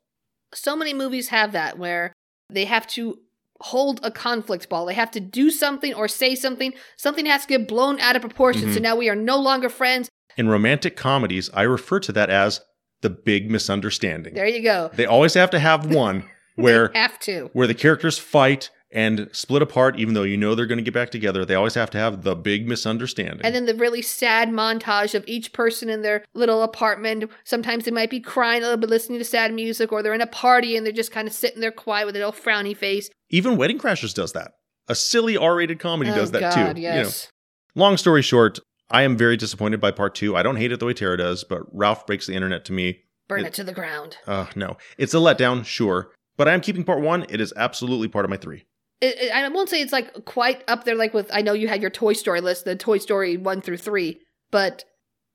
so 0.55 0.75
many 0.75 0.95
movies 0.95 1.27
have 1.27 1.51
that 1.51 1.77
where 1.77 2.11
they 2.49 2.65
have 2.65 2.87
to 2.87 3.19
hold 3.61 3.99
a 4.03 4.09
conflict 4.09 4.67
ball. 4.67 4.87
They 4.87 4.95
have 4.95 5.11
to 5.11 5.19
do 5.19 5.51
something 5.51 5.93
or 5.93 6.07
say 6.07 6.33
something. 6.33 6.73
Something 6.97 7.27
has 7.27 7.43
to 7.43 7.47
get 7.47 7.67
blown 7.67 7.99
out 7.99 8.15
of 8.15 8.21
proportion. 8.23 8.73
So 8.73 8.79
Mhm. 8.79 8.81
now 8.81 8.95
we 8.95 9.09
are 9.09 9.15
no 9.15 9.37
longer 9.39 9.69
friends. 9.69 10.09
In 10.37 10.47
romantic 10.49 10.95
comedies, 10.97 11.51
I 11.53 11.61
refer 11.63 11.99
to 11.99 12.11
that 12.13 12.31
as 12.31 12.61
the 13.01 13.11
big 13.11 13.51
misunderstanding. 13.51 14.33
There 14.33 14.47
you 14.47 14.63
go. 14.63 14.89
They 14.95 15.05
always 15.05 15.35
have 15.35 15.51
to 15.51 15.59
have 15.59 15.85
one 15.93 16.23
where 16.55 16.89
have 16.95 17.19
to. 17.21 17.51
where 17.53 17.67
the 17.67 17.75
characters 17.75 18.17
fight 18.17 18.71
and 18.93 19.27
split 19.33 19.61
apart 19.61 19.99
even 19.99 20.13
though 20.13 20.23
you 20.23 20.37
know 20.37 20.53
they're 20.55 20.67
going 20.67 20.77
to 20.77 20.83
get 20.83 20.93
back 20.93 21.09
together. 21.09 21.43
They 21.43 21.55
always 21.55 21.73
have 21.73 21.89
to 21.91 21.97
have 21.97 22.21
the 22.21 22.35
big 22.35 22.67
misunderstanding. 22.67 23.41
And 23.43 23.53
then 23.53 23.65
the 23.65 23.75
really 23.75 24.01
sad 24.01 24.49
montage 24.49 25.15
of 25.15 25.23
each 25.27 25.51
person 25.51 25.89
in 25.89 26.03
their 26.03 26.23
little 26.33 26.61
apartment. 26.61 27.29
Sometimes 27.43 27.85
they 27.85 27.91
might 27.91 28.11
be 28.11 28.19
crying 28.19 28.61
a 28.61 28.65
little 28.65 28.77
bit, 28.77 28.89
listening 28.89 29.17
to 29.17 29.25
sad 29.25 29.53
music, 29.53 29.91
or 29.91 30.03
they're 30.03 30.13
in 30.13 30.21
a 30.21 30.27
party 30.27 30.77
and 30.77 30.85
they're 30.85 30.93
just 30.93 31.11
kind 31.11 31.27
of 31.27 31.33
sitting 31.33 31.59
there 31.59 31.71
quiet 31.71 32.05
with 32.05 32.15
a 32.15 32.19
little 32.19 32.31
frowny 32.31 32.77
face. 32.77 33.09
even 33.29 33.57
Wedding 33.57 33.79
Crashers 33.79 34.13
does 34.13 34.33
that. 34.33 34.51
A 34.87 34.95
silly 34.95 35.35
R-rated 35.35 35.79
comedy 35.79 36.11
oh, 36.11 36.15
does 36.15 36.31
that 36.31 36.41
God, 36.41 36.75
too. 36.75 36.81
You 36.81 36.89
know. 36.89 36.95
Yes. 36.95 37.29
Long 37.75 37.97
story 37.97 38.21
short, 38.21 38.59
I 38.91 39.01
am 39.01 39.17
very 39.17 39.37
disappointed 39.37 39.81
by 39.81 39.91
part 39.91 40.13
2. 40.13 40.35
I 40.35 40.43
don't 40.43 40.57
hate 40.57 40.71
it 40.71 40.79
the 40.79 40.85
way 40.85 40.93
Tara 40.93 41.17
does, 41.17 41.43
but 41.43 41.61
Ralph 41.71 42.05
breaks 42.05 42.27
the 42.27 42.35
internet 42.35 42.63
to 42.65 42.73
me. 42.73 42.99
Burn 43.27 43.39
It- 43.41 43.47
it 43.47 43.53
to 43.55 43.63
the 43.63 43.73
ground. 43.73 44.17
Uh 44.27 44.47
no. 44.55 44.77
It's 44.97 45.13
a 45.13 45.17
letdown, 45.17 45.65
sure, 45.65 46.11
but 46.37 46.47
I 46.47 46.53
am 46.53 46.61
keeping 46.61 46.83
part 46.83 47.01
1. 47.01 47.25
It 47.29 47.41
is 47.41 47.53
absolutely 47.55 48.07
part 48.09 48.25
of 48.25 48.29
my 48.29 48.37
3. 48.37 48.65
It, 49.01 49.17
it- 49.19 49.31
I 49.33 49.47
won't 49.49 49.69
say 49.69 49.81
it's 49.81 49.91
like 49.93 50.25
quite 50.25 50.63
up 50.67 50.83
there, 50.85 50.95
like 50.95 51.13
with 51.13 51.29
I 51.33 51.41
know 51.41 51.53
you 51.53 51.67
had 51.67 51.81
your 51.81 51.91
Toy 51.91 52.13
Story 52.13 52.41
list, 52.41 52.65
the 52.65 52.75
Toy 52.75 52.97
Story 52.97 53.37
one 53.37 53.61
through 53.61 53.77
three, 53.77 54.19
but 54.51 54.83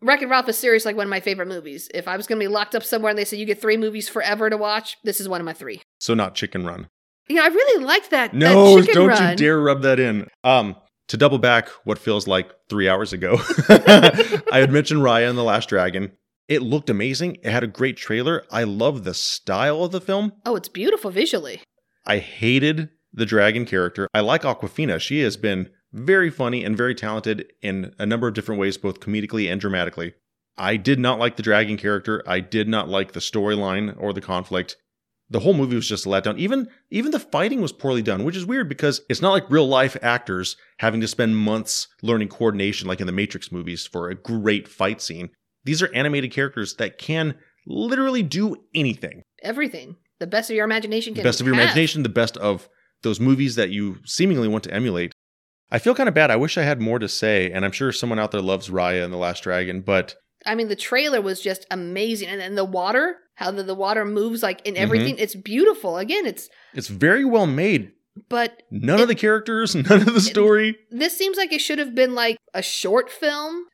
Wreck 0.00 0.22
It 0.22 0.26
Ralph 0.28 0.48
is 0.48 0.56
seriously 0.58 0.90
like 0.90 0.96
one 0.96 1.06
of 1.06 1.10
my 1.10 1.20
favorite 1.20 1.48
movies. 1.48 1.88
If 1.92 2.06
I 2.08 2.16
was 2.16 2.26
going 2.26 2.38
to 2.38 2.44
be 2.44 2.48
locked 2.52 2.74
up 2.74 2.84
somewhere 2.84 3.10
and 3.10 3.18
they 3.18 3.24
said 3.24 3.38
you 3.38 3.46
get 3.46 3.60
three 3.60 3.76
movies 3.76 4.08
forever 4.08 4.48
to 4.48 4.56
watch, 4.56 4.96
this 5.04 5.20
is 5.20 5.28
one 5.28 5.40
of 5.40 5.44
my 5.44 5.52
three. 5.52 5.82
So 6.00 6.14
not 6.14 6.34
Chicken 6.34 6.64
Run. 6.64 6.88
Yeah, 7.28 7.42
I 7.42 7.48
really 7.48 7.84
liked 7.84 8.10
that. 8.10 8.32
No, 8.32 8.76
that 8.76 8.80
chicken 8.86 8.94
don't 8.94 9.08
run. 9.08 9.30
you 9.30 9.36
dare 9.36 9.60
rub 9.60 9.82
that 9.82 10.00
in. 10.00 10.28
Um, 10.44 10.76
to 11.08 11.16
double 11.16 11.38
back 11.38 11.68
what 11.84 11.98
feels 11.98 12.26
like 12.26 12.50
three 12.70 12.88
hours 12.88 13.12
ago, 13.12 13.38
I 13.68 14.58
had 14.60 14.70
mentioned 14.70 15.00
Raya 15.00 15.28
and 15.28 15.36
the 15.36 15.42
Last 15.44 15.68
Dragon. 15.68 16.12
It 16.48 16.62
looked 16.62 16.88
amazing. 16.88 17.36
It 17.42 17.50
had 17.50 17.62
a 17.64 17.66
great 17.66 17.96
trailer. 17.98 18.44
I 18.50 18.64
love 18.64 19.04
the 19.04 19.12
style 19.14 19.84
of 19.84 19.92
the 19.92 20.00
film. 20.00 20.32
Oh, 20.46 20.56
it's 20.56 20.68
beautiful 20.68 21.10
visually. 21.10 21.60
I 22.06 22.18
hated 22.18 22.88
the 23.18 23.26
dragon 23.26 23.64
character. 23.64 24.08
I 24.14 24.20
like 24.20 24.42
Awkwafina. 24.42 25.00
She 25.00 25.20
has 25.20 25.36
been 25.36 25.70
very 25.92 26.30
funny 26.30 26.64
and 26.64 26.76
very 26.76 26.94
talented 26.94 27.52
in 27.62 27.94
a 27.98 28.06
number 28.06 28.28
of 28.28 28.34
different 28.34 28.60
ways, 28.60 28.76
both 28.76 29.00
comedically 29.00 29.50
and 29.50 29.60
dramatically. 29.60 30.14
I 30.56 30.76
did 30.76 30.98
not 30.98 31.18
like 31.18 31.36
the 31.36 31.42
dragon 31.42 31.76
character. 31.76 32.22
I 32.26 32.40
did 32.40 32.68
not 32.68 32.88
like 32.88 33.12
the 33.12 33.20
storyline 33.20 33.94
or 33.98 34.12
the 34.12 34.20
conflict. 34.20 34.76
The 35.30 35.40
whole 35.40 35.54
movie 35.54 35.76
was 35.76 35.88
just 35.88 36.06
a 36.06 36.08
letdown. 36.08 36.38
Even 36.38 36.68
even 36.90 37.10
the 37.10 37.20
fighting 37.20 37.60
was 37.60 37.72
poorly 37.72 38.02
done, 38.02 38.24
which 38.24 38.36
is 38.36 38.46
weird 38.46 38.68
because 38.68 39.02
it's 39.10 39.20
not 39.20 39.32
like 39.32 39.50
real 39.50 39.68
life 39.68 39.96
actors 40.00 40.56
having 40.78 41.00
to 41.02 41.08
spend 41.08 41.36
months 41.36 41.86
learning 42.02 42.28
coordination 42.28 42.88
like 42.88 43.00
in 43.00 43.06
the 43.06 43.12
Matrix 43.12 43.52
movies 43.52 43.86
for 43.86 44.08
a 44.08 44.14
great 44.14 44.66
fight 44.66 45.02
scene. 45.02 45.28
These 45.64 45.82
are 45.82 45.92
animated 45.94 46.32
characters 46.32 46.74
that 46.76 46.98
can 46.98 47.34
literally 47.66 48.22
do 48.22 48.56
anything 48.74 49.22
Everything. 49.42 49.96
The 50.18 50.26
best 50.26 50.50
of 50.50 50.56
your 50.56 50.64
imagination 50.64 51.14
the 51.14 51.22
best 51.22 51.40
of 51.40 51.46
your 51.46 51.54
have. 51.54 51.64
imagination, 51.64 52.02
the 52.02 52.08
best 52.08 52.36
of 52.38 52.68
those 53.02 53.20
movies 53.20 53.54
that 53.56 53.70
you 53.70 53.98
seemingly 54.04 54.48
want 54.48 54.64
to 54.64 54.72
emulate. 54.74 55.12
I 55.70 55.78
feel 55.78 55.94
kind 55.94 56.08
of 56.08 56.14
bad. 56.14 56.30
I 56.30 56.36
wish 56.36 56.56
I 56.56 56.62
had 56.62 56.80
more 56.80 56.98
to 56.98 57.08
say, 57.08 57.50
and 57.50 57.64
I'm 57.64 57.72
sure 57.72 57.92
someone 57.92 58.18
out 58.18 58.30
there 58.32 58.40
loves 58.40 58.70
Raya 58.70 59.04
and 59.04 59.12
the 59.12 59.18
Last 59.18 59.42
Dragon, 59.42 59.82
but 59.82 60.16
I 60.46 60.54
mean, 60.54 60.68
the 60.68 60.76
trailer 60.76 61.20
was 61.20 61.40
just 61.40 61.66
amazing, 61.70 62.28
and 62.28 62.40
then 62.40 62.54
the 62.54 62.64
water, 62.64 63.16
how 63.34 63.50
the, 63.50 63.62
the 63.62 63.74
water 63.74 64.04
moves 64.04 64.42
like 64.42 64.64
in 64.66 64.76
everything, 64.76 65.14
mm-hmm. 65.16 65.22
it's 65.22 65.34
beautiful. 65.34 65.98
Again, 65.98 66.24
it's 66.26 66.48
it's 66.74 66.88
very 66.88 67.24
well 67.24 67.46
made. 67.46 67.92
but 68.28 68.62
None 68.70 68.98
It- 68.98 69.02
of 69.02 69.08
the 69.08 69.14
characters, 69.14 69.74
none 69.90 70.00
of 70.00 70.14
the 70.14 70.20
story. 70.20 70.76
this 70.90 71.16
seems 71.16 71.36
like 71.36 71.52
it 71.52 71.60
should 71.60 71.78
have 71.78 71.94
been 71.94 72.14
like 72.14 72.38
a 72.54 72.62
short 72.62 73.10
film. 73.10 73.64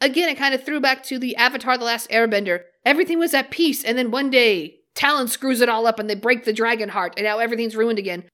Again, 0.00 0.28
it 0.28 0.36
kind 0.36 0.54
of 0.54 0.64
threw 0.64 0.80
back 0.80 1.04
to 1.04 1.18
the 1.18 1.36
Avatar: 1.36 1.78
The 1.78 1.84
Last 1.84 2.10
Airbender. 2.10 2.62
Everything 2.84 3.18
was 3.18 3.32
at 3.32 3.50
peace, 3.50 3.84
and 3.84 3.96
then 3.96 4.10
one 4.10 4.28
day 4.30 4.76
Talon 4.94 5.28
screws 5.28 5.60
it 5.60 5.68
all 5.68 5.86
up, 5.86 5.98
and 6.00 6.10
they 6.10 6.14
break 6.16 6.44
the 6.44 6.52
dragon 6.52 6.88
heart, 6.88 7.14
and 7.16 7.24
now 7.24 7.38
everything's 7.38 7.76
ruined 7.76 7.98
again. 7.98 8.24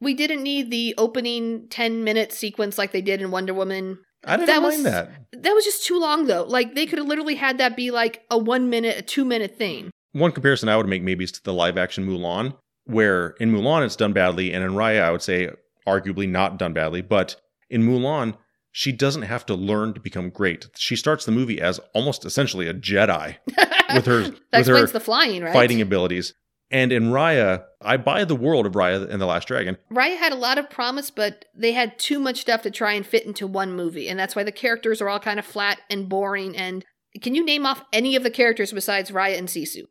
We 0.00 0.14
didn't 0.14 0.42
need 0.42 0.70
the 0.70 0.94
opening 0.98 1.68
ten 1.70 2.04
minute 2.04 2.32
sequence 2.32 2.76
like 2.78 2.92
they 2.92 3.00
did 3.02 3.20
in 3.22 3.30
Wonder 3.30 3.54
Woman. 3.54 3.98
I 4.24 4.36
didn't 4.36 4.46
That 4.48 4.62
mind 4.62 4.74
was- 4.74 4.82
that. 4.84 5.10
That 5.32 5.52
was 5.54 5.64
just 5.64 5.84
too 5.86 5.98
long, 6.00 6.26
though. 6.26 6.44
Like 6.44 6.74
they 6.74 6.86
could 6.86 6.98
have 6.98 7.06
literally 7.08 7.36
had 7.36 7.58
that 7.58 7.76
be 7.76 7.90
like 7.90 8.22
a 8.30 8.36
one 8.38 8.68
minute, 8.70 8.98
a 8.98 9.02
two 9.02 9.24
minute 9.24 9.56
thing. 9.56 9.90
One 10.12 10.32
comparison 10.32 10.68
I 10.68 10.76
would 10.76 10.88
make 10.88 11.02
maybe 11.02 11.24
is 11.24 11.32
to 11.32 11.42
the 11.42 11.52
live 11.52 11.76
action 11.78 12.06
Mulan, 12.06 12.54
where 12.84 13.30
in 13.40 13.52
Mulan 13.52 13.84
it's 13.84 13.96
done 13.96 14.12
badly, 14.12 14.52
and 14.52 14.64
in 14.64 14.72
Raya 14.72 15.02
I 15.02 15.10
would 15.12 15.22
say 15.22 15.50
arguably 15.86 16.28
not 16.28 16.58
done 16.58 16.72
badly, 16.72 17.02
but 17.02 17.36
in 17.70 17.82
Mulan 17.82 18.34
she 18.72 18.92
doesn't 18.92 19.22
have 19.22 19.46
to 19.46 19.54
learn 19.54 19.94
to 19.94 20.00
become 20.00 20.28
great. 20.28 20.66
She 20.76 20.96
starts 20.96 21.24
the 21.24 21.32
movie 21.32 21.60
as 21.60 21.80
almost 21.94 22.26
essentially 22.26 22.68
a 22.68 22.74
Jedi 22.74 23.36
with 23.94 24.04
her 24.06 24.32
with 24.52 24.66
her 24.66 24.86
the 24.86 25.00
flying, 25.00 25.42
right? 25.42 25.52
fighting 25.54 25.80
abilities. 25.80 26.34
And 26.70 26.92
in 26.92 27.10
Raya, 27.10 27.64
I 27.80 27.96
buy 27.96 28.24
the 28.24 28.34
world 28.34 28.66
of 28.66 28.72
Raya 28.72 29.08
and 29.08 29.20
the 29.20 29.26
Last 29.26 29.46
Dragon. 29.46 29.76
Raya 29.90 30.16
had 30.16 30.32
a 30.32 30.36
lot 30.36 30.58
of 30.58 30.68
promise, 30.68 31.10
but 31.10 31.44
they 31.54 31.72
had 31.72 31.98
too 31.98 32.18
much 32.18 32.40
stuff 32.40 32.62
to 32.62 32.70
try 32.70 32.92
and 32.92 33.06
fit 33.06 33.24
into 33.24 33.46
one 33.46 33.72
movie, 33.72 34.08
and 34.08 34.18
that's 34.18 34.34
why 34.34 34.42
the 34.42 34.52
characters 34.52 35.00
are 35.00 35.08
all 35.08 35.20
kind 35.20 35.38
of 35.38 35.46
flat 35.46 35.80
and 35.88 36.08
boring. 36.08 36.56
And 36.56 36.84
can 37.22 37.34
you 37.34 37.44
name 37.44 37.66
off 37.66 37.84
any 37.92 38.16
of 38.16 38.24
the 38.24 38.30
characters 38.30 38.72
besides 38.72 39.12
Raya 39.12 39.38
and 39.38 39.48
Sisu? 39.48 39.84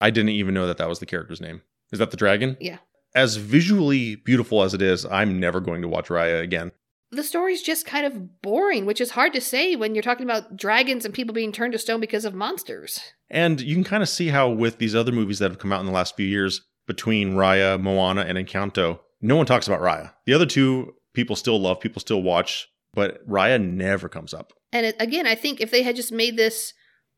I 0.00 0.10
didn't 0.10 0.30
even 0.30 0.54
know 0.54 0.66
that 0.66 0.78
that 0.78 0.88
was 0.88 0.98
the 0.98 1.06
character's 1.06 1.40
name. 1.40 1.62
Is 1.92 2.00
that 2.00 2.10
the 2.10 2.16
dragon? 2.16 2.56
Yeah. 2.60 2.78
As 3.14 3.36
visually 3.36 4.16
beautiful 4.16 4.62
as 4.62 4.74
it 4.74 4.82
is, 4.82 5.06
I'm 5.06 5.38
never 5.40 5.60
going 5.60 5.80
to 5.82 5.88
watch 5.88 6.08
Raya 6.08 6.42
again. 6.42 6.72
The 7.12 7.22
story's 7.22 7.62
just 7.62 7.86
kind 7.86 8.04
of 8.04 8.42
boring, 8.42 8.84
which 8.84 9.00
is 9.00 9.10
hard 9.10 9.32
to 9.34 9.40
say 9.40 9.76
when 9.76 9.94
you're 9.94 10.02
talking 10.02 10.24
about 10.24 10.56
dragons 10.56 11.04
and 11.04 11.14
people 11.14 11.34
being 11.34 11.52
turned 11.52 11.72
to 11.72 11.78
stone 11.78 12.00
because 12.00 12.24
of 12.24 12.34
monsters. 12.34 13.00
And 13.30 13.60
you 13.60 13.74
can 13.74 13.84
kind 13.84 14.02
of 14.02 14.08
see 14.08 14.28
how 14.28 14.50
with 14.50 14.78
these 14.78 14.94
other 14.94 15.12
movies 15.12 15.38
that 15.38 15.50
have 15.50 15.60
come 15.60 15.72
out 15.72 15.80
in 15.80 15.86
the 15.86 15.92
last 15.92 16.16
few 16.16 16.26
years, 16.26 16.62
between 16.86 17.34
Raya, 17.34 17.80
Moana, 17.80 18.22
and 18.22 18.38
Encanto, 18.38 19.00
no 19.20 19.36
one 19.36 19.46
talks 19.46 19.66
about 19.66 19.80
Raya. 19.80 20.12
The 20.24 20.34
other 20.34 20.46
two 20.46 20.94
people 21.14 21.36
still 21.36 21.60
love, 21.60 21.80
people 21.80 22.00
still 22.00 22.22
watch, 22.22 22.68
but 22.94 23.26
Raya 23.28 23.62
never 23.62 24.08
comes 24.08 24.32
up. 24.32 24.52
And 24.72 24.86
it, 24.86 24.96
again, 25.00 25.26
I 25.26 25.34
think 25.34 25.60
if 25.60 25.70
they 25.70 25.82
had 25.82 25.96
just 25.96 26.12
made 26.12 26.36
this 26.36 26.72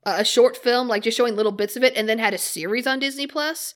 uh, 0.07 0.16
a 0.18 0.24
short 0.24 0.57
film, 0.57 0.88
like 0.88 1.03
just 1.03 1.16
showing 1.16 1.37
little 1.37 1.53
bits 1.53 1.77
of 1.77 1.85
it, 1.85 1.96
and 1.96 2.09
then 2.09 2.18
had 2.18 2.35
a 2.35 2.38
series 2.38 2.87
on 2.87 2.98
Disney 2.98 3.27
Plus, 3.27 3.74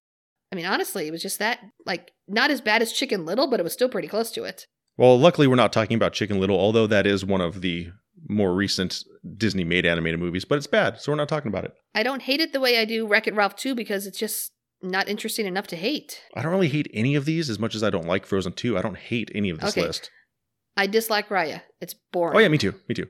I 0.50 0.56
mean, 0.56 0.66
honestly, 0.66 1.06
it 1.06 1.10
was 1.10 1.22
just 1.22 1.38
that 1.38 1.60
like 1.86 2.12
not 2.28 2.50
as 2.50 2.60
bad 2.60 2.82
as 2.82 2.92
Chicken 2.92 3.24
Little, 3.24 3.48
but 3.48 3.60
it 3.60 3.64
was 3.64 3.72
still 3.72 3.88
pretty 3.88 4.08
close 4.08 4.30
to 4.32 4.44
it. 4.44 4.66
Well, 4.96 5.18
luckily, 5.18 5.46
we're 5.46 5.56
not 5.56 5.72
talking 5.72 5.96
about 5.96 6.12
Chicken 6.12 6.38
Little, 6.38 6.58
although 6.58 6.86
that 6.86 7.06
is 7.06 7.24
one 7.24 7.40
of 7.40 7.60
the 7.60 7.88
more 8.28 8.54
recent 8.54 9.02
Disney 9.36 9.64
made 9.64 9.86
animated 9.86 10.20
movies, 10.20 10.44
but 10.44 10.56
it's 10.58 10.66
bad, 10.66 11.00
so 11.00 11.10
we're 11.12 11.16
not 11.16 11.28
talking 11.28 11.48
about 11.48 11.64
it. 11.64 11.72
I 11.94 12.02
don't 12.02 12.22
hate 12.22 12.40
it 12.40 12.52
the 12.52 12.60
way 12.60 12.78
I 12.78 12.84
do 12.84 13.06
Wreck 13.06 13.26
It 13.26 13.34
Ralph 13.34 13.56
2 13.56 13.74
because 13.74 14.06
it's 14.06 14.18
just 14.18 14.52
not 14.82 15.08
interesting 15.08 15.46
enough 15.46 15.66
to 15.68 15.76
hate. 15.76 16.20
I 16.36 16.42
don't 16.42 16.52
really 16.52 16.68
hate 16.68 16.90
any 16.92 17.14
of 17.14 17.24
these 17.24 17.48
as 17.48 17.58
much 17.58 17.74
as 17.74 17.82
I 17.82 17.90
don't 17.90 18.06
like 18.06 18.26
Frozen 18.26 18.52
2. 18.52 18.76
I 18.78 18.82
don't 18.82 18.96
hate 18.98 19.30
any 19.34 19.50
of 19.50 19.60
this 19.60 19.70
Okay. 19.76 19.86
list. 19.86 20.10
I 20.76 20.86
dislike 20.86 21.28
Raya. 21.28 21.62
It's 21.80 21.94
boring. 22.12 22.36
Oh, 22.36 22.40
yeah, 22.40 22.48
me 22.48 22.58
too. 22.58 22.74
Me 22.88 22.94
too. 22.94 23.06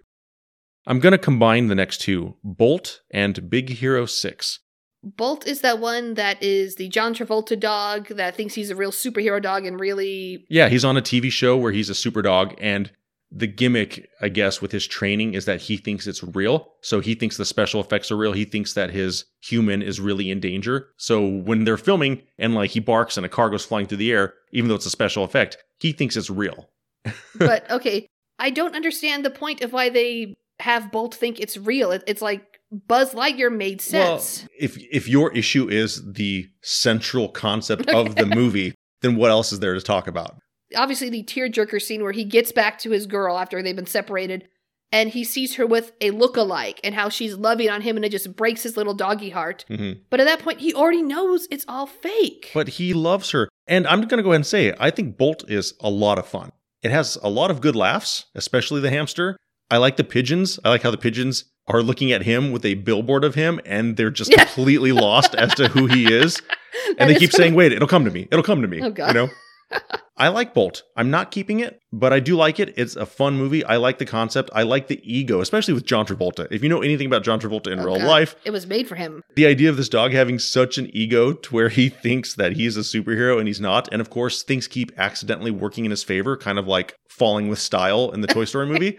I'm 0.87 0.99
going 0.99 1.12
to 1.12 1.18
combine 1.18 1.68
the 1.68 1.75
next 1.75 1.99
two 2.01 2.37
Bolt 2.42 3.01
and 3.12 3.49
Big 3.49 3.71
Hero 3.71 4.05
6. 4.07 4.59
Bolt 5.03 5.47
is 5.47 5.61
that 5.62 5.81
one 5.81 6.15
that 6.15 6.43
is 6.43 6.77
the 6.77 6.88
John 6.88 7.15
Travolta 7.15 7.59
dog 7.59 8.09
that 8.09 8.37
thinks 8.37 8.55
he's 8.55 8.71
a 8.71 8.77
real 8.77 8.93
superhero 8.93 9.43
dog 9.43 9.67
and 9.67 9.81
really. 9.81 10.45
Yeah, 10.49 10.69
he's 10.69 10.85
on 10.85 10.97
a 10.97 11.03
TV 11.03 11.31
show 11.31 11.57
where 11.57 11.73
he's 11.73 11.91
a 11.91 11.95
super 11.95 12.23
dog, 12.23 12.55
and 12.59 12.91
the 13.35 13.47
gimmick, 13.47 14.09
I 14.21 14.29
guess, 14.29 14.61
with 14.61 14.73
his 14.73 14.87
training 14.87 15.35
is 15.35 15.47
that 15.47 15.62
he 15.62 15.77
thinks 15.79 16.07
it's 16.07 16.23
real. 16.23 16.75
So 16.83 17.01
he 17.01 17.15
thinks 17.15 17.37
the 17.37 17.45
special 17.45 17.81
effects 17.81 18.11
are 18.11 18.17
real. 18.17 18.33
He 18.33 18.45
thinks 18.45 18.75
that 18.75 18.91
his 18.91 19.25
human 19.41 19.81
is 19.81 20.01
really 20.01 20.31
in 20.31 20.38
danger. 20.38 20.88
So 20.99 21.27
when 21.27 21.65
they're 21.65 21.79
filming 21.79 22.23
and 22.38 22.55
like 22.55 22.71
he 22.71 22.81
barks 22.81 23.17
and 23.17 23.25
a 23.25 23.31
car 23.31 23.49
goes 23.49 23.65
flying 23.65 23.87
through 23.87 23.99
the 23.99 24.12
air, 24.12 24.35
even 24.53 24.69
though 24.69 24.75
it's 24.75 24.87
a 24.87 24.91
special 24.91 25.25
effect, 25.25 25.57
he 25.79 25.93
thinks 25.93 26.17
it's 26.17 26.31
real. 26.31 26.69
But 27.38 27.69
okay, 27.71 28.07
I 28.38 28.51
don't 28.51 28.77
understand 28.77 29.25
the 29.25 29.31
point 29.31 29.62
of 29.62 29.73
why 29.73 29.88
they 29.88 30.35
have 30.61 30.93
Bolt 30.93 31.15
think 31.15 31.41
it's 31.41 31.57
real. 31.57 31.91
It's 31.91 32.23
like 32.23 32.52
Buzz 32.73 33.13
Lightyear 33.15 33.55
made 33.55 33.81
sense. 33.81 34.41
Well, 34.43 34.49
if 34.59 34.79
if 34.91 35.09
your 35.09 35.33
issue 35.35 35.69
is 35.69 36.03
the 36.13 36.49
central 36.63 37.29
concept 37.29 37.89
of 37.91 38.17
the 38.17 38.27
movie, 38.41 38.75
then 39.03 39.17
what 39.17 39.31
else 39.31 39.53
is 39.53 39.61
there 39.61 39.75
to 39.75 39.81
talk 39.81 40.07
about? 40.07 40.37
Obviously, 40.75 41.11
the 41.11 41.23
tearjerker 41.23 41.81
scene 41.83 42.03
where 42.03 42.13
he 42.13 42.25
gets 42.25 42.51
back 42.51 42.79
to 42.79 42.91
his 42.91 43.07
girl 43.07 43.39
after 43.39 43.63
they've 43.63 43.77
been 43.77 43.87
separated. 43.87 44.49
And 44.95 45.09
he 45.09 45.25
sees 45.25 45.55
her 45.55 45.67
with 45.67 45.93
a 46.03 46.11
look-alike 46.11 46.79
and 46.85 46.95
how 46.95 47.09
she's 47.09 47.35
loving 47.35 47.71
on 47.71 47.81
him, 47.81 47.97
and 47.97 48.05
it 48.05 48.11
just 48.13 48.37
breaks 48.37 48.63
his 48.63 48.77
little 48.77 48.93
doggy 48.93 49.31
heart. 49.31 49.65
hmm 49.69 49.93
But 50.11 50.21
at 50.21 50.27
that 50.27 50.41
point, 50.41 50.61
he 50.61 50.75
already 50.75 51.01
knows 51.01 51.49
it's 51.51 51.65
all 51.67 51.87
fake. 51.87 52.51
But 52.53 52.69
he 52.69 52.93
loves 52.93 53.31
her. 53.31 53.49
And 53.67 53.87
I'm 53.87 54.03
going 54.03 54.19
to 54.19 54.23
go 54.23 54.33
ahead 54.33 54.37
and 54.37 54.47
say, 54.47 54.67
it. 54.67 54.77
I 54.79 54.91
think 54.91 55.17
Bolt 55.17 55.51
is 55.51 55.73
a 55.81 55.89
lot 55.89 56.19
of 56.19 56.27
fun. 56.27 56.53
It 56.83 56.91
has 56.91 57.17
a 57.23 57.31
lot 57.31 57.51
of 57.51 57.63
good 57.63 57.75
laughs, 57.75 58.27
especially 58.35 58.83
the 58.83 58.91
hamster. 58.91 59.39
I 59.71 59.79
like 59.79 59.97
the 59.97 60.05
pigeons. 60.05 60.61
I 60.63 60.69
like 60.69 60.83
how 60.83 60.91
the 60.91 60.99
pigeons 60.99 61.45
are 61.68 61.83
looking 61.83 62.12
at 62.12 62.22
him 62.22 62.51
with 62.53 62.64
a 62.64 62.75
billboard 62.75 63.25
of 63.25 63.35
him 63.35 63.61
and 63.64 63.96
they're 63.96 64.11
just 64.11 64.31
Yeah. 64.31 64.44
completely 64.44 64.92
lost 64.92 65.35
as 65.35 65.55
to 65.55 65.68
who 65.68 65.87
he 65.87 66.12
is. 66.12 66.40
And 66.98 67.09
they 67.11 67.14
is 67.14 67.20
keep 67.20 67.33
saying, 67.33 67.55
wait, 67.55 67.72
it'll 67.72 67.87
come 67.88 68.05
to 68.07 68.11
me. 68.11 68.29
It'll 68.31 68.42
come 68.42 68.62
to 68.62 68.68
me. 68.68 68.81
Oh, 68.83 68.90
God. 68.90 69.09
You 69.09 69.14
know? 69.14 69.29
I 70.16 70.29
like 70.29 70.53
Bolt. 70.55 70.83
I'm 70.96 71.11
not 71.11 71.31
keeping 71.31 71.61
it, 71.61 71.79
but 71.92 72.12
I 72.12 72.20
do 72.20 72.37
like 72.37 72.61
it. 72.61 72.75
It's 72.77 72.96
a 72.96 73.07
fun 73.07 73.35
movie. 73.37 73.64
I 73.64 73.77
like 73.77 73.98
the 73.98 74.05
concept. 74.07 74.51
I 74.55 74.62
like 74.62 74.88
the 74.88 75.01
ego, 75.03 75.40
especially 75.40 75.75
with 75.75 75.85
John 75.87 76.07
Travolta. 76.07 76.46
If 76.51 76.62
you 76.62 76.68
know 76.68 76.83
anything 76.83 77.07
about 77.07 77.25
John 77.25 77.40
Travolta 77.40 77.68
in 77.72 77.81
Oh, 77.81 77.85
real 77.85 77.98
God. 77.98 78.07
life, 78.07 78.37
It 78.44 78.51
was 78.51 78.66
made 78.66 78.88
for 78.88 78.94
him. 78.94 79.22
the 79.37 79.46
idea 79.46 79.68
of 79.70 79.77
this 79.77 79.88
dog 79.88 80.12
having 80.12 80.38
such 80.38 80.77
an 80.79 80.90
ego 80.94 81.33
to 81.33 81.55
where 81.55 81.68
he 81.70 81.88
thinks 81.88 82.35
that 82.35 82.53
he's 82.53 82.77
a 82.77 82.81
superhero 82.81 83.38
and 83.38 83.46
he's 83.48 83.61
not. 83.61 83.88
And 83.92 84.01
of 84.01 84.11
course, 84.11 84.42
things 84.42 84.66
keep 84.66 84.92
accidentally 84.98 85.51
working 85.51 85.85
in 85.85 85.90
his 85.90 86.03
favor, 86.05 86.37
kind 86.37 86.59
of 86.59 86.66
like 86.66 86.94
falling 87.09 87.48
with 87.48 87.59
style 87.59 88.11
in 88.11 88.20
the 88.20 88.29
Toy 88.29 88.44
Story 88.44 88.66
movie. 88.66 88.98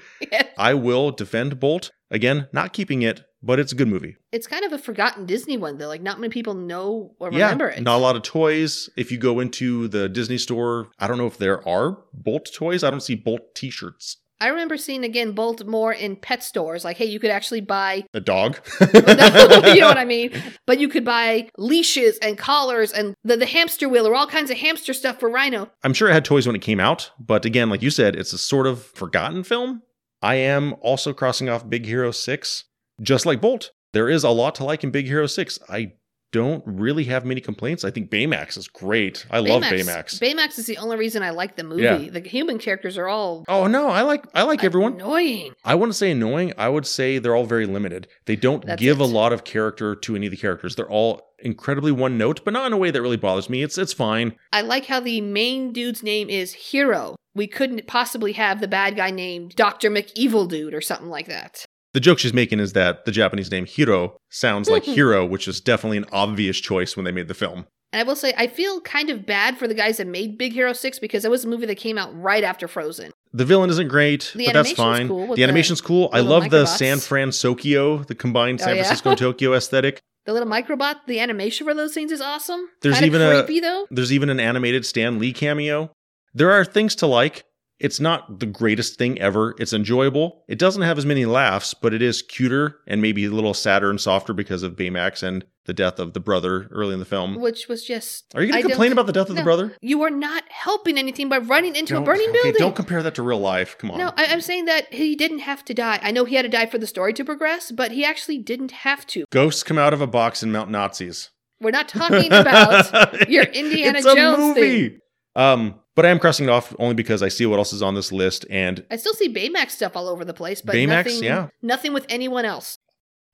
I 0.58 0.74
will 0.74 1.12
defend 1.12 1.60
Bolt. 1.60 1.92
Again, 2.14 2.48
not 2.54 2.74
keeping 2.74 3.02
it, 3.02 3.26
but 3.42 3.60
it's 3.60 3.72
a 3.72 3.76
good 3.76 3.88
movie. 3.88 4.16
It's 4.32 4.46
kind 4.46 4.64
of 4.64 4.72
a 4.72 4.78
forgotten 4.78 5.26
Disney 5.26 5.58
one 5.58 5.80
though. 5.80 5.88
Like 5.88 6.02
not 6.02 6.20
many 6.20 6.32
people 6.32 6.54
know 6.54 7.16
or 7.20 7.32
yeah, 7.34 7.46
remember 7.46 7.70
it. 7.70 7.82
not 7.82 7.98
a 7.98 8.02
lot 8.02 8.16
of 8.16 8.22
toys. 8.22 8.90
If 8.96 9.12
you 9.12 9.18
go 9.18 9.40
into 9.40 9.88
the 9.88 10.08
Disney 10.08 10.38
store, 10.38 10.90
I 11.00 11.08
don't 11.08 11.18
know 11.18 11.28
if 11.28 11.38
there 11.38 11.68
are 11.68 11.98
Bolt 12.14 12.50
toys. 12.54 12.84
I 12.84 12.92
don't 12.92 13.02
see 13.02 13.16
Bolt 13.16 13.56
t-shirts. 13.56 14.18
I 14.40 14.48
remember 14.48 14.76
seeing 14.78 15.04
again 15.06 15.32
Bolt 15.32 15.66
more 15.66 15.94
in 15.94 16.16
pet 16.18 16.44
stores. 16.44 16.84
Like, 16.84 16.98
hey, 16.98 17.06
you 17.06 17.20
could 17.20 17.32
actually 17.32 17.62
buy 17.62 18.06
A 18.14 18.20
dog. 18.20 18.60
you 18.82 19.02
know 19.02 19.88
what 19.88 19.98
I 19.98 20.06
mean? 20.06 20.32
But 20.66 20.80
you 20.80 20.88
could 20.88 21.06
buy 21.06 21.50
leashes 21.58 22.18
and 22.20 22.38
collars 22.38 22.92
and 22.92 23.16
the, 23.24 23.38
the 23.38 23.46
hamster 23.46 23.88
wheel 23.90 24.06
or 24.06 24.14
all 24.14 24.28
kinds 24.28 24.52
of 24.52 24.58
hamster 24.58 24.94
stuff 24.94 25.20
for 25.20 25.30
Rhino. 25.30 25.72
I'm 25.84 25.94
sure 25.94 26.10
it 26.10 26.14
had 26.14 26.26
toys 26.26 26.46
when 26.46 26.56
it 26.56 26.62
came 26.62 26.80
out, 26.80 27.12
but 27.20 27.46
again, 27.46 27.70
like 27.70 27.82
you 27.82 27.90
said, 27.90 28.16
it's 28.16 28.34
a 28.34 28.38
sort 28.38 28.68
of 28.68 28.84
forgotten 28.84 29.44
film. 29.44 29.82
I 30.24 30.36
am 30.36 30.76
also 30.82 31.14
crossing 31.14 31.50
off 31.50 31.70
Big 31.70 31.86
Hero 31.86 32.12
6, 32.12 32.64
just 33.02 33.26
like 33.26 33.42
Bolt. 33.42 33.72
There 33.92 34.10
is 34.10 34.24
a 34.24 34.30
lot 34.30 34.56
to 34.56 34.64
like 34.64 34.84
in 34.84 34.90
Big 34.90 35.06
Hero 35.06 35.28
6. 35.28 35.60
I 35.70 35.92
don't 36.32 36.64
really 36.66 37.04
have 37.04 37.26
many 37.26 37.42
complaints. 37.42 37.84
I 37.84 37.92
think 37.92 38.10
Baymax 38.10 38.58
is 38.58 38.68
great. 38.68 39.26
I 39.30 39.40
love 39.40 39.62
Baymax. 39.64 40.20
Baymax 40.20 40.58
is 40.58 40.66
the 40.66 40.78
only 40.78 40.98
reason 40.98 41.22
I 41.24 41.30
like 41.30 41.58
the 41.58 41.64
movie. 41.64 41.84
Yeah. 41.84 42.10
The 42.10 42.22
human 42.22 42.58
characters 42.58 42.98
are 42.98 43.08
all 43.08 43.46
oh 43.48 43.68
no, 43.68 43.90
I 43.90 44.02
like 44.02 44.26
I 44.34 44.44
like 44.44 44.64
everyone. 44.64 44.94
annoying. 44.94 45.54
I 45.64 45.76
wouldn't 45.76 45.96
say 45.96 46.10
annoying. 46.12 46.54
I 46.58 46.70
would 46.70 46.88
say 46.88 47.20
they're 47.20 47.36
all 47.36 47.46
very 47.46 47.68
limited. 47.68 48.08
They 48.26 48.36
don't 48.36 48.66
That's 48.66 48.82
give 48.82 49.00
a 49.00 49.06
lot 49.06 49.32
of 49.32 49.44
character 49.44 49.94
to 49.96 50.16
any 50.16 50.26
of 50.26 50.32
the 50.32 50.38
characters. 50.38 50.76
They're 50.76 50.90
all 50.90 51.33
incredibly 51.44 51.92
one 51.92 52.18
note, 52.18 52.44
but 52.44 52.54
not 52.54 52.66
in 52.68 52.74
a 52.74 52.78
way 52.78 52.90
that 52.92 53.02
really 53.02 53.18
bothers 53.18 53.50
me. 53.50 53.62
It's 53.64 53.78
it's 53.78 53.94
fine. 53.94 54.36
I 54.52 54.62
like 54.62 54.86
how 54.86 55.00
the 55.00 55.22
main 55.22 55.72
dude's 55.72 56.02
name 56.04 56.30
is 56.30 56.54
Hiro. 56.54 57.16
We 57.36 57.48
couldn't 57.48 57.86
possibly 57.88 58.34
have 58.34 58.62
the 58.62 58.68
bad 58.68 58.96
guy 58.96 59.12
named 59.12 59.56
Dr. 59.56 59.90
McEvil 59.90 60.48
Dude 60.50 60.74
or 60.74 60.82
something 60.82 61.10
like 61.10 61.28
that. 61.28 61.66
The 61.94 62.00
joke 62.00 62.18
she's 62.20 62.34
making 62.34 62.60
is 62.60 62.74
that 62.74 63.06
the 63.06 63.12
Japanese 63.12 63.52
name 63.52 63.66
Hiro 63.66 64.18
sounds 64.30 64.70
like 64.70 64.84
hero, 64.84 65.26
which 65.26 65.48
is 65.48 65.62
definitely 65.62 65.98
an 65.98 66.06
obvious 66.12 66.60
choice 66.60 66.96
when 66.96 67.04
they 67.06 67.12
made 67.12 67.28
the 67.28 67.34
film. 67.36 67.66
And 67.92 68.00
I 68.00 68.04
will 68.04 68.16
say, 68.16 68.34
I 68.36 68.48
feel 68.48 68.82
kind 68.82 69.12
of 69.12 69.28
bad 69.28 69.60
for 69.60 69.68
the 69.68 69.76
guys 69.76 69.98
that 69.98 70.08
made 70.08 70.36
Big 70.36 70.54
Hero 70.54 70.74
6 70.74 70.98
because 70.98 71.26
it 71.26 71.30
was 71.30 71.46
a 71.46 71.48
movie 71.48 71.68
that 71.68 71.76
came 71.76 72.00
out 72.00 72.10
right 72.20 72.44
after 72.44 72.68
Frozen. 72.68 73.12
The 73.34 73.46
villain 73.46 73.70
isn't 73.70 73.88
great, 73.88 74.32
The 74.36 74.46
but 74.48 74.54
that's 74.54 74.70
animation's 74.70 74.78
fine. 74.78 75.08
cool 75.08 75.36
the 75.36 75.44
animation's 75.44 75.82
cool. 75.82 76.10
I 76.12 76.22
love 76.22 76.50
the 76.50 76.64
microbots. 76.64 76.78
San 76.78 76.98
Francisco, 77.00 77.98
the 78.08 78.16
combined 78.16 78.62
Oh, 78.62 78.66
San 78.66 78.76
yeah? 78.78 78.82
Francisco 78.84 79.10
and 79.12 79.18
Tokyo 79.20 79.54
aesthetic. 79.54 80.00
The 80.26 80.34
little 80.34 80.48
microbot, 80.48 80.96
the 81.08 81.20
animation 81.20 81.66
for 81.68 81.74
those 81.74 81.94
scenes 81.94 82.12
is 82.12 82.22
awesome. 82.22 82.68
There's 82.82 82.96
Kinda 82.96 83.08
even 83.08 83.22
a- 83.22 83.44
creepy 83.44 83.60
though. 83.60 83.88
There's 83.92 84.14
even 84.14 84.30
an 84.30 84.40
animated 84.40 84.86
Stan 84.86 85.20
Lee 85.20 85.34
cameo. 85.34 85.92
There 86.34 86.52
are 86.52 86.64
things 86.66 86.96
to 86.96 87.08
like. 87.08 87.44
It's 87.84 88.00
not 88.00 88.40
the 88.40 88.46
greatest 88.46 88.98
thing 88.98 89.20
ever. 89.20 89.54
It's 89.60 89.74
enjoyable. 89.74 90.44
It 90.48 90.58
doesn't 90.58 90.82
have 90.82 90.98
as 90.98 91.06
many 91.06 91.26
laughs, 91.26 91.74
but 91.74 91.94
it 91.94 92.02
is 92.02 92.22
cuter 92.22 92.80
and 92.88 93.02
maybe 93.02 93.26
a 93.26 93.30
little 93.30 93.54
sadder 93.54 93.90
and 93.90 94.00
softer 94.00 94.34
because 94.34 94.64
of 94.64 94.78
Baymax 94.78 95.22
and 95.22 95.44
the 95.66 95.74
death 95.74 96.00
of 96.00 96.14
the 96.14 96.20
brother 96.22 96.68
early 96.72 96.94
in 96.94 97.00
the 97.00 97.06
film. 97.06 97.36
Which 97.42 97.68
was 97.68 97.86
just. 97.86 98.34
Are 98.36 98.42
you 98.42 98.52
going 98.52 98.64
to 98.64 98.70
complain 98.70 98.94
about 98.94 99.06
the 99.08 99.14
death 99.14 99.30
of 99.30 99.36
the 99.36 99.44
brother? 99.44 99.76
You 99.82 100.02
are 100.04 100.10
not 100.10 100.44
helping 100.50 100.98
anything 100.98 101.28
by 101.28 101.38
running 101.40 101.76
into 101.76 101.94
Don't- 101.94 102.04
a 102.04 102.06
burning 102.06 102.30
okay, 102.30 102.40
building. 102.44 102.60
Don't 102.60 102.76
compare 102.76 103.04
that 103.04 103.16
to 103.16 103.22
real 103.22 103.40
life. 103.40 103.78
Come 103.78 103.92
on. 103.92 103.98
no, 103.98 104.14
I, 104.16 104.28
I'm 104.28 104.42
saying 104.42 104.66
that 104.66 104.94
he 104.94 105.16
didn't 105.16 105.40
have 105.40 105.66
to 105.66 105.74
die. 105.74 106.00
I 106.02 106.12
know 106.12 106.24
he 106.26 106.36
had 106.36 106.44
to 106.44 106.50
die 106.50 106.66
for 106.68 106.78
the 106.78 106.88
story 106.88 107.14
to 107.14 107.26
progress, 107.26 107.70
but 107.72 107.92
he 107.92 108.04
actually 108.06 108.38
didn't 108.38 108.72
have 108.72 109.06
to. 109.08 109.26
Ghosts 109.30 109.62
come 109.64 109.78
out 109.78 109.94
of 109.94 110.00
a 110.02 110.08
box 110.08 110.42
and 110.42 110.52
mount 110.54 110.70
Nazis. 110.72 111.32
We're 111.60 111.72
not 111.72 111.88
talking 111.90 112.28
about 112.32 113.30
your 113.30 113.44
Indiana 113.44 113.98
it's 114.00 114.08
a 114.08 114.16
Jones 114.16 114.38
movie. 114.40 114.90
thing. 114.90 115.00
Um, 115.36 115.76
but 115.96 116.06
I 116.06 116.10
am 116.10 116.20
crossing 116.20 116.48
it 116.48 116.50
off 116.50 116.76
only 116.80 116.96
because 116.96 117.22
I 117.22 117.28
see 117.28 117.46
what 117.46 117.60
else 117.60 117.74
is 117.74 117.82
on 117.82 117.96
this 117.96 118.12
list, 118.12 118.46
and 118.50 118.86
I 118.90 118.98
still 118.98 119.14
see 119.14 119.34
Baymax 119.34 119.72
stuff 119.72 119.96
all 119.96 120.08
over 120.08 120.26
the 120.26 120.34
place, 120.34 120.62
but 120.62 120.76
Baymax, 120.76 121.06
nothing, 121.06 121.24
yeah. 121.24 121.48
nothing 121.62 121.94
with 121.94 122.06
anyone 122.10 122.46
else. 122.46 122.78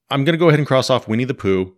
I'm 0.10 0.24
gonna 0.26 0.38
go 0.38 0.48
ahead 0.50 0.60
and 0.60 0.67
cross 0.67 0.89
off 0.89 1.08
Winnie 1.08 1.26
the 1.26 1.34
Pooh. 1.34 1.76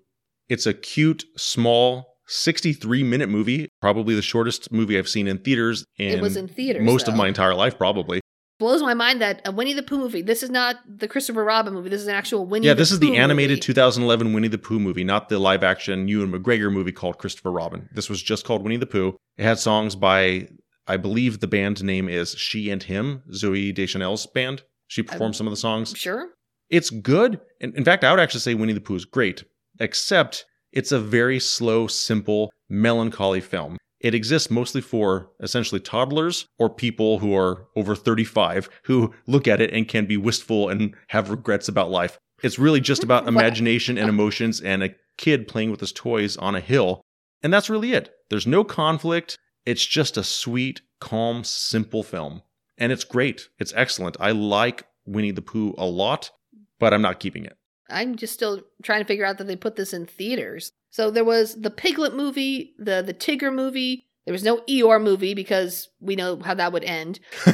It's 0.50 0.66
a 0.66 0.74
cute, 0.74 1.24
small, 1.38 2.12
63 2.28 3.04
minute 3.04 3.30
movie, 3.30 3.70
probably 3.82 4.16
the 4.16 4.22
shortest 4.22 4.72
movie 4.72 4.98
I've 4.98 5.10
seen 5.10 5.28
in 5.28 5.38
theaters 5.38 5.86
in, 5.98 6.20
it 6.20 6.22
was 6.22 6.38
in 6.38 6.48
theaters. 6.48 6.84
most 6.84 7.08
of 7.08 7.16
my 7.16 7.28
entire 7.28 7.54
life, 7.54 7.78
probably. 7.78 8.22
blows 8.58 8.82
my 8.82 8.94
mind 8.94 9.22
that 9.22 9.42
a 9.46 9.52
Winnie 9.52 9.74
the 9.74 9.84
Pooh 9.84 9.98
movie. 9.98 10.22
This 10.22 10.44
is 10.44 10.50
not 10.50 10.78
the 10.88 11.08
Christopher 11.08 11.44
Robin 11.44 11.74
movie. 11.74 11.90
This 11.90 12.02
is 12.02 12.08
an 12.08 12.16
actual 12.16 12.46
Winnie. 12.46 12.68
yeah, 12.68 12.74
this 12.74 12.92
is 12.92 13.00
Pooh 13.00 13.12
the 13.12 13.18
animated 13.18 13.58
movie. 13.58 13.62
2011 13.62 14.34
Winnie 14.34 14.48
the 14.48 14.58
Pooh 14.58 14.80
movie, 14.80 15.04
not 15.04 15.30
the 15.30 15.40
live 15.40 15.64
action 15.64 16.08
Ewan 16.08 16.32
McGregor 16.32 16.72
movie 16.72 16.92
called 16.94 17.18
Christopher 17.18 17.52
Robin. 17.52 17.90
This 17.94 18.10
was 18.10 18.22
just 18.22 18.46
called 18.46 18.64
Winnie 18.64 18.78
the 18.78 18.86
Pooh. 18.86 19.18
It 19.38 19.44
had 19.44 19.60
songs 19.60 19.96
by, 19.96 20.48
I 20.88 20.98
believe 20.98 21.40
the 21.40 21.48
band 21.48 21.84
name 21.84 22.10
is 22.10 22.32
She 22.32 22.70
and 22.70 22.82
Him, 22.84 23.24
Zooey 23.32 23.74
Deschanel's 23.74 24.26
band. 24.28 24.64
She 24.88 25.04
performed 25.04 25.36
some 25.36 25.48
of 25.48 25.52
the 25.52 25.58
songs. 25.58 25.94
Sure. 25.96 26.30
It's 26.70 26.90
good. 26.90 27.40
In, 27.60 27.76
in 27.76 27.86
fact, 27.86 28.04
I 28.04 28.12
would 28.12 28.20
actually 28.20 28.42
say 28.42 28.56
Winnie 28.56 28.74
the 28.74 28.82
Pooh 28.82 28.96
is 28.96 29.06
great, 29.06 29.44
except 29.80 30.46
it's 30.72 30.92
a 30.92 31.00
very 31.00 31.40
slow, 31.40 31.88
simple, 31.88 32.52
melancholy 32.70 33.42
film. 33.42 33.78
It 34.00 34.16
exists 34.16 34.50
mostly 34.50 34.82
for 34.82 35.30
essentially 35.42 35.80
toddlers 35.80 36.48
or 36.58 36.70
people 36.70 37.20
who 37.20 37.36
are 37.36 37.68
over 37.76 37.96
35 37.96 38.70
who 38.84 39.14
look 39.28 39.48
at 39.48 39.62
it 39.62 39.72
and 39.72 39.88
can 39.88 40.08
be 40.08 40.18
wistful 40.18 40.70
and 40.70 40.96
have 41.10 41.30
regrets 41.30 41.68
about 41.68 41.92
life. 41.92 42.18
It's 42.42 42.58
really 42.58 42.82
just 42.82 43.04
about 43.04 43.28
imagination 43.30 43.98
and 43.98 44.10
emotions 44.10 44.60
and 44.60 44.82
a 44.84 44.96
kid 45.18 45.48
playing 45.48 45.70
with 45.70 45.82
his 45.82 45.92
toys 45.92 46.36
on 46.38 46.56
a 46.56 46.60
hill. 46.60 47.02
And 47.44 47.54
that's 47.54 47.70
really 47.70 47.94
it. 47.94 48.10
There's 48.30 48.48
no 48.48 48.64
conflict. 48.64 49.38
It's 49.66 49.86
just 49.86 50.18
a 50.18 50.24
sweet, 50.24 50.82
calm, 51.00 51.44
simple 51.44 52.04
film. 52.04 52.42
And 52.78 52.92
it's 52.92 53.04
great. 53.04 53.50
It's 53.60 53.74
excellent. 53.76 54.18
I 54.20 54.32
like 54.32 54.86
Winnie 55.06 55.32
the 55.32 55.42
Pooh 55.42 55.76
a 55.78 55.86
lot, 55.86 56.32
but 56.80 56.94
I'm 56.94 57.02
not 57.02 57.20
keeping 57.20 57.46
it. 57.46 57.58
I'm 57.90 58.16
just 58.16 58.34
still 58.34 58.62
trying 58.84 59.02
to 59.02 59.06
figure 59.06 59.26
out 59.26 59.38
that 59.38 59.48
they 59.48 59.56
put 59.56 59.76
this 59.76 59.94
in 59.94 60.06
theaters. 60.06 60.72
So 60.90 61.12
there 61.12 61.24
was 61.24 61.56
the 61.56 61.70
Piglet 61.70 62.16
movie, 62.16 62.74
the 62.78 63.02
the 63.02 63.14
Tigger 63.14 63.54
movie. 63.54 64.08
There 64.26 64.34
was 64.34 64.44
no 64.44 64.58
Eeyore 64.70 65.02
movie 65.02 65.34
because 65.34 65.90
we 66.00 66.16
know 66.16 66.40
how 66.40 66.54
that 66.54 66.72
would 66.72 66.84
end. 66.84 67.20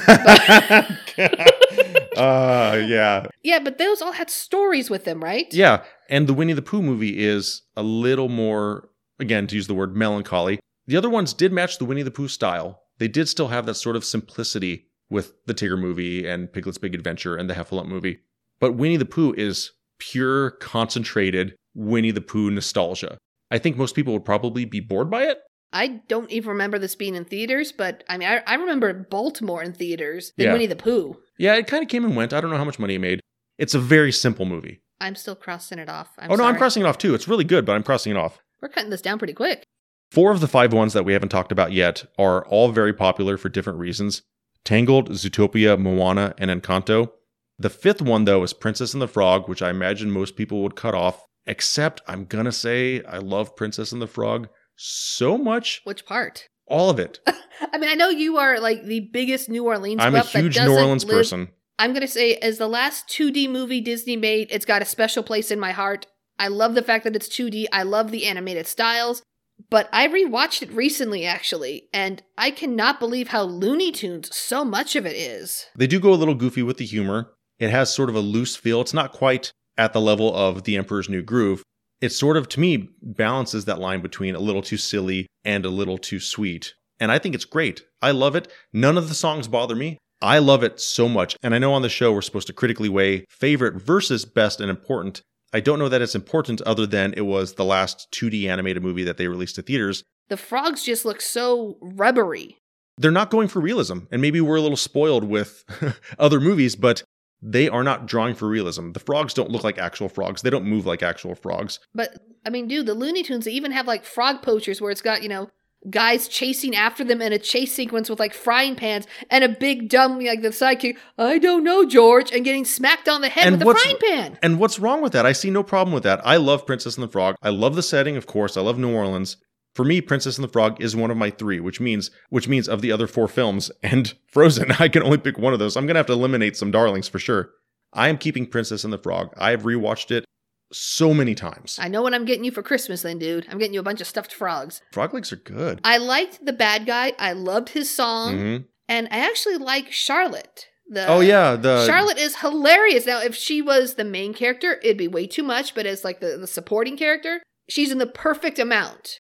uh, 2.17 2.83
yeah. 2.85 3.25
Yeah, 3.41 3.59
but 3.59 3.77
those 3.77 4.01
all 4.01 4.11
had 4.11 4.29
stories 4.29 4.89
with 4.89 5.05
them, 5.05 5.23
right? 5.23 5.47
Yeah. 5.53 5.83
And 6.09 6.27
the 6.27 6.33
Winnie 6.33 6.53
the 6.53 6.61
Pooh 6.61 6.81
movie 6.81 7.23
is 7.25 7.61
a 7.77 7.83
little 7.83 8.27
more, 8.27 8.89
again, 9.17 9.47
to 9.47 9.55
use 9.55 9.67
the 9.67 9.73
word 9.73 9.95
melancholy. 9.95 10.59
The 10.87 10.97
other 10.97 11.09
ones 11.09 11.33
did 11.33 11.51
match 11.51 11.77
the 11.77 11.85
Winnie 11.85 12.03
the 12.03 12.11
Pooh 12.11 12.27
style. 12.27 12.81
They 12.97 13.07
did 13.07 13.27
still 13.29 13.49
have 13.49 13.65
that 13.65 13.75
sort 13.75 13.95
of 13.95 14.05
simplicity 14.05 14.87
with 15.09 15.33
the 15.45 15.53
Tigger 15.53 15.79
movie 15.79 16.27
and 16.27 16.51
Piglet's 16.51 16.77
Big 16.77 16.95
Adventure 16.95 17.35
and 17.35 17.49
the 17.49 17.53
Heffalump 17.53 17.87
movie. 17.87 18.19
But 18.59 18.73
Winnie 18.73 18.97
the 18.97 19.05
Pooh 19.05 19.33
is 19.37 19.71
pure, 19.99 20.51
concentrated 20.51 21.55
Winnie 21.75 22.11
the 22.11 22.21
Pooh 22.21 22.49
nostalgia. 22.51 23.17
I 23.51 23.57
think 23.57 23.77
most 23.77 23.95
people 23.95 24.13
would 24.13 24.25
probably 24.25 24.65
be 24.65 24.79
bored 24.79 25.09
by 25.09 25.23
it. 25.23 25.39
I 25.73 26.01
don't 26.07 26.31
even 26.31 26.49
remember 26.49 26.79
this 26.79 26.95
being 26.95 27.15
in 27.15 27.25
theaters, 27.25 27.71
but 27.71 28.03
I 28.07 28.17
mean, 28.17 28.27
I, 28.27 28.41
I 28.47 28.55
remember 28.55 28.93
Bolt 28.93 29.41
more 29.41 29.61
in 29.61 29.73
theaters 29.73 30.31
than 30.37 30.47
Yeah. 30.47 30.53
Winnie 30.53 30.65
the 30.65 30.75
Pooh. 30.75 31.17
Yeah, 31.37 31.55
it 31.55 31.67
kind 31.67 31.83
of 31.83 31.89
came 31.89 32.05
and 32.05 32.15
went. 32.15 32.33
I 32.33 32.41
don't 32.41 32.49
know 32.49 32.57
how 32.57 32.63
much 32.65 32.79
money 32.79 32.95
it 32.95 32.99
made. 32.99 33.19
It's 33.57 33.73
a 33.75 33.79
very 33.79 34.11
simple 34.11 34.45
movie. 34.45 34.81
I'm 34.99 35.15
still 35.15 35.35
crossing 35.35 35.77
it 35.79 35.89
off. 35.89 36.09
I'm 36.17 36.31
oh, 36.31 36.35
no, 36.35 36.45
I'm 36.45 36.55
crossing 36.57 36.83
it 36.83 36.85
off 36.87 36.97
too. 36.97 37.13
It's 37.13 37.27
really 37.27 37.43
good, 37.43 37.65
but 37.65 37.73
I'm 37.73 37.83
crossing 37.83 38.11
it 38.11 38.17
off. 38.17 38.39
We're 38.61 38.69
cutting 38.69 38.89
this 38.89 39.01
down 39.01 39.17
pretty 39.19 39.33
quick. 39.33 39.63
Four 40.11 40.31
of 40.31 40.39
the 40.39 40.47
five 40.47 40.73
ones 40.73 40.93
that 40.93 41.05
we 41.05 41.13
haven't 41.13 41.29
talked 41.29 41.51
about 41.51 41.71
yet 41.71 42.05
are 42.17 42.45
all 42.47 42.71
very 42.71 42.93
popular 42.93 43.37
for 43.37 43.49
different 43.49 43.79
reasons 43.79 44.21
Tangled, 44.63 45.11
Zootopia, 45.11 45.79
Moana, 45.79 46.33
and 46.37 46.51
Encanto. 46.51 47.11
The 47.57 47.69
fifth 47.69 48.01
one, 48.01 48.25
though, 48.25 48.43
is 48.43 48.51
Princess 48.51 48.93
and 48.93 49.01
the 49.01 49.07
Frog, 49.07 49.47
which 49.47 49.61
I 49.61 49.69
imagine 49.69 50.11
most 50.11 50.35
people 50.35 50.61
would 50.61 50.75
cut 50.75 50.93
off, 50.93 51.25
except 51.45 52.01
I'm 52.05 52.25
going 52.25 52.43
to 52.43 52.51
say 52.51 53.01
I 53.05 53.19
love 53.19 53.55
Princess 53.55 53.93
and 53.93 54.01
the 54.01 54.07
Frog 54.07 54.49
so 54.75 55.37
much. 55.37 55.81
Which 55.85 56.05
part? 56.05 56.49
All 56.65 56.89
of 56.89 56.99
it. 56.99 57.21
I 57.73 57.77
mean, 57.77 57.89
I 57.89 57.95
know 57.95 58.09
you 58.09 58.37
are 58.37 58.59
like 58.59 58.83
the 58.83 58.99
biggest 58.99 59.47
New 59.47 59.65
Orleans. 59.65 60.01
I'm 60.03 60.15
a 60.15 60.21
huge 60.21 60.59
New 60.59 60.75
Orleans 60.75 61.05
live- 61.05 61.15
person. 61.15 61.47
I'm 61.79 61.93
gonna 61.93 62.07
say, 62.07 62.35
as 62.37 62.57
the 62.57 62.67
last 62.67 63.07
2D 63.07 63.49
movie 63.49 63.81
Disney 63.81 64.17
made, 64.17 64.47
it's 64.49 64.65
got 64.65 64.81
a 64.81 64.85
special 64.85 65.21
place 65.21 65.51
in 65.51 65.59
my 65.59 65.71
heart. 65.71 66.07
I 66.39 66.47
love 66.47 66.73
the 66.73 66.81
fact 66.81 67.03
that 67.03 67.15
it's 67.15 67.29
2D. 67.29 67.67
I 67.71 67.83
love 67.83 68.11
the 68.11 68.25
animated 68.25 68.67
styles. 68.67 69.21
But 69.69 69.89
I 69.91 70.07
rewatched 70.07 70.61
it 70.61 70.71
recently, 70.71 71.25
actually, 71.25 71.89
and 71.93 72.23
I 72.37 72.51
cannot 72.51 72.99
believe 72.99 73.29
how 73.29 73.43
Looney 73.43 73.91
Tunes 73.91 74.35
so 74.35 74.63
much 74.63 74.95
of 74.95 75.05
it 75.05 75.15
is. 75.15 75.65
They 75.75 75.87
do 75.87 75.99
go 75.99 76.13
a 76.13 76.15
little 76.15 76.35
goofy 76.35 76.63
with 76.63 76.77
the 76.77 76.85
humor. 76.85 77.33
It 77.59 77.69
has 77.71 77.93
sort 77.93 78.09
of 78.09 78.15
a 78.15 78.19
loose 78.19 78.55
feel. 78.55 78.81
It's 78.81 78.93
not 78.93 79.11
quite 79.11 79.51
at 79.77 79.93
the 79.93 80.01
level 80.01 80.33
of 80.35 80.63
The 80.63 80.77
Emperor's 80.77 81.09
New 81.09 81.21
Groove. 81.21 81.63
It 81.99 82.09
sort 82.09 82.37
of, 82.37 82.47
to 82.49 82.59
me, 82.59 82.89
balances 83.01 83.65
that 83.65 83.79
line 83.79 84.01
between 84.01 84.35
a 84.35 84.39
little 84.39 84.61
too 84.61 84.77
silly 84.77 85.25
and 85.43 85.65
a 85.65 85.69
little 85.69 85.97
too 85.97 86.19
sweet. 86.19 86.73
and 86.99 87.11
I 87.11 87.19
think 87.19 87.35
it's 87.35 87.45
great. 87.45 87.83
I 88.01 88.11
love 88.11 88.35
it. 88.35 88.47
None 88.73 88.97
of 88.97 89.09
the 89.09 89.15
songs 89.15 89.47
bother 89.47 89.75
me. 89.75 89.97
I 90.21 90.39
love 90.39 90.63
it 90.63 90.79
so 90.79 91.07
much. 91.07 91.35
And 91.43 91.53
I 91.53 91.59
know 91.59 91.73
on 91.73 91.83
the 91.83 91.89
show 91.89 92.11
we're 92.11 92.21
supposed 92.23 92.47
to 92.47 92.53
critically 92.53 92.89
weigh 92.89 93.25
favorite 93.29 93.79
versus 93.81 94.25
best 94.25 94.59
and 94.59 94.69
important. 94.69 95.21
I 95.53 95.59
don't 95.59 95.79
know 95.79 95.89
that 95.89 96.01
it's 96.01 96.15
important 96.15 96.61
other 96.61 96.85
than 96.85 97.13
it 97.15 97.21
was 97.21 97.53
the 97.53 97.65
last 97.65 98.11
2D 98.11 98.47
animated 98.47 98.83
movie 98.83 99.03
that 99.03 99.17
they 99.17 99.27
released 99.27 99.55
to 99.55 99.61
theaters. 99.61 100.03
The 100.29 100.37
frogs 100.37 100.83
just 100.83 101.05
look 101.05 101.21
so 101.21 101.77
rubbery. 101.81 102.57
They're 102.97 103.11
not 103.11 103.29
going 103.29 103.47
for 103.47 103.59
realism. 103.61 103.99
And 104.11 104.21
maybe 104.21 104.41
we're 104.41 104.57
a 104.57 104.61
little 104.61 104.77
spoiled 104.77 105.23
with 105.23 105.63
other 106.19 106.39
movies, 106.39 106.75
but 106.75 107.03
they 107.41 107.69
are 107.69 107.83
not 107.83 108.07
drawing 108.07 108.35
for 108.35 108.47
realism. 108.47 108.91
The 108.91 108.99
frogs 108.99 109.33
don't 109.33 109.51
look 109.51 109.63
like 109.63 109.77
actual 109.77 110.09
frogs. 110.09 110.41
They 110.41 110.49
don't 110.49 110.65
move 110.65 110.85
like 110.85 111.03
actual 111.03 111.35
frogs. 111.35 111.79
But 111.93 112.17
I 112.45 112.49
mean, 112.49 112.67
dude, 112.67 112.87
the 112.87 112.93
Looney 112.93 113.23
Tunes 113.23 113.45
they 113.45 113.51
even 113.51 113.71
have 113.71 113.87
like 113.87 114.03
frog 114.03 114.41
poachers 114.41 114.81
where 114.81 114.91
it's 114.91 115.01
got, 115.01 115.23
you 115.23 115.29
know, 115.29 115.49
guys 115.89 116.27
chasing 116.27 116.75
after 116.75 117.03
them 117.03 117.21
in 117.21 117.31
a 117.31 117.39
chase 117.39 117.73
sequence 117.73 118.09
with 118.09 118.19
like 118.19 118.33
frying 118.33 118.75
pans 118.75 119.07
and 119.29 119.43
a 119.43 119.49
big 119.49 119.89
dumb 119.89 120.19
like 120.19 120.41
the 120.41 120.49
sidekick, 120.49 120.97
I 121.17 121.37
don't 121.37 121.63
know, 121.63 121.85
George, 121.85 122.31
and 122.31 122.43
getting 122.43 122.65
smacked 122.65 123.07
on 123.07 123.21
the 123.21 123.29
head 123.29 123.47
And 123.47 123.63
with 123.63 123.75
a 123.75 123.79
frying 123.79 123.97
pan. 123.97 124.39
And 124.41 124.59
what's 124.59 124.79
wrong 124.79 125.01
with 125.01 125.13
that? 125.13 125.25
I 125.25 125.31
see 125.31 125.49
no 125.49 125.63
problem 125.63 125.93
with 125.93 126.03
that. 126.03 126.21
I 126.25 126.37
love 126.37 126.65
Princess 126.65 126.95
and 126.95 127.03
the 127.03 127.11
Frog. 127.11 127.35
I 127.41 127.49
love 127.49 127.75
the 127.75 127.83
setting, 127.83 128.17
of 128.17 128.27
course. 128.27 128.57
I 128.57 128.61
love 128.61 128.77
New 128.77 128.93
Orleans. 128.93 129.37
For 129.75 129.85
me, 129.85 130.01
Princess 130.01 130.37
and 130.37 130.43
the 130.43 130.51
Frog 130.51 130.81
is 130.81 130.95
one 130.95 131.11
of 131.11 131.17
my 131.17 131.29
three, 131.29 131.59
which 131.59 131.79
means 131.79 132.09
which 132.29 132.47
means 132.47 132.67
of 132.67 132.81
the 132.81 132.91
other 132.91 133.07
four 133.07 133.27
films 133.27 133.71
and 133.83 134.13
Frozen, 134.27 134.71
I 134.79 134.89
can 134.89 135.03
only 135.03 135.19
pick 135.19 135.37
one 135.37 135.53
of 135.53 135.59
those. 135.59 135.77
I'm 135.77 135.85
gonna 135.85 135.99
have 135.99 136.07
to 136.07 136.13
eliminate 136.13 136.57
some 136.57 136.71
darlings 136.71 137.07
for 137.07 137.19
sure. 137.19 137.51
I 137.93 138.09
am 138.09 138.17
keeping 138.17 138.45
Princess 138.45 138.83
and 138.83 138.91
the 138.91 138.97
Frog. 138.97 139.33
I 139.37 139.51
have 139.51 139.63
rewatched 139.63 140.11
it 140.11 140.25
so 140.71 141.13
many 141.13 141.35
times. 141.35 141.77
I 141.81 141.87
know 141.87 142.01
what 142.01 142.13
I'm 142.13 142.25
getting 142.25 142.43
you 142.43 142.51
for 142.51 142.63
Christmas 142.63 143.01
then, 143.01 143.19
dude. 143.19 143.45
I'm 143.49 143.57
getting 143.57 143.73
you 143.73 143.79
a 143.79 143.83
bunch 143.83 144.01
of 144.01 144.07
stuffed 144.07 144.33
frogs. 144.33 144.81
Frog 144.91 145.13
legs 145.13 145.31
are 145.31 145.37
good. 145.37 145.79
I 145.83 145.97
liked 145.97 146.45
the 146.45 146.53
bad 146.53 146.85
guy. 146.85 147.13
I 147.19 147.33
loved 147.33 147.69
his 147.69 147.89
song. 147.89 148.35
Mhm. 148.37 148.65
And 148.89 149.07
I 149.11 149.17
actually 149.19 149.57
like 149.57 149.91
Charlotte. 149.91 150.67
The 150.89 151.05
Oh 151.07 151.19
yeah, 151.19 151.55
the 151.57 151.85
Charlotte 151.85 152.17
is 152.17 152.37
hilarious. 152.37 153.05
Now, 153.05 153.21
if 153.21 153.35
she 153.35 153.61
was 153.61 153.95
the 153.95 154.05
main 154.05 154.33
character, 154.33 154.79
it'd 154.83 154.97
be 154.97 155.07
way 155.09 155.27
too 155.27 155.43
much, 155.43 155.75
but 155.75 155.85
as 155.85 156.03
like 156.05 156.21
the, 156.21 156.37
the 156.37 156.47
supporting 156.47 156.95
character, 156.95 157.41
she's 157.69 157.91
in 157.91 157.97
the 157.97 158.07
perfect 158.07 158.57
amount. 158.57 159.19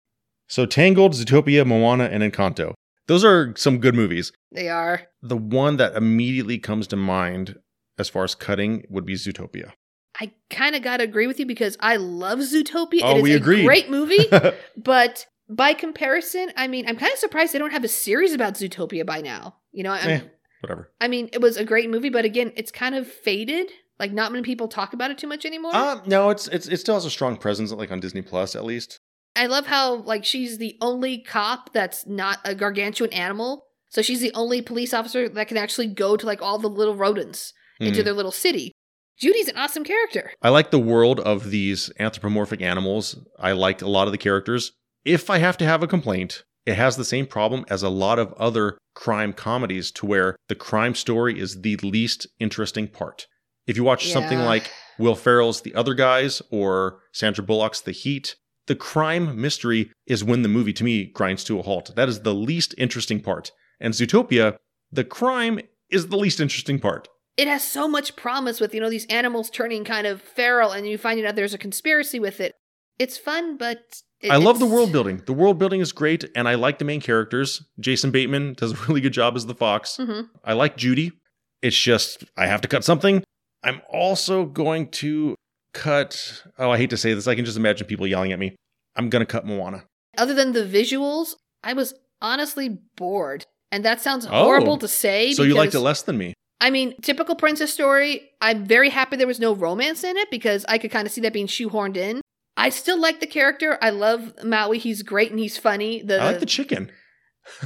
So 0.48 0.64
Tangled, 0.64 1.14
Zootopia, 1.14 1.66
Moana, 1.66 2.04
and 2.04 2.22
Encanto. 2.22 2.74
Those 3.08 3.24
are 3.24 3.52
some 3.56 3.78
good 3.78 3.94
movies. 3.96 4.30
They 4.52 4.68
are. 4.68 5.02
The 5.22 5.36
one 5.36 5.76
that 5.78 5.96
immediately 5.96 6.58
comes 6.58 6.86
to 6.88 6.96
mind 6.96 7.56
as 7.98 8.08
far 8.08 8.22
as 8.22 8.34
cutting 8.36 8.84
would 8.88 9.04
be 9.04 9.14
Zootopia. 9.14 9.72
I 10.18 10.32
kind 10.50 10.74
of 10.74 10.82
got 10.82 10.98
to 10.98 11.04
agree 11.04 11.26
with 11.26 11.38
you 11.38 11.46
because 11.46 11.76
I 11.80 11.96
love 11.96 12.38
Zootopia. 12.38 13.00
Oh, 13.04 13.10
it 13.12 13.16
is 13.18 13.22
we 13.22 13.32
a 13.32 13.36
agreed. 13.36 13.64
great 13.66 13.90
movie, 13.90 14.26
but 14.76 15.26
by 15.48 15.74
comparison, 15.74 16.52
I 16.56 16.68
mean, 16.68 16.88
I'm 16.88 16.96
kind 16.96 17.12
of 17.12 17.18
surprised 17.18 17.52
they 17.52 17.58
don't 17.58 17.72
have 17.72 17.84
a 17.84 17.88
series 17.88 18.32
about 18.32 18.54
Zootopia 18.54 19.04
by 19.06 19.20
now. 19.20 19.56
You 19.72 19.82
know, 19.84 19.92
Eh, 19.92 20.20
whatever. 20.60 20.90
I 21.00 21.08
mean, 21.08 21.28
it 21.32 21.40
was 21.40 21.56
a 21.56 21.64
great 21.64 21.90
movie, 21.90 22.08
but 22.08 22.24
again, 22.24 22.52
it's 22.56 22.70
kind 22.72 22.94
of 22.94 23.06
faded. 23.06 23.70
Like, 23.98 24.12
not 24.12 24.30
many 24.32 24.42
people 24.42 24.68
talk 24.68 24.92
about 24.92 25.10
it 25.10 25.18
too 25.18 25.26
much 25.26 25.44
anymore. 25.46 25.72
Uh, 25.74 26.00
no, 26.06 26.30
it's 26.30 26.48
it's 26.48 26.66
it 26.68 26.78
still 26.78 26.94
has 26.94 27.04
a 27.04 27.10
strong 27.10 27.36
presence, 27.36 27.70
like 27.72 27.90
on 27.92 28.00
Disney 28.00 28.22
Plus 28.22 28.54
at 28.56 28.64
least. 28.64 28.98
I 29.36 29.46
love 29.46 29.66
how 29.66 29.96
like 29.96 30.24
she's 30.24 30.58
the 30.58 30.76
only 30.80 31.18
cop 31.18 31.72
that's 31.74 32.06
not 32.06 32.38
a 32.44 32.54
gargantuan 32.54 33.12
animal. 33.12 33.66
So 33.90 34.02
she's 34.02 34.20
the 34.20 34.32
only 34.34 34.60
police 34.62 34.92
officer 34.92 35.28
that 35.28 35.48
can 35.48 35.56
actually 35.56 35.86
go 35.88 36.16
to 36.16 36.26
like 36.26 36.42
all 36.42 36.58
the 36.58 36.68
little 36.68 36.94
rodents 36.96 37.52
into 37.80 38.00
Mhm. 38.00 38.04
their 38.04 38.12
little 38.14 38.32
city. 38.32 38.72
Judy's 39.18 39.48
an 39.48 39.56
awesome 39.56 39.82
character. 39.82 40.32
I 40.42 40.50
like 40.50 40.70
the 40.70 40.78
world 40.78 41.20
of 41.20 41.50
these 41.50 41.90
anthropomorphic 41.98 42.60
animals. 42.60 43.16
I 43.38 43.52
like 43.52 43.80
a 43.80 43.88
lot 43.88 44.06
of 44.06 44.12
the 44.12 44.18
characters. 44.18 44.72
If 45.06 45.30
I 45.30 45.38
have 45.38 45.56
to 45.58 45.64
have 45.64 45.82
a 45.82 45.86
complaint, 45.86 46.44
it 46.66 46.74
has 46.74 46.96
the 46.96 47.04
same 47.04 47.26
problem 47.26 47.64
as 47.70 47.82
a 47.82 47.88
lot 47.88 48.18
of 48.18 48.34
other 48.34 48.76
crime 48.94 49.32
comedies 49.32 49.90
to 49.92 50.06
where 50.06 50.36
the 50.48 50.54
crime 50.54 50.94
story 50.94 51.40
is 51.40 51.62
the 51.62 51.76
least 51.76 52.26
interesting 52.40 52.88
part. 52.88 53.26
If 53.66 53.76
you 53.78 53.84
watch 53.84 54.12
something 54.12 54.40
like 54.40 54.70
Will 54.98 55.14
Ferrell's 55.14 55.62
The 55.62 55.74
Other 55.74 55.94
Guys 55.94 56.42
or 56.50 57.00
Sandra 57.12 57.42
Bullock's 57.42 57.80
The 57.80 57.92
Heat, 57.92 58.36
the 58.66 58.76
crime 58.76 59.40
mystery 59.40 59.90
is 60.06 60.24
when 60.24 60.42
the 60.42 60.48
movie 60.48 60.72
to 60.74 60.84
me 60.84 61.06
grinds 61.06 61.42
to 61.44 61.58
a 61.58 61.62
halt. 61.62 61.92
That 61.96 62.08
is 62.08 62.20
the 62.20 62.34
least 62.34 62.74
interesting 62.76 63.20
part. 63.22 63.50
And 63.80 63.94
Zootopia, 63.94 64.56
the 64.92 65.04
crime 65.04 65.60
is 65.88 66.08
the 66.08 66.18
least 66.18 66.38
interesting 66.38 66.80
part. 66.80 67.08
It 67.36 67.48
has 67.48 67.62
so 67.62 67.86
much 67.86 68.16
promise 68.16 68.60
with, 68.60 68.74
you 68.74 68.80
know, 68.80 68.88
these 68.90 69.06
animals 69.06 69.50
turning 69.50 69.84
kind 69.84 70.06
of 70.06 70.22
feral 70.22 70.70
and 70.72 70.86
you 70.86 70.96
finding 70.96 71.26
out 71.26 71.36
there's 71.36 71.52
a 71.54 71.58
conspiracy 71.58 72.18
with 72.18 72.40
it. 72.40 72.54
It's 72.98 73.18
fun, 73.18 73.56
but 73.58 74.00
it- 74.22 74.30
I 74.30 74.36
love 74.36 74.58
the 74.58 74.64
world 74.66 74.90
building. 74.90 75.22
The 75.26 75.34
world 75.34 75.58
building 75.58 75.80
is 75.80 75.92
great, 75.92 76.24
and 76.34 76.48
I 76.48 76.54
like 76.54 76.78
the 76.78 76.86
main 76.86 77.02
characters. 77.02 77.62
Jason 77.78 78.10
Bateman 78.10 78.54
does 78.54 78.72
a 78.72 78.76
really 78.88 79.02
good 79.02 79.12
job 79.12 79.36
as 79.36 79.44
the 79.46 79.54
fox. 79.54 79.98
Mhm. 79.98 80.28
I 80.44 80.54
like 80.54 80.76
Judy. 80.78 81.12
It's 81.60 81.76
just 81.78 82.24
I 82.36 82.46
have 82.46 82.62
to 82.62 82.68
cut 82.68 82.84
something. 82.84 83.22
I'm 83.62 83.82
also 83.90 84.46
going 84.46 84.88
to 84.92 85.34
cut. 85.74 86.42
Oh, 86.58 86.70
I 86.70 86.78
hate 86.78 86.90
to 86.90 86.96
say 86.96 87.12
this. 87.12 87.26
I 87.26 87.34
can 87.34 87.44
just 87.44 87.56
imagine 87.58 87.86
people 87.86 88.06
yelling 88.06 88.32
at 88.32 88.38
me. 88.38 88.56
I'm 88.94 89.10
gonna 89.10 89.26
cut 89.26 89.44
Moana. 89.44 89.84
Other 90.16 90.32
than 90.32 90.52
the 90.52 90.64
visuals, 90.64 91.34
I 91.62 91.74
was 91.74 91.92
honestly 92.22 92.78
bored. 92.96 93.44
And 93.70 93.84
that 93.84 94.00
sounds 94.00 94.24
Oh. 94.26 94.30
horrible 94.30 94.78
to 94.78 94.88
say. 94.88 95.32
So 95.34 95.42
you 95.42 95.54
liked 95.54 95.74
it 95.74 95.80
less 95.80 96.00
than 96.02 96.16
me? 96.16 96.32
I 96.60 96.70
mean, 96.70 96.94
typical 97.02 97.34
princess 97.34 97.72
story. 97.72 98.30
I'm 98.40 98.64
very 98.64 98.90
happy 98.90 99.16
there 99.16 99.26
was 99.26 99.40
no 99.40 99.54
romance 99.54 100.02
in 100.04 100.16
it 100.16 100.30
because 100.30 100.64
I 100.68 100.78
could 100.78 100.90
kind 100.90 101.06
of 101.06 101.12
see 101.12 101.20
that 101.22 101.32
being 101.32 101.46
shoehorned 101.46 101.96
in. 101.96 102.20
I 102.56 102.70
still 102.70 102.98
like 102.98 103.20
the 103.20 103.26
character. 103.26 103.78
I 103.82 103.90
love 103.90 104.32
Maui. 104.42 104.78
He's 104.78 105.02
great 105.02 105.30
and 105.30 105.38
he's 105.38 105.58
funny. 105.58 106.02
The, 106.02 106.20
I 106.20 106.24
like 106.24 106.40
the 106.40 106.46
chicken. 106.46 106.90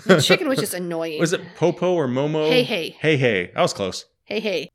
the 0.05 0.21
chicken 0.21 0.49
was 0.49 0.59
just 0.59 0.75
annoying. 0.83 1.21
Was 1.21 1.33
it 1.33 1.41
Popo 1.55 1.95
or 1.95 2.09
Momo? 2.09 2.49
Hey, 2.49 2.65
hey. 2.65 2.91
Hey, 2.99 3.17
hey. 3.17 3.53
I 3.55 3.63
was 3.63 3.73
close. 3.73 4.07
Hey, 4.25 4.41
hey. 4.41 4.69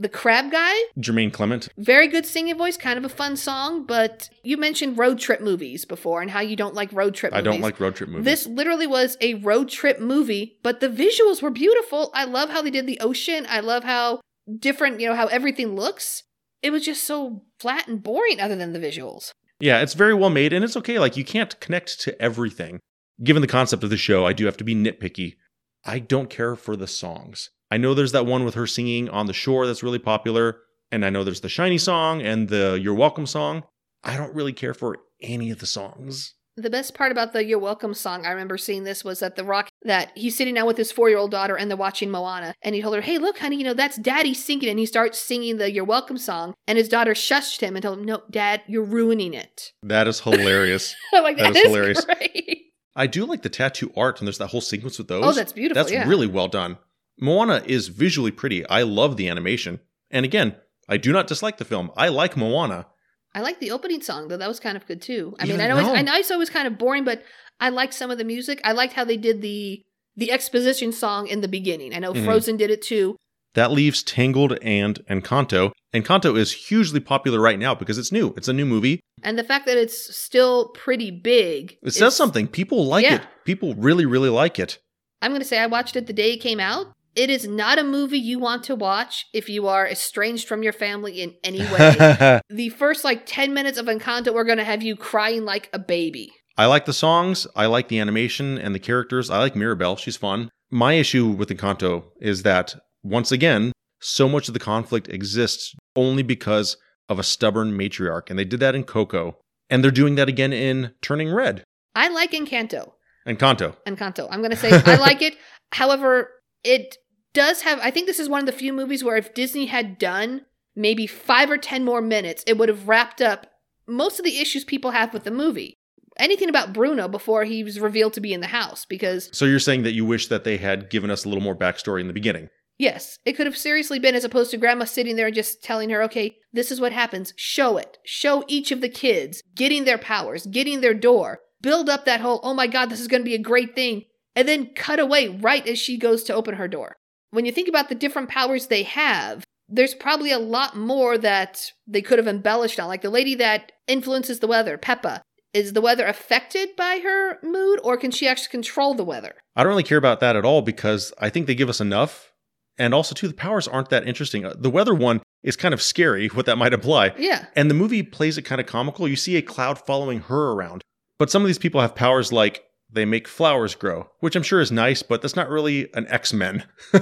The 0.00 0.08
crab 0.08 0.50
guy, 0.50 0.74
Jermaine 0.98 1.30
Clement. 1.30 1.68
very 1.76 2.08
good 2.08 2.24
singing 2.24 2.56
voice, 2.56 2.78
kind 2.78 2.96
of 2.96 3.04
a 3.04 3.10
fun 3.10 3.36
song, 3.36 3.84
but 3.84 4.30
you 4.42 4.56
mentioned 4.56 4.96
road 4.96 5.18
trip 5.18 5.42
movies 5.42 5.84
before 5.84 6.22
and 6.22 6.30
how 6.30 6.40
you 6.40 6.56
don't 6.56 6.74
like 6.74 6.90
road 6.90 7.14
trip 7.14 7.34
I 7.34 7.42
don't 7.42 7.60
like 7.60 7.78
road 7.78 7.96
trip 7.96 8.08
movies. 8.08 8.24
This 8.24 8.46
literally 8.46 8.86
was 8.86 9.18
a 9.20 9.34
road 9.34 9.68
trip 9.68 10.00
movie, 10.00 10.58
but 10.62 10.80
the 10.80 10.88
visuals 10.88 11.42
were 11.42 11.50
beautiful. 11.50 12.10
I 12.14 12.24
love 12.24 12.48
how 12.48 12.62
they 12.62 12.70
did 12.70 12.86
the 12.86 12.98
ocean. 13.00 13.44
I 13.46 13.60
love 13.60 13.84
how 13.84 14.22
different, 14.58 15.00
you 15.00 15.06
know, 15.06 15.14
how 15.14 15.26
everything 15.26 15.76
looks. 15.76 16.22
It 16.62 16.70
was 16.70 16.82
just 16.82 17.04
so 17.04 17.44
flat 17.58 17.86
and 17.86 18.02
boring 18.02 18.40
other 18.40 18.56
than 18.56 18.72
the 18.72 18.78
visuals. 18.78 19.32
Yeah, 19.60 19.82
it's 19.82 19.92
very 19.92 20.14
well 20.14 20.30
made, 20.30 20.54
and 20.54 20.64
it's 20.64 20.78
okay. 20.78 20.98
Like, 20.98 21.18
you 21.18 21.24
can't 21.26 21.60
connect 21.60 22.00
to 22.00 22.22
everything. 22.22 22.80
Given 23.22 23.42
the 23.42 23.48
concept 23.48 23.84
of 23.84 23.90
the 23.90 23.98
show, 23.98 24.24
I 24.24 24.32
do 24.32 24.46
have 24.46 24.56
to 24.56 24.64
be 24.64 24.74
nitpicky. 24.74 25.36
I 25.84 25.98
don't 25.98 26.30
care 26.30 26.56
for 26.56 26.74
the 26.74 26.86
songs. 26.86 27.50
I 27.70 27.76
know 27.76 27.94
there's 27.94 28.12
that 28.12 28.26
one 28.26 28.44
with 28.44 28.54
her 28.54 28.66
singing 28.66 29.08
on 29.08 29.26
the 29.26 29.32
shore 29.32 29.66
that's 29.66 29.82
really 29.82 30.00
popular, 30.00 30.58
and 30.90 31.04
I 31.04 31.10
know 31.10 31.22
there's 31.22 31.40
the 31.40 31.48
Shiny 31.48 31.78
song 31.78 32.20
and 32.20 32.48
the 32.48 32.78
You're 32.82 32.94
Welcome 32.94 33.26
song. 33.26 33.62
I 34.02 34.16
don't 34.16 34.34
really 34.34 34.52
care 34.52 34.74
for 34.74 34.98
any 35.22 35.50
of 35.50 35.60
the 35.60 35.66
songs. 35.66 36.34
The 36.56 36.68
best 36.68 36.94
part 36.94 37.12
about 37.12 37.32
the 37.32 37.44
You're 37.44 37.60
Welcome 37.60 37.94
song, 37.94 38.26
I 38.26 38.30
remember 38.30 38.58
seeing 38.58 38.82
this, 38.82 39.04
was 39.04 39.20
that 39.20 39.36
The 39.36 39.44
Rock, 39.44 39.68
that 39.84 40.10
he's 40.16 40.36
sitting 40.36 40.54
down 40.54 40.66
with 40.66 40.76
his 40.76 40.90
four 40.90 41.08
year 41.08 41.18
old 41.18 41.30
daughter 41.30 41.56
and 41.56 41.70
they're 41.70 41.76
watching 41.76 42.10
Moana. 42.10 42.54
And 42.60 42.74
he 42.74 42.82
told 42.82 42.96
her, 42.96 43.00
Hey, 43.00 43.18
look, 43.18 43.38
honey, 43.38 43.56
you 43.56 43.64
know, 43.64 43.72
that's 43.72 43.96
daddy 43.96 44.34
singing. 44.34 44.68
And 44.68 44.78
he 44.78 44.84
starts 44.84 45.18
singing 45.18 45.58
the 45.58 45.70
You're 45.70 45.84
Welcome 45.84 46.18
song. 46.18 46.54
And 46.66 46.76
his 46.76 46.88
daughter 46.88 47.12
shushed 47.12 47.60
him 47.60 47.76
and 47.76 47.84
told 47.84 48.00
him, 48.00 48.04
No, 48.04 48.22
dad, 48.30 48.62
you're 48.66 48.82
ruining 48.82 49.32
it. 49.32 49.72
That 49.84 50.08
is 50.08 50.20
hilarious. 50.20 50.94
Like, 51.12 51.36
That 51.36 51.54
that 51.54 51.56
is 51.56 51.64
is 51.64 51.66
hilarious. 51.68 52.04
great. 52.04 52.62
I 52.96 53.06
do 53.06 53.24
like 53.24 53.42
the 53.42 53.48
tattoo 53.48 53.92
art, 53.96 54.20
and 54.20 54.26
there's 54.26 54.38
that 54.38 54.48
whole 54.48 54.60
sequence 54.60 54.98
with 54.98 55.10
oh, 55.12 55.20
those. 55.20 55.24
Oh, 55.24 55.32
that's 55.38 55.52
beautiful. 55.52 55.80
That's 55.80 55.92
yeah. 55.92 56.08
really 56.08 56.26
well 56.26 56.48
done. 56.48 56.76
Moana 57.20 57.62
is 57.66 57.88
visually 57.88 58.30
pretty. 58.30 58.66
I 58.66 58.82
love 58.82 59.16
the 59.16 59.28
animation. 59.28 59.80
And 60.10 60.24
again, 60.24 60.56
I 60.88 60.96
do 60.96 61.12
not 61.12 61.26
dislike 61.26 61.58
the 61.58 61.64
film. 61.64 61.90
I 61.96 62.08
like 62.08 62.36
Moana. 62.36 62.86
I 63.34 63.40
like 63.42 63.60
the 63.60 63.70
opening 63.70 64.02
song 64.02 64.28
though. 64.28 64.36
That 64.36 64.48
was 64.48 64.58
kind 64.58 64.76
of 64.76 64.86
good 64.86 65.00
too. 65.02 65.36
I 65.38 65.46
mean, 65.46 65.60
I 65.60 65.68
know 65.68 65.78
it's, 65.78 65.86
no. 65.86 65.94
I 65.94 66.02
know 66.02 66.14
it's 66.14 66.30
always 66.30 66.50
kind 66.50 66.66
of 66.66 66.78
boring, 66.78 67.04
but 67.04 67.22
I 67.60 67.68
liked 67.68 67.94
some 67.94 68.10
of 68.10 68.18
the 68.18 68.24
music. 68.24 68.60
I 68.64 68.72
liked 68.72 68.94
how 68.94 69.04
they 69.04 69.16
did 69.16 69.40
the 69.42 69.82
the 70.16 70.32
exposition 70.32 70.90
song 70.92 71.28
in 71.28 71.40
the 71.40 71.48
beginning. 71.48 71.94
I 71.94 71.98
know 72.00 72.12
Mhm. 72.12 72.24
Frozen 72.24 72.56
did 72.56 72.70
it 72.70 72.82
too. 72.82 73.16
That 73.54 73.70
leaves 73.70 74.02
Tangled 74.02 74.58
and 74.62 74.98
Encanto. 75.08 75.72
Encanto 75.94 76.36
is 76.36 76.52
hugely 76.52 77.00
popular 77.00 77.40
right 77.40 77.58
now 77.58 77.74
because 77.74 77.98
it's 77.98 78.12
new. 78.12 78.34
It's 78.36 78.48
a 78.48 78.52
new 78.52 78.66
movie. 78.66 79.00
And 79.22 79.38
the 79.38 79.44
fact 79.44 79.66
that 79.66 79.76
it's 79.76 80.14
still 80.16 80.68
pretty 80.68 81.10
big. 81.10 81.76
It 81.82 81.92
says 81.92 82.14
something. 82.16 82.48
People 82.48 82.84
like 82.86 83.04
Yeah. 83.04 83.16
it. 83.16 83.22
People 83.44 83.74
really, 83.74 84.06
really 84.06 84.28
like 84.28 84.58
it. 84.58 84.78
I'm 85.22 85.30
going 85.30 85.40
to 85.40 85.46
say 85.46 85.58
I 85.58 85.66
watched 85.66 85.96
it 85.96 86.06
the 86.06 86.12
day 86.12 86.32
it 86.34 86.38
came 86.38 86.60
out. 86.60 86.92
It 87.16 87.28
is 87.28 87.46
not 87.46 87.78
a 87.78 87.84
movie 87.84 88.18
you 88.18 88.38
want 88.38 88.62
to 88.64 88.76
watch 88.76 89.26
if 89.32 89.48
you 89.48 89.66
are 89.66 89.86
estranged 89.86 90.46
from 90.46 90.62
your 90.62 90.72
family 90.72 91.20
in 91.20 91.34
any 91.42 91.60
way. 91.60 92.40
the 92.50 92.68
first 92.70 93.04
like 93.04 93.26
10 93.26 93.52
minutes 93.52 93.78
of 93.78 93.86
Encanto 93.86 94.34
are 94.34 94.44
going 94.44 94.58
to 94.58 94.64
have 94.64 94.82
you 94.82 94.94
crying 94.96 95.44
like 95.44 95.68
a 95.72 95.78
baby. 95.78 96.32
I 96.56 96.66
like 96.66 96.84
the 96.84 96.92
songs. 96.92 97.46
I 97.56 97.66
like 97.66 97.88
the 97.88 97.98
animation 97.98 98.58
and 98.58 98.74
the 98.74 98.78
characters. 98.78 99.30
I 99.30 99.38
like 99.38 99.56
Mirabel. 99.56 99.96
She's 99.96 100.16
fun. 100.16 100.50
My 100.70 100.92
issue 100.92 101.26
with 101.26 101.48
Encanto 101.48 102.04
is 102.20 102.42
that, 102.42 102.76
once 103.02 103.32
again, 103.32 103.72
so 104.00 104.28
much 104.28 104.46
of 104.48 104.54
the 104.54 104.60
conflict 104.60 105.08
exists 105.08 105.74
only 105.96 106.22
because 106.22 106.76
of 107.08 107.18
a 107.18 107.24
stubborn 107.24 107.72
matriarch. 107.72 108.30
And 108.30 108.38
they 108.38 108.44
did 108.44 108.60
that 108.60 108.74
in 108.74 108.84
Coco. 108.84 109.36
And 109.68 109.82
they're 109.82 109.90
doing 109.90 110.14
that 110.14 110.28
again 110.28 110.52
in 110.52 110.92
Turning 111.00 111.32
Red. 111.32 111.64
I 111.94 112.08
like 112.08 112.32
Encanto. 112.32 112.92
Encanto. 113.26 113.76
Encanto. 113.86 114.28
I'm 114.30 114.40
going 114.40 114.50
to 114.50 114.56
say 114.56 114.70
I 114.70 114.96
like 114.96 115.22
it. 115.22 115.36
However, 115.72 116.30
it 116.64 116.96
does 117.32 117.62
have, 117.62 117.78
I 117.80 117.90
think 117.90 118.06
this 118.06 118.18
is 118.18 118.28
one 118.28 118.40
of 118.40 118.46
the 118.46 118.52
few 118.52 118.72
movies 118.72 119.04
where 119.04 119.16
if 119.16 119.34
Disney 119.34 119.66
had 119.66 119.98
done 119.98 120.42
maybe 120.74 121.06
five 121.06 121.50
or 121.50 121.58
10 121.58 121.84
more 121.84 122.02
minutes, 122.02 122.44
it 122.46 122.58
would 122.58 122.68
have 122.68 122.88
wrapped 122.88 123.20
up 123.20 123.46
most 123.86 124.18
of 124.18 124.24
the 124.24 124.38
issues 124.38 124.64
people 124.64 124.92
have 124.92 125.12
with 125.12 125.24
the 125.24 125.30
movie. 125.30 125.74
Anything 126.18 126.48
about 126.48 126.72
Bruno 126.72 127.08
before 127.08 127.44
he 127.44 127.64
was 127.64 127.80
revealed 127.80 128.12
to 128.14 128.20
be 128.20 128.32
in 128.32 128.40
the 128.40 128.48
house, 128.48 128.84
because 128.84 129.30
So 129.32 129.44
you're 129.44 129.58
saying 129.58 129.84
that 129.84 129.94
you 129.94 130.04
wish 130.04 130.28
that 130.28 130.44
they 130.44 130.58
had 130.58 130.90
given 130.90 131.10
us 131.10 131.24
a 131.24 131.28
little 131.28 131.42
more 131.42 131.56
backstory 131.56 132.00
in 132.00 132.08
the 132.08 132.12
beginning. 132.12 132.48
Yes, 132.78 133.18
it 133.26 133.34
could 133.34 133.46
have 133.46 133.58
seriously 133.58 133.98
been 133.98 134.14
as 134.14 134.24
opposed 134.24 134.50
to 134.50 134.56
grandma 134.56 134.86
sitting 134.86 135.16
there 135.16 135.26
and 135.26 135.34
just 135.34 135.62
telling 135.62 135.90
her, 135.90 136.02
okay, 136.04 136.38
this 136.52 136.70
is 136.70 136.80
what 136.80 136.92
happens. 136.92 137.34
Show 137.36 137.76
it. 137.76 137.98
Show 138.04 138.42
each 138.48 138.70
of 138.70 138.80
the 138.80 138.88
kids 138.88 139.42
getting 139.54 139.84
their 139.84 139.98
powers, 139.98 140.46
getting 140.46 140.80
their 140.80 140.94
door. 140.94 141.40
Build 141.60 141.90
up 141.90 142.06
that 142.06 142.22
whole, 142.22 142.40
oh 142.42 142.54
my 142.54 142.66
God, 142.66 142.86
this 142.86 143.00
is 143.00 143.06
going 143.06 143.20
to 143.20 143.28
be 143.28 143.34
a 143.34 143.38
great 143.38 143.74
thing. 143.74 144.04
And 144.36 144.46
then 144.46 144.70
cut 144.74 144.98
away 145.00 145.28
right 145.28 145.66
as 145.66 145.78
she 145.78 145.96
goes 145.98 146.22
to 146.24 146.34
open 146.34 146.54
her 146.54 146.68
door. 146.68 146.96
When 147.30 147.44
you 147.44 147.52
think 147.52 147.68
about 147.68 147.88
the 147.88 147.94
different 147.94 148.28
powers 148.28 148.66
they 148.66 148.84
have, 148.84 149.44
there's 149.68 149.94
probably 149.94 150.32
a 150.32 150.38
lot 150.38 150.76
more 150.76 151.16
that 151.18 151.72
they 151.86 152.02
could 152.02 152.18
have 152.18 152.28
embellished 152.28 152.80
on. 152.80 152.88
Like 152.88 153.02
the 153.02 153.10
lady 153.10 153.34
that 153.36 153.72
influences 153.86 154.40
the 154.40 154.46
weather, 154.46 154.76
Pepa. 154.78 155.20
Is 155.52 155.72
the 155.72 155.80
weather 155.80 156.06
affected 156.06 156.76
by 156.76 157.00
her 157.02 157.38
mood 157.42 157.80
or 157.82 157.96
can 157.96 158.12
she 158.12 158.28
actually 158.28 158.50
control 158.50 158.94
the 158.94 159.02
weather? 159.02 159.34
I 159.56 159.64
don't 159.64 159.70
really 159.70 159.82
care 159.82 159.98
about 159.98 160.20
that 160.20 160.36
at 160.36 160.44
all 160.44 160.62
because 160.62 161.12
I 161.18 161.28
think 161.28 161.48
they 161.48 161.56
give 161.56 161.68
us 161.68 161.80
enough. 161.80 162.32
And 162.78 162.94
also, 162.94 163.14
too, 163.16 163.26
the 163.26 163.34
powers 163.34 163.66
aren't 163.66 163.90
that 163.90 164.06
interesting. 164.06 164.44
Uh, 164.44 164.54
The 164.56 164.70
weather 164.70 164.94
one 164.94 165.20
is 165.42 165.56
kind 165.56 165.74
of 165.74 165.82
scary, 165.82 166.28
what 166.34 166.46
that 166.46 166.56
might 166.56 166.72
imply. 166.72 167.12
Yeah. 167.18 167.46
And 167.56 167.68
the 167.68 167.74
movie 167.74 168.04
plays 168.04 168.38
it 168.38 168.42
kind 168.42 168.60
of 168.60 168.66
comical. 168.68 169.08
You 169.08 169.16
see 169.16 169.36
a 169.36 169.42
cloud 169.42 169.78
following 169.84 170.20
her 170.20 170.52
around. 170.52 170.82
But 171.18 171.30
some 171.30 171.42
of 171.42 171.48
these 171.48 171.58
people 171.58 171.80
have 171.80 171.94
powers 171.96 172.32
like 172.32 172.62
they 172.92 173.04
make 173.04 173.28
flowers 173.28 173.74
grow, 173.74 174.10
which 174.20 174.34
I'm 174.36 174.42
sure 174.42 174.60
is 174.60 174.72
nice, 174.72 175.02
but 175.02 175.22
that's 175.22 175.36
not 175.36 175.48
really 175.48 175.88
an 175.94 176.06
X 176.08 176.32
Men. 176.32 176.64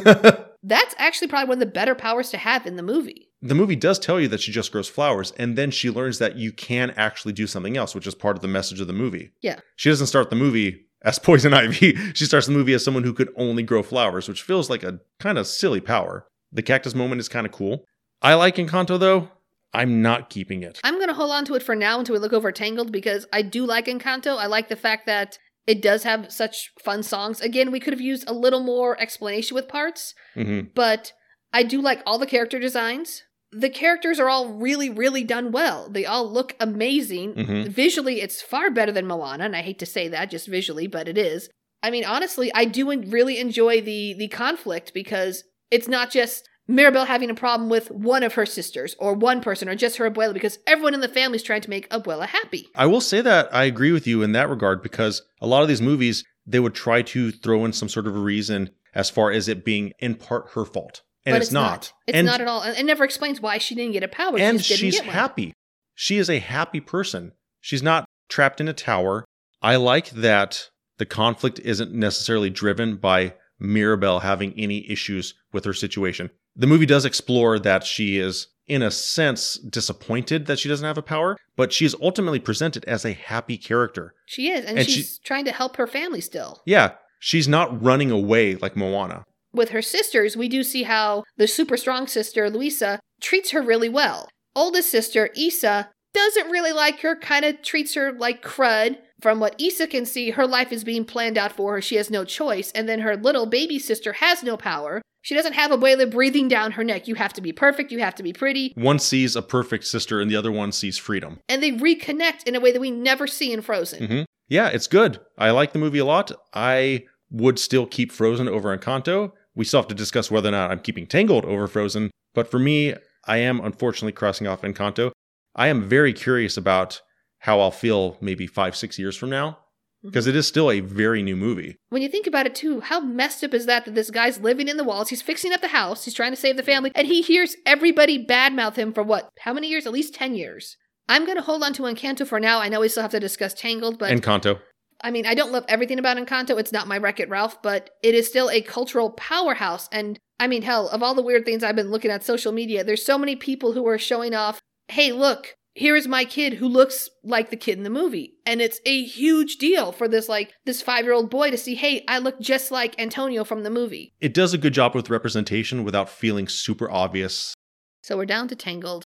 That's 0.62 0.95
actually 0.99 1.28
probably 1.28 1.49
one 1.49 1.57
of 1.59 1.61
the 1.61 1.72
better 1.72 1.95
powers 1.95 2.30
to 2.30 2.36
have 2.36 2.66
in 2.66 2.74
the 2.76 2.82
movie. 2.82 3.28
the 3.41 3.55
movie 3.55 3.76
does 3.76 3.99
tell 3.99 4.18
you 4.20 4.26
that 4.28 4.41
she 4.41 4.51
just 4.51 4.72
grows 4.72 4.89
flowers, 4.89 5.32
and 5.39 5.57
then 5.57 5.70
she 5.70 5.89
learns 5.89 6.18
that 6.18 6.34
you 6.36 6.51
can 6.51 6.91
actually 6.97 7.32
do 7.32 7.47
something 7.47 7.76
else, 7.76 7.95
which 7.95 8.09
is 8.09 8.14
part 8.16 8.34
of 8.36 8.43
the 8.43 8.49
message 8.49 8.80
of 8.80 8.89
the 8.89 8.93
movie. 8.93 9.30
Yeah. 9.41 9.61
She 9.76 9.89
doesn't 9.89 10.09
start 10.09 10.30
the 10.30 10.36
movie 10.36 10.86
as 11.03 11.18
Poison 11.20 11.55
Ivy. 11.55 11.95
she 12.12 12.24
starts 12.24 12.47
the 12.49 12.53
movie 12.53 12.74
as 12.74 12.84
someone 12.84 13.05
who 13.05 13.14
could 13.14 13.32
only 13.36 13.62
grow 13.62 13.84
flowers, 13.84 14.28
which 14.28 14.43
feels 14.43 14.68
like 14.68 14.82
a 14.82 14.99
kind 15.20 15.39
of 15.39 15.47
silly 15.47 15.80
power. 15.80 16.26
The 16.51 16.62
cactus 16.62 16.95
moment 16.95 17.20
is 17.20 17.28
kind 17.28 17.47
of 17.47 17.53
cool. 17.53 17.84
I 18.20 18.34
like 18.34 18.57
Encanto 18.57 18.99
though. 18.99 19.28
I'm 19.72 20.03
not 20.03 20.28
keeping 20.30 20.62
it. 20.62 20.80
I'm 20.82 20.95
going 20.97 21.09
to 21.09 21.14
hold 21.14 21.30
on 21.30 21.45
to 21.45 21.55
it 21.55 21.62
for 21.62 21.76
now 21.76 21.99
until 22.01 22.14
we 22.14 22.18
look 22.18 22.32
over 22.32 22.51
Tangled 22.51 22.91
because 22.91 23.26
I 23.32 23.43
do 23.43 23.64
like 23.66 23.86
Encanto. 23.86 24.39
I 24.39 24.47
like 24.47 24.68
the 24.68 24.76
fact 24.76 25.07
that 25.07 25.39
it 25.69 25.83
does 25.83 26.03
have 26.03 26.33
such 26.33 26.73
fun 26.83 27.03
songs. 27.03 27.41
Again, 27.41 27.71
we 27.71 27.79
could 27.79 27.93
have 27.93 28.01
used 28.01 28.29
a 28.29 28.33
little 28.33 28.61
more 28.61 29.01
explanation 29.01 29.55
with 29.55 29.69
parts, 29.69 30.14
hmm 30.35 30.61
but 30.75 31.12
I 31.53 31.62
do 31.62 31.81
like 31.81 32.03
all 32.05 32.19
the 32.19 32.27
character 32.27 32.59
designs. 32.59 33.23
The 33.53 33.71
characters 33.71 34.21
are 34.21 34.29
all 34.29 34.49
really, 34.53 34.91
really 34.91 35.25
done 35.25 35.53
well. 35.53 35.89
They 35.89 36.05
all 36.05 36.31
look 36.31 36.55
amazing. 36.61 37.35
Mhm. 37.35 37.69
Visually, 37.69 38.21
it's 38.21 38.43
far 38.43 38.71
better 38.71 38.93
than 38.93 39.07
Moana, 39.07 39.45
and 39.45 39.57
I 39.57 39.62
hate 39.62 39.79
to 39.79 39.87
say 39.87 40.09
that 40.09 40.31
just 40.31 40.47
visually, 40.47 40.87
but 40.87 41.09
it 41.09 41.16
is. 41.16 41.49
I 41.83 41.91
mean, 41.91 42.05
honestly, 42.05 42.51
I 42.55 42.64
do 42.64 42.85
really 42.91 43.39
enjoy 43.39 43.81
the 43.81 44.14
the 44.14 44.29
conflict 44.29 44.93
because 44.93 45.45
it's 45.71 45.89
not 45.89 46.11
just 46.11 46.49
Mirabel 46.69 47.07
having 47.07 47.31
a 47.31 47.35
problem 47.35 47.71
with 47.71 47.91
one 47.91 48.23
of 48.23 48.35
her 48.35 48.45
sisters 48.45 48.95
or 48.99 49.14
one 49.14 49.41
person 49.41 49.69
or 49.69 49.75
just 49.75 49.97
her 49.97 50.09
abuela 50.09 50.35
because 50.35 50.59
everyone 50.66 50.93
in 50.93 51.01
the 51.01 51.09
family 51.09 51.37
is 51.37 51.43
trying 51.43 51.62
to 51.62 51.71
make 51.71 51.89
abuela 51.89 52.27
happy. 52.27 52.69
I 52.75 52.87
will 52.87 53.01
say 53.01 53.23
that 53.23 53.53
I 53.55 53.64
agree 53.64 53.91
with 53.91 54.07
you 54.07 54.23
in 54.23 54.33
that 54.33 54.51
regard 54.51 54.83
because 54.83 55.23
a 55.41 55.47
lot 55.47 55.62
of 55.62 55.69
these 55.69 55.81
movies, 55.81 56.25
they 56.47 56.61
would 56.61 56.75
try 56.75 57.01
to 57.03 57.33
throw 57.33 57.64
in 57.64 57.73
some 57.73 57.89
sort 57.89 58.07
of 58.07 58.14
a 58.14 58.21
reason 58.21 58.71
as 58.95 59.09
far 59.09 59.33
as 59.33 59.49
it 59.49 59.64
being 59.64 59.93
in 59.99 60.14
part 60.14 60.51
her 60.51 60.66
fault. 60.66 61.03
And 61.25 61.35
but 61.35 61.43
it's, 61.43 61.53
not. 61.53 61.93
It's 62.07 62.16
and, 62.16 62.27
not 62.27 62.41
at 62.41 62.49
all. 62.49 62.62
And 62.62 62.77
it 62.77 62.85
never 62.85 63.05
explains 63.05 63.41
why 63.41 63.59
she 63.59 63.75
didn't 63.75 63.93
get 63.93 64.03
a 64.03 64.09
power. 64.09 64.39
and 64.39 64.62
she 64.62 64.75
she's 64.75 65.01
happy. 65.01 65.55
She 65.95 66.19
is 66.19 66.31
a 66.31 66.39
happy 66.39 66.81
person. 66.81 67.33
She's 67.61 67.83
not 67.83 68.05
trapped 68.29 68.61
in 68.61 68.69
a 68.69 68.73
tower. 68.73 69.25
I 69.61 69.77
like 69.77 70.11
that 70.11 70.69
the 70.99 71.07
conflict 71.07 71.59
isn't 71.61 71.93
necessarily 71.93 72.51
driven 72.51 72.97
by 72.97 73.35
Mirabel 73.59 74.21
having 74.21 74.53
any 74.57 74.89
issues 74.91 75.35
with 75.53 75.64
her 75.64 75.73
situation. 75.73 76.31
The 76.59 76.67
movie 76.67 76.87
does 76.87 77.05
explore 77.05 77.61
that 77.61 77.85
she 77.85 78.19
is, 78.19 78.49
in 78.67 78.83
a 78.83 78.91
sense, 78.91 79.55
disappointed 79.59 80.47
that 80.47 80.59
she 80.59 80.69
doesn't 80.69 80.85
have 80.85 80.99
a 80.99 81.03
power, 81.03 81.37
but 81.55 81.73
she 81.73 81.85
is 81.85 81.95
ultimately 82.03 82.41
presented 82.41 82.85
as 82.87 83.05
a 83.05 83.13
happy 83.13 83.57
character. 83.57 84.13
She 84.27 84.51
is, 84.51 84.65
and, 84.65 84.77
And 84.77 84.89
she's 84.89 85.19
trying 85.19 85.45
to 85.45 85.53
help 85.53 85.77
her 85.77 85.87
family 85.87 86.21
still. 86.21 86.61
Yeah, 86.67 86.95
she's 87.21 87.47
not 87.47 87.81
running 87.81 88.11
away 88.11 88.57
like 88.57 88.77
Moana. 88.77 89.25
With 89.53 89.71
her 89.71 89.83
sisters, 89.83 90.37
we 90.37 90.49
do 90.49 90.65
see 90.65 90.83
how 90.83 91.23
the 91.37 91.47
super 91.47 91.77
strong 91.77 92.09
sister, 92.09 92.51
Luisa, 92.51 92.99
treats 93.21 93.53
her 93.53 93.63
really 93.63 93.89
well. 93.89 94.29
Oldest 94.57 94.91
sister, 94.91 95.31
Isa, 95.37 95.91
doesn't 96.13 96.51
really 96.51 96.73
like 96.73 97.01
her, 97.01 97.15
kind 97.15 97.45
of 97.45 97.63
treats 97.63 97.95
her 97.95 98.13
like 98.13 98.43
crud. 98.43 98.99
From 99.21 99.41
what 99.41 99.55
Isa 99.59 99.87
can 99.87 100.07
see, 100.07 100.31
her 100.31 100.47
life 100.47 100.73
is 100.73 100.85
being 100.85 101.05
planned 101.05 101.37
out 101.37 101.53
for 101.53 101.75
her. 101.75 101.83
She 101.83 101.97
has 101.97 102.11
no 102.11 102.25
choice. 102.25 102.71
And 102.73 102.89
then 102.89 103.01
her 103.01 103.16
little 103.16 103.47
baby 103.47 103.79
sister 103.79 104.14
has 104.14 104.43
no 104.43 104.57
power. 104.57 105.03
She 105.23 105.35
doesn't 105.35 105.55
have 105.55 105.73
Abuela 105.73 106.11
breathing 106.11 106.47
down 106.47 106.73
her 106.73 106.85
neck. 106.85 107.09
You 107.09 107.16
have 107.16 107.33
to 107.35 107.41
be 107.41 107.53
perfect. 107.53 107.91
You 107.91 107.99
have 107.99 108.14
to 108.14 108.23
be 108.23 108.33
pretty. 108.33 108.73
One 108.77 108.99
sees 108.99 109.35
a 109.35 109.43
perfect 109.43 109.85
sister 109.85 110.21
and 110.21 110.31
the 110.31 110.37
other 110.37 110.53
one 110.53 110.71
sees 110.73 110.97
freedom. 110.97 111.41
And 111.49 111.62
they 111.62 111.73
reconnect 111.73 112.45
in 112.47 112.55
a 112.55 112.61
way 112.61 112.73
that 112.73 112.81
we 112.81 112.91
never 112.91 113.27
see 113.27 113.53
in 113.53 113.61
Frozen. 113.61 114.03
Mm-hmm. 114.03 114.23
Yeah, 114.49 114.69
it's 114.69 114.87
good. 114.87 115.21
I 115.37 115.51
like 115.51 115.73
the 115.73 115.79
movie 115.79 115.99
a 115.99 116.05
lot. 116.05 116.33
I 116.55 117.05
would 117.31 117.59
still 117.59 117.87
keep 117.87 118.12
Frozen 118.12 118.49
over 118.49 118.77
Encanto. 118.77 119.33
We 119.55 119.64
still 119.64 119.81
have 119.81 119.89
to 119.89 119.95
discuss 119.95 120.31
whether 120.31 120.49
or 120.49 120.53
not 120.53 120.71
I'm 120.71 120.81
keeping 120.81 121.07
Tangled 121.07 121.45
over 121.45 121.66
Frozen. 121.66 122.11
But 122.35 122.49
for 122.51 122.59
me, 122.59 122.95
I 123.27 123.39
am 123.39 123.61
unfortunately 123.61 124.12
crossing 124.12 124.47
off 124.47 124.62
Encanto. 124.62 125.11
I 125.55 125.69
am 125.69 125.89
very 125.89 126.12
curious 126.12 126.57
about 126.57 127.03
how 127.41 127.61
I'll 127.61 127.70
feel 127.70 128.16
maybe 128.20 128.47
five, 128.47 128.76
six 128.76 128.99
years 128.99 129.16
from 129.16 129.30
now, 129.30 129.51
mm-hmm. 129.51 130.09
because 130.09 130.26
it 130.26 130.36
is 130.36 130.47
still 130.47 130.70
a 130.70 130.80
very 130.80 131.22
new 131.22 131.36
movie. 131.36 131.76
When 131.91 132.03
you 132.03 132.09
think 132.09 132.26
about 132.26 132.47
it, 132.47 132.55
too, 132.55 132.80
how 132.80 133.01
messed 133.01 133.45
up 133.45 133.55
is 133.55 133.66
that 133.66 133.84
that 133.84 133.95
this 133.95 134.11
guy's 134.11 134.41
living 134.41 134.68
in 134.68 134.76
the 134.76 134.84
walls? 134.84 135.09
He's 135.09 135.22
fixing 135.22 135.53
up 135.53 135.61
the 135.61 135.68
house. 135.68 136.05
He's 136.05 136.14
trying 136.14 136.32
to 136.32 136.36
save 136.36 136.57
the 136.57 136.62
family, 136.62 136.93
and 136.95 137.07
he 137.07 137.22
hears 137.22 137.57
everybody 137.66 138.24
badmouth 138.24 138.76
him 138.76 138.93
for 138.93 139.03
what? 139.03 139.28
How 139.41 139.53
many 139.53 139.68
years? 139.68 139.86
At 139.86 139.93
least 139.93 140.14
10 140.14 140.34
years. 140.34 140.76
I'm 141.09 141.24
going 141.24 141.39
to 141.39 141.43
hold 141.43 141.62
on 141.62 141.72
to 141.74 141.84
Encanto 141.84 142.26
for 142.26 142.39
now. 142.39 142.61
I 142.61 142.68
know 142.68 142.80
we 142.80 142.89
still 142.89 143.03
have 143.03 143.12
to 143.12 143.20
discuss 143.20 143.55
Tangled, 143.55 143.99
but 143.99 144.12
Encanto. 144.12 144.61
I 145.03 145.11
mean, 145.11 145.26
I 145.26 145.34
don't 145.34 145.53
love 145.53 145.64
everything 145.68 145.99
about 145.99 146.16
Encanto. 146.16 146.59
It's 146.59 146.72
not 146.72 146.89
my 146.89 146.99
Wreck 146.99 147.20
It 147.20 147.28
Ralph, 147.28 147.62
but 147.62 147.91
it 148.03 148.14
is 148.14 148.26
still 148.26 148.51
a 148.51 148.61
cultural 148.61 149.12
powerhouse. 149.12 149.89
And 149.93 150.18
I 150.41 150.49
mean, 150.49 150.62
hell, 150.62 150.89
of 150.89 151.03
all 151.03 151.14
the 151.14 151.22
weird 151.22 151.45
things 151.45 151.62
I've 151.62 151.76
been 151.76 151.91
looking 151.91 152.11
at 152.11 152.24
social 152.24 152.53
media, 152.53 152.84
there's 152.84 153.05
so 153.05 153.16
many 153.16 153.36
people 153.36 153.72
who 153.72 153.86
are 153.86 153.99
showing 153.99 154.34
off, 154.34 154.61
hey, 154.89 155.12
look, 155.12 155.55
here 155.79 155.97
is 155.97 156.09
my 156.09 156.24
kid 156.24 156.55
who 156.55 156.68
looks 156.68 157.09
like 157.22 157.51
the 157.51 157.57
kid 157.57 157.79
in 157.79 157.85
the 157.85 157.91
movie. 157.91 158.35
And 158.45 158.61
it's 158.61 158.81
a 158.85 159.05
huge 159.05 159.57
deal 159.57 159.93
for 159.93 160.09
this, 160.09 160.29
like, 160.29 160.53
this 160.64 160.83
five 160.83 161.05
year 161.05 161.14
old 161.14 161.31
boy 161.31 161.51
to 161.51 161.57
see, 161.57 161.74
hey, 161.74 162.05
I 162.09 162.18
look 162.18 162.41
just 162.41 162.70
like 162.70 162.99
Antonio 163.01 163.45
from 163.45 163.62
the 163.62 163.70
movie. 163.70 164.12
It 164.20 164.35
does 164.35 164.53
a 164.53 164.59
good 164.59 164.74
job 164.74 164.95
with 164.95 165.11
representation 165.11 165.85
without 165.85 166.09
feeling 166.09 166.49
super 166.49 166.91
obvious. 166.91 167.55
So 168.03 168.16
we're 168.16 168.26
down 168.26 168.49
to 168.49 168.57
Tangled. 168.57 169.05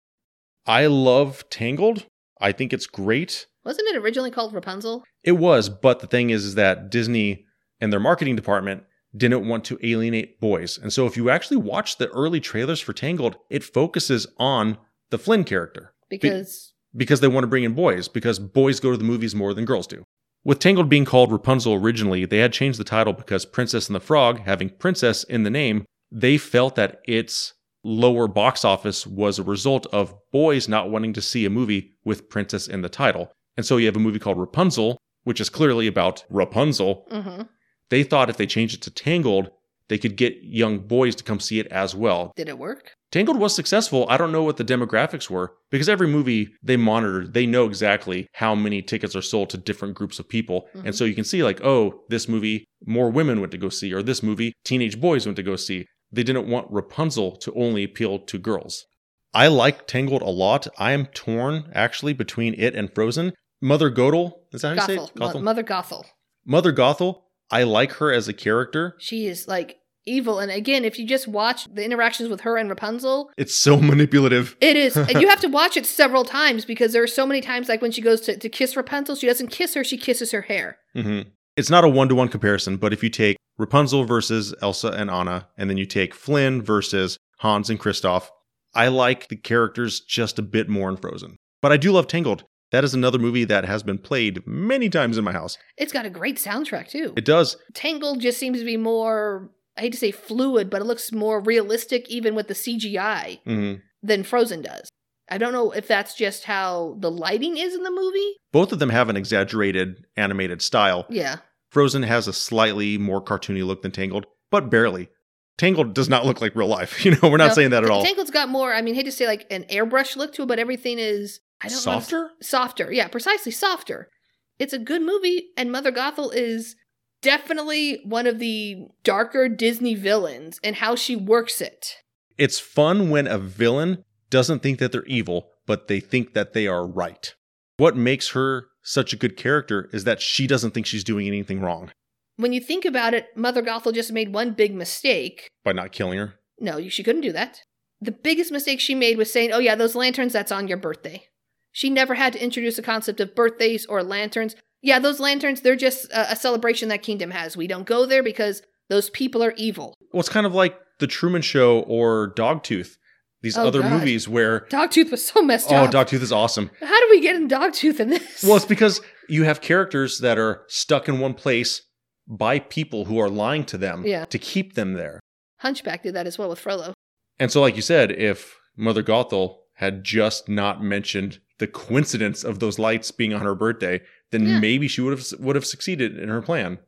I 0.65 0.86
love 0.86 1.43
Tangled. 1.49 2.05
I 2.39 2.51
think 2.51 2.72
it's 2.72 2.88
great. 2.88 3.47
Wasn't 3.65 3.88
it 3.88 3.97
originally 3.97 4.32
called 4.32 4.53
Rapunzel? 4.53 5.03
It 5.24 5.34
was, 5.34 5.70
but 5.70 5.99
the 5.99 6.07
thing 6.07 6.30
is, 6.30 6.45
is 6.45 6.55
that 6.55 6.89
Disney 6.89 7.45
and 7.82 7.91
their 7.91 7.99
marketing 7.99 8.36
department 8.36 8.84
didn't 9.15 9.47
want 9.47 9.65
to 9.65 9.80
alienate 9.84 10.39
boys. 10.39 10.78
And 10.78 10.93
so 10.93 11.05
if 11.07 11.17
you 11.17 11.30
actually 11.30 11.57
watch 11.57 11.97
the 11.97 12.09
early 12.09 12.39
trailers 12.39 12.80
for 12.80 12.93
Tangled, 12.93 13.38
it 13.49 13.63
focuses 13.63 14.28
on 14.38 14.78
the 15.09 15.17
Flynn 15.17 15.43
character 15.43 15.93
Because 16.10 16.74
because 16.95 17.20
they 17.20 17.28
want 17.28 17.43
to 17.43 17.47
bring 17.47 17.64
in 17.64 17.74
boys 17.74 18.07
because 18.07 18.39
boys 18.39 18.80
go 18.80 18.91
to 18.91 18.97
the 18.97 19.03
movies 19.03 19.36
more 19.36 19.53
than 19.53 19.66
girls 19.66 19.88
do. 19.88 20.03
With 20.43 20.60
Tangled 20.60 20.89
being 20.89 21.05
called 21.05 21.32
Rapunzel 21.32 21.74
originally, 21.74 22.26
they 22.26 22.39
had 22.39 22.53
changed 22.53 22.80
the 22.80 22.84
title 22.84 23.14
because 23.14 23.45
Princess 23.45 23.88
and 23.88 23.95
the 23.95 23.99
Frog, 23.99 24.39
having 24.39 24.70
princess 24.70 25.24
in 25.24 25.43
the 25.43 25.49
name, 25.49 25.86
they 26.12 26.38
felt 26.38 26.76
that 26.76 26.99
its 27.05 27.53
lower 27.84 28.28
box 28.28 28.66
office 28.66 29.05
was 29.05 29.38
a 29.38 29.43
result 29.43 29.86
of 29.88 30.14
boys 30.32 30.68
not 30.68 30.89
wanting 30.89 31.14
to 31.14 31.22
see 31.22 31.45
a 31.45 31.49
movie 31.49 31.91
with 32.03 32.30
princess 32.30 32.68
in 32.68 32.82
the 32.82 32.89
title. 32.89 33.32
And 33.57 33.66
so 33.66 33.78
you 33.78 33.86
have 33.86 33.95
a 33.95 33.99
movie 33.99 34.20
called 34.20 34.39
Rapunzel, 34.39 34.97
which 35.24 35.39
is 35.41 35.49
clearly 35.49 35.88
about 35.88 36.24
Rapunzel. 36.30 37.05
mhm. 37.12 37.47
They 37.89 38.03
thought 38.03 38.30
if 38.30 38.38
they 38.38 38.45
changed 38.47 38.76
it 38.76 38.82
to 38.84 38.91
Tangled, 38.91 39.51
they 39.89 39.97
could 39.97 40.16
get 40.16 40.38
young 40.43 40.80
boys 40.80 41.16
to 41.16 41.24
come 41.24 41.39
see 41.39 41.60
it 41.60 41.68
as 41.68 41.93
well. 41.95 42.32
did 42.36 42.47
it 42.49 42.57
work? 42.57 42.93
Tangled 43.12 43.39
was 43.39 43.55
successful. 43.55 44.05
I 44.07 44.18
don't 44.18 44.32
know 44.32 44.43
what 44.43 44.57
the 44.57 44.64
demographics 44.64 45.30
were 45.30 45.53
because 45.72 45.89
every 45.89 46.07
movie 46.07 46.49
they 46.62 46.78
monitor, 46.78 47.28
they 47.28 47.47
know 47.47 47.66
exactly 47.66 48.28
how 48.34 48.53
many 48.53 48.82
tickets 48.84 49.16
are 49.16 49.22
sold 49.22 49.49
to 49.49 49.57
different 49.57 49.95
groups 49.95 50.20
of 50.20 50.30
people. 50.30 50.68
Mhm. 50.76 50.86
And 50.86 50.95
so 50.95 51.05
you 51.05 51.16
can 51.16 51.24
see, 51.24 51.43
like, 51.43 51.60
oh, 51.64 52.03
this 52.10 52.28
movie 52.28 52.66
more 52.86 53.10
women 53.10 53.39
went 53.39 53.51
to 53.53 53.57
go 53.57 53.70
see, 53.70 53.91
or 53.93 54.03
this 54.03 54.22
movie 54.22 54.53
teenage 54.64 54.99
boys 55.01 55.26
went 55.26 55.38
to 55.38 55.43
go 55.43 55.55
see. 55.55 55.86
They 56.12 56.24
didn't 56.24 56.47
want 56.47 56.72
Rapunzel 56.72 57.36
to 57.38 57.53
only 57.55 57.84
appeal 57.84 58.20
to 58.20 58.38
girls. 58.38 58.86
I 59.34 59.47
like 59.47 59.86
Tangled 59.88 60.22
a 60.24 60.30
lot. 60.30 60.68
I 60.78 60.91
am 60.91 61.05
torn 61.07 61.70
actually 61.74 62.14
between 62.14 62.55
it 62.57 62.76
and 62.76 62.93
Frozen. 62.93 63.34
Mother 63.62 63.91
Godel, 63.91 64.34
is 64.53 64.62
that 64.62 64.78
how 64.78 64.88
you 64.88 64.88
say 64.88 64.97
Gothel. 64.97 65.07
it? 65.10 65.16
Gothel? 65.20 65.43
Mother 65.43 65.64
Gothel. 65.64 66.03
Mother 66.45 66.74
Gothel, 66.74 67.22
I 67.51 67.64
like 67.64 67.93
her 67.93 68.12
as 68.12 68.28
a 68.28 68.34
character. 68.34 68.95
She 68.99 69.28
is 69.28 69.47
like 69.47 69.78
evil. 70.06 70.39
And 70.39 70.52
again, 70.52 70.86
if 70.86 70.97
you 71.00 71.06
just 71.08 71.28
watch 71.28 71.66
the 71.74 71.84
interactions 71.84 72.30
with 72.30 72.41
her 72.41 72.58
and 72.58 72.70
Rapunzel, 72.70 73.32
It's 73.38 73.56
so 73.58 73.78
manipulative. 73.82 74.56
it 74.62 74.76
is, 74.76 74.95
and 74.95 75.22
you 75.22 75.28
have 75.34 75.41
to 75.41 75.47
watch 75.50 75.78
it 75.78 75.86
several 75.86 76.24
times 76.26 76.66
because 76.66 76.93
there 76.93 77.04
are 77.04 77.08
so 77.08 77.26
many 77.26 77.41
times, 77.41 77.70
like 77.70 77.82
when 77.82 77.91
she 77.91 78.02
goes 78.02 78.22
to, 78.22 78.38
to 78.38 78.50
kiss 78.50 78.76
Rapunzel, 78.76 79.16
she 79.16 79.28
doesn't 79.28 79.50
kiss 79.50 79.74
her, 79.74 79.84
she 79.84 79.97
kisses 79.97 80.32
her 80.32 80.41
hair. 80.41 80.78
hmm 80.95 81.22
It's 81.58 81.70
not 81.70 81.84
a 81.84 81.89
one 81.89 82.10
to 82.10 82.16
one 82.16 82.30
comparison, 82.30 82.78
but 82.78 82.93
if 82.93 83.04
you 83.04 83.10
take 83.10 83.38
Rapunzel 83.58 84.06
versus 84.06 84.54
Elsa 84.62 84.89
and 84.89 85.10
Anna, 85.10 85.47
and 85.58 85.70
then 85.70 85.78
you 85.78 85.86
take 85.86 86.14
Flynn 86.16 86.62
versus 86.62 87.18
Hans 87.39 87.70
and 87.70 87.80
Kristoff, 87.80 88.30
I 88.74 88.88
like 88.88 89.28
the 89.28 89.36
characters 89.36 90.00
just 90.02 90.39
a 90.39 90.41
bit 90.43 90.70
more 90.70 90.89
in 90.89 90.97
Frozen. 90.97 91.36
But 91.62 91.72
I 91.72 91.78
do 91.78 91.91
love 91.91 92.08
Tangled. 92.08 92.45
That 92.72 92.84
is 92.84 92.93
another 92.93 93.18
movie 93.18 93.45
that 93.45 93.66
has 93.66 93.82
been 93.82 93.97
played 93.97 94.45
many 94.45 94.89
times 94.89 95.18
in 95.18 95.24
my 95.24 95.32
house. 95.32 95.58
It's 95.76 95.91
got 95.91 96.06
a 96.06 96.10
great 96.12 96.38
soundtrack 96.38 96.88
too. 96.88 97.14
It 97.18 97.26
does. 97.26 97.58
Tangled 97.74 98.22
just 98.22 98.38
seems 98.38 98.60
to 98.60 98.66
be 98.66 98.78
more, 98.78 99.50
I 99.80 99.84
hate 99.84 99.93
to 99.93 99.97
say 99.97 100.11
fluid, 100.11 100.69
but 100.69 100.82
it 100.82 100.86
looks 100.86 101.11
more 101.11 101.39
realistic 101.39 102.09
even 102.09 102.36
with 102.36 102.47
the 102.47 102.53
CGI 102.53 103.39
hmm 103.43 103.73
than 104.01 104.23
Frozen 104.23 104.61
does. 104.61 104.89
I 105.30 105.38
don't 105.38 105.51
know 105.51 105.71
if 105.71 105.88
that's 105.88 106.15
just 106.15 106.45
how 106.45 106.95
the 106.99 107.11
lighting 107.11 107.57
is 107.57 107.75
in 107.75 107.84
the 107.84 107.91
movie. 107.91 108.38
Both 108.53 108.71
of 108.71 108.80
them 108.80 108.89
have 108.89 109.09
an 109.09 109.17
exaggerated 109.17 110.05
animated 110.15 110.61
style. 110.61 111.05
Yeah. 111.09 111.38
Frozen 111.69 112.03
has 112.03 112.27
a 112.27 112.34
slightly 112.34 112.97
more 112.97 113.21
cartoony 113.21 113.65
look 113.65 113.82
than 113.82 113.91
Tangled, 113.91 114.25
but 114.51 114.69
barely. 114.69 115.09
Tangled 115.57 115.93
does 115.93 116.07
not 116.07 116.25
look 116.25 116.39
like 116.41 116.55
real 116.55 116.67
life. 116.67 117.03
You 117.05 117.11
know, 117.11 117.30
we're 117.30 117.38
not 117.38 117.49
No, 117.49 117.53
saying 117.55 117.71
that 117.71 117.84
at 117.84 117.89
all. 117.89 118.03
Tangled's 118.03 118.32
got 118.32 118.47
more, 118.49 118.73
I 118.73 118.82
mean, 118.82 118.93
I 118.95 118.97
hate 118.97 119.03
to 119.03 119.11
say 119.11 119.27
like 119.27 119.45
an 119.51 119.65
airbrush 119.65 120.15
look 120.15 120.34
to 120.36 120.43
it, 120.43 120.47
but 120.47 120.59
everything 120.59 120.97
is, 120.97 121.41
I 121.61 121.67
don't 121.67 121.75
know. 121.75 121.82
Softer? 121.82 122.32
Softer. 122.41 122.91
Yeah, 122.91 123.09
precisely 123.09 123.51
softer. 123.51 124.09
It's 124.57 124.73
a 124.73 124.80
good 124.80 125.01
movie, 125.01 125.49
and 125.57 125.71
Mother 125.71 125.91
Gothel 125.91 126.34
is 126.34 126.75
definitely 127.22 128.01
one 128.05 128.28
of 128.28 128.39
the 128.39 128.88
darker 129.03 129.47
Disney 129.49 129.95
villains 129.95 130.59
and 130.63 130.78
how 130.78 130.95
she 130.95 131.15
works 131.15 131.61
it. 131.61 131.95
It's 132.38 132.59
fun 132.59 133.09
when 133.09 133.28
a 133.28 133.38
villain 133.38 134.03
doesn't 134.30 134.61
think 134.61 134.80
that 134.80 134.91
they're 134.91 135.03
evil, 135.05 135.49
but 135.65 135.88
they 135.88 135.99
think 135.99 136.34
that 136.34 136.53
they 136.53 136.67
are 136.67 136.88
right. 136.88 137.34
What 137.78 137.95
makes 137.97 138.30
her 138.30 138.67
such 138.82 139.13
a 139.13 139.17
good 139.17 139.38
character 139.38 139.89
is 139.93 140.03
that 140.05 140.22
she 140.22 140.47
doesn't 140.47 140.72
think 140.72 140.86
she's 140.86 141.03
doing 141.03 141.28
anything 141.28 141.59
wrong 141.61 141.91
When 142.38 142.53
you 142.53 142.61
think 142.61 142.86
about 142.86 143.13
it, 143.13 143.28
Mother 143.36 143.61
Gothel 143.61 143.93
just 143.93 144.11
made 144.13 144.34
one 144.34 144.53
big 144.53 144.74
mistake. 144.74 145.49
by 145.63 145.74
not 145.74 145.91
killing 145.91 146.17
her. 146.17 146.36
No, 146.59 146.88
she 146.89 147.03
couldn't 147.03 147.22
do 147.22 147.34
that. 147.34 147.61
The 148.01 148.11
biggest 148.11 148.51
mistake 148.51 148.80
she 148.80 148.95
made 148.95 149.17
was 149.17 149.32
saying, 149.32 149.51
oh, 149.51 149.59
yeah, 149.59 149.76
those 149.76 149.95
lanterns, 149.95 150.32
that's 150.32 150.51
on 150.51 150.67
your 150.70 150.78
birthday. 150.78 151.24
She 151.72 151.89
never 151.89 152.15
had 152.15 152.34
to 152.34 152.43
introduce 152.43 152.78
the 152.78 152.82
concept 152.82 153.20
of 153.20 153.36
birthdays 153.36 153.86
or 153.86 154.01
lanterns. 154.03 154.55
Yeah, 154.82 154.99
those 154.99 155.19
lanterns, 155.19 155.61
they're 155.61 155.75
just 155.75 156.05
a, 156.11 156.32
a 156.32 156.36
celebration 156.36 156.89
that 156.89 157.01
Kingdom 157.03 157.32
has. 157.32 157.57
We 157.57 157.67
don't 157.67 157.86
go 157.86 158.05
there 158.05 158.23
because 158.23 158.61
those 158.89 159.09
people 159.09 159.43
are 159.43 159.53
evil. 159.57 159.93
Well, 160.13 160.19
it's 160.21 160.30
kind 160.30 160.45
of 160.45 160.53
like 160.53 160.77
The 160.99 161.07
Truman 161.07 161.41
Show 161.41 161.82
or 161.82 162.34
Dogtooth, 162.36 162.95
these 163.41 163.57
Oh, 163.57 163.67
other 163.67 163.84
movies 163.84 164.27
where, 164.27 164.61
Dogtooth 164.69 165.11
was 165.11 165.25
so 165.27 165.41
messed 165.41 165.71
oh, 165.71 165.75
up. 165.75 165.89
Oh, 165.93 165.97
Dogtooth 165.97 166.21
is 166.21 166.32
awesome. 166.32 166.71
How 166.80 166.99
do 166.99 167.07
we 167.11 167.21
get 167.21 167.36
in 167.36 167.47
Dogtooth 167.47 167.99
in 167.99 168.09
this? 168.09 168.43
Well, 168.43 168.55
it's 168.55 168.65
because 168.65 169.01
you 169.27 169.43
have 169.43 169.61
characters 169.61 170.19
that 170.19 170.38
are 170.38 170.63
stuck 170.67 171.07
in 171.09 171.19
one 171.19 171.34
place 171.34 171.82
by 172.27 172.59
people 172.59 173.05
who 173.05 173.19
are 173.19 173.30
lying 173.30 173.65
to 173.65 173.77
them 173.77 174.05
Yeah. 174.05 174.25
to 174.25 174.38
keep 174.39 174.73
them 174.75 174.93
there. 174.93 175.19
Hunchback 175.57 176.03
did 176.03 176.13
that 176.15 176.25
as 176.27 176.38
well 176.38 176.49
with 176.49 176.59
Frollo. 176.59 176.93
And 177.39 177.51
so, 177.51 177.59
like 177.61 177.75
you 177.75 177.82
said, 177.82 178.11
if 178.11 178.57
Mother 178.77 179.03
Gothel 179.03 179.57
had 179.75 180.03
just 180.03 180.47
not 180.49 180.82
mentioned 180.84 181.39
the 181.60 181.68
coincidence 181.68 182.43
of 182.43 182.60
those 182.60 182.80
lights 182.80 183.12
being 183.12 183.34
on 183.34 183.41
her 183.41 183.55
birthday, 183.55 184.01
then 184.32 184.45
Yeah. 184.47 184.60
maybe 184.60 184.88
she 184.88 185.01
would 185.01 185.18
have 185.18 185.39
would 185.39 185.55
have 185.55 185.66
succeeded 185.66 186.18
in 186.18 186.30
her 186.30 186.41
plan. 186.41 186.80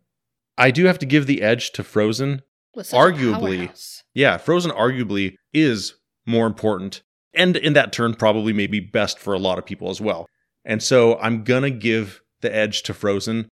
I 0.58 0.72
do 0.72 0.86
have 0.86 1.00
to 1.00 1.06
give 1.06 1.28
the 1.28 1.42
edge 1.42 1.72
to 1.74 1.84
Frozen. 1.84 2.42
Was 2.76 2.90
such 2.90 2.98
a 2.98 3.02
Arguably. 3.02 4.02
Yeah, 4.14 4.38
Frozen 4.38 4.72
arguably 4.72 5.36
is 5.54 5.96
more 6.26 6.48
important, 6.48 7.02
and 7.34 7.56
in 7.58 7.74
that 7.74 7.92
turn, 7.92 8.14
probably 8.16 8.54
maybe 8.54 8.80
best 8.80 9.20
for 9.20 9.34
a 9.34 9.40
lot 9.40 9.58
of 9.58 9.66
people 9.66 9.90
as 9.90 10.00
well. 10.02 10.28
And 10.64 10.82
so, 10.82 11.18
I'm 11.20 11.44
gonna 11.44 11.70
give 11.72 12.22
the 12.42 12.54
edge 12.54 12.84
to 12.84 12.94
Frozen. 12.94 13.50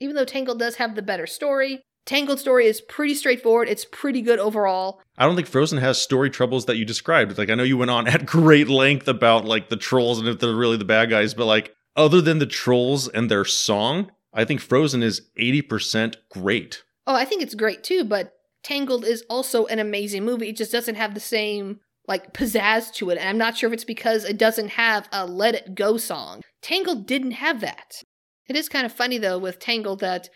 Even 0.00 0.16
though 0.16 0.24
Tangled 0.24 0.58
does 0.58 0.76
have 0.76 0.94
the 0.94 1.02
better 1.02 1.26
story, 1.26 1.82
Tangled 2.06 2.40
story 2.40 2.66
is 2.66 2.80
pretty 2.80 3.14
straightforward. 3.14 3.68
It's 3.68 3.84
pretty 3.84 4.22
good 4.22 4.38
overall. 4.38 5.00
I 5.18 5.26
don't 5.26 5.36
think 5.36 5.46
Frozen 5.48 5.78
has 5.78 6.00
story 6.00 6.30
troubles 6.30 6.66
that 6.66 6.76
you 6.76 6.84
described. 6.84 7.36
Like 7.38 7.50
I 7.50 7.54
know 7.54 7.62
you 7.62 7.76
went 7.76 7.90
on 7.90 8.08
at 8.08 8.26
great 8.26 8.68
length 8.68 9.06
about 9.08 9.44
like 9.44 9.68
the 9.68 9.76
trolls 9.76 10.18
and 10.18 10.28
if 10.28 10.38
they're 10.38 10.54
really 10.54 10.76
the 10.76 10.84
bad 10.84 11.10
guys, 11.10 11.34
but 11.34 11.46
like 11.46 11.74
other 11.96 12.20
than 12.20 12.38
the 12.38 12.46
trolls 12.46 13.08
and 13.08 13.30
their 13.30 13.44
song, 13.44 14.10
I 14.32 14.44
think 14.44 14.60
Frozen 14.60 15.02
is 15.02 15.22
80% 15.38 16.16
great. 16.30 16.82
Oh, 17.06 17.14
I 17.14 17.24
think 17.24 17.42
it's 17.42 17.54
great 17.54 17.82
too, 17.82 18.04
but 18.04 18.32
Tangled 18.62 19.04
is 19.04 19.24
also 19.28 19.66
an 19.66 19.78
amazing 19.78 20.24
movie. 20.24 20.50
It 20.50 20.56
just 20.56 20.72
doesn't 20.72 20.94
have 20.94 21.14
the 21.14 21.20
same 21.20 21.80
like 22.06 22.32
pizzazz 22.32 22.92
to 22.94 23.10
it. 23.10 23.18
And 23.18 23.28
I'm 23.28 23.38
not 23.38 23.56
sure 23.56 23.68
if 23.68 23.74
it's 23.74 23.84
because 23.84 24.24
it 24.24 24.38
doesn't 24.38 24.70
have 24.70 25.08
a 25.12 25.26
Let 25.26 25.54
It 25.54 25.74
Go 25.74 25.96
song. 25.96 26.42
Tangled 26.62 27.06
didn't 27.06 27.32
have 27.32 27.60
that. 27.60 28.02
It 28.48 28.56
is 28.56 28.68
kind 28.68 28.84
of 28.84 28.92
funny 28.92 29.18
though 29.18 29.38
with 29.38 29.60
Tangled 29.60 30.00
that 30.00 30.28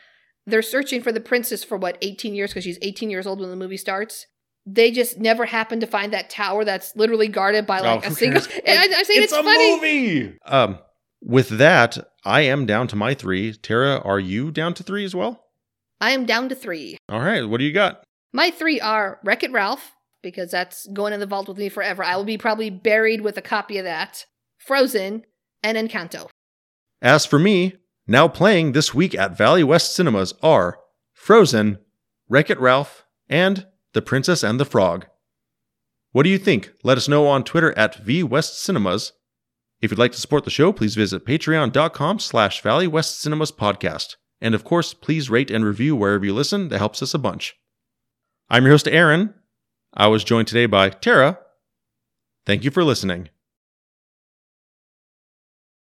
they're 0.47 0.63
searching 0.63 1.03
for 1.03 1.13
the 1.13 1.21
princess 1.21 1.65
for 1.65 1.77
what 1.77 1.99
18 2.03 2.35
years 2.35 2.51
because 2.51 2.65
she's 2.65 2.79
18 2.83 3.11
years 3.11 3.27
old 3.27 3.41
when 3.41 3.51
the 3.51 3.57
movie 3.57 3.77
starts. 3.77 4.27
They 4.67 4.91
just 4.91 5.19
never 5.19 5.45
happen 5.47 5.81
to 5.81 5.87
find 5.87 6.13
that 6.13 6.31
tower 6.31 6.65
that's 6.65 6.95
literally 6.97 7.29
guarded 7.29 7.67
by 7.67 7.81
like 7.81 8.05
Oh, 8.07 8.09
a 8.09 8.15
single. 8.15 8.43
I, 8.67 8.89
I 8.97 9.03
say 9.03 9.15
it's, 9.15 9.33
a 9.33 9.43
funny. 9.43 9.75
movie. 9.77 10.39
Um 10.47 10.79
with 11.23 11.49
that, 11.59 11.97
I 12.25 12.43
am 12.43 12.67
down 12.67 12.87
to 12.89 12.97
my 12.97 13.15
3. 13.15 13.55
Tara, 13.55 13.99
are 14.01 14.21
you 14.21 14.51
down 14.51 14.75
to 14.75 14.83
3 14.83 15.05
as 15.05 15.15
well? 15.15 15.45
I 16.01 16.11
am 16.11 16.27
down 16.27 16.51
to 16.51 16.55
three. 16.55 16.99
All 17.09 17.21
right, 17.21 17.49
what 17.49 17.59
do 17.59 17.65
you 17.65 17.73
got? 17.73 18.03
My 18.33 18.51
three 18.51 18.79
are 18.81 19.21
Wreck 19.25 19.43
It 19.43 19.53
Ralph, 19.53 19.93
because 20.23 20.51
that's 20.51 20.87
going 20.89 21.15
in 21.15 21.21
the 21.21 21.25
vault 21.27 21.49
with 21.49 21.57
me 21.57 21.71
forever. 21.71 22.05
I 22.05 22.17
will 22.17 22.25
be 22.25 22.37
probably 22.37 22.69
buried 22.69 23.23
with 23.23 23.39
a 23.39 23.43
copy 23.43 23.79
of 23.79 23.85
that. 23.85 24.27
Frozen 24.59 25.25
and 25.63 25.79
Encanto. 25.79 26.29
As 27.01 27.25
for 27.25 27.39
me, 27.39 27.77
now 28.07 28.29
playing 28.29 28.73
this 28.73 28.95
week 28.95 29.15
at 29.15 29.37
Valley 29.37 29.65
West 29.65 29.95
Cinemas 29.95 30.35
are 30.43 30.79
Frozen, 31.13 31.79
Wreck 32.29 32.51
It 32.51 32.61
Ralph, 32.61 33.05
and 33.29 33.67
The 33.93 34.03
Princess 34.03 34.43
and 34.43 34.61
the 34.61 34.65
Frog. 34.65 35.07
What 36.13 36.23
do 36.23 36.29
you 36.29 36.39
think? 36.39 36.73
Let 36.83 36.97
us 36.99 37.09
know 37.09 37.27
on 37.27 37.45
Twitter 37.45 37.77
at 37.77 38.05
VWestCinemas. 38.05 39.13
If 39.81 39.91
you'd 39.91 39.99
like 39.99 40.13
to 40.13 40.21
support 40.21 40.45
the 40.45 40.51
show, 40.51 40.73
please 40.73 40.95
visit 40.95 41.27
patreon.com 41.27 42.19
slash 42.21 42.63
Valley 42.63 42.87
West 42.87 43.21
Cinemas 43.21 43.51
podcast. 43.51 44.17
And 44.41 44.55
of 44.55 44.65
course, 44.65 44.95
please 44.95 45.29
rate 45.29 45.51
and 45.51 45.65
review 45.65 45.97
wherever 45.97 46.25
you 46.25 46.33
listen. 46.33 46.69
That 46.69 46.79
helps 46.79 47.03
us 47.03 47.15
a 47.15 47.19
bunch. 47.19 47.57
I'm 48.49 48.65
your 48.65 48.73
host, 48.73 48.87
Aaron. 48.87 49.35
I 49.93 50.07
was 50.07 50.23
joined 50.25 50.49
today 50.49 50.67
by 50.67 50.91
Tara. 50.91 51.39
Thank 52.47 52.63
you 52.63 52.71
for 52.71 52.85
listening. 52.85 53.31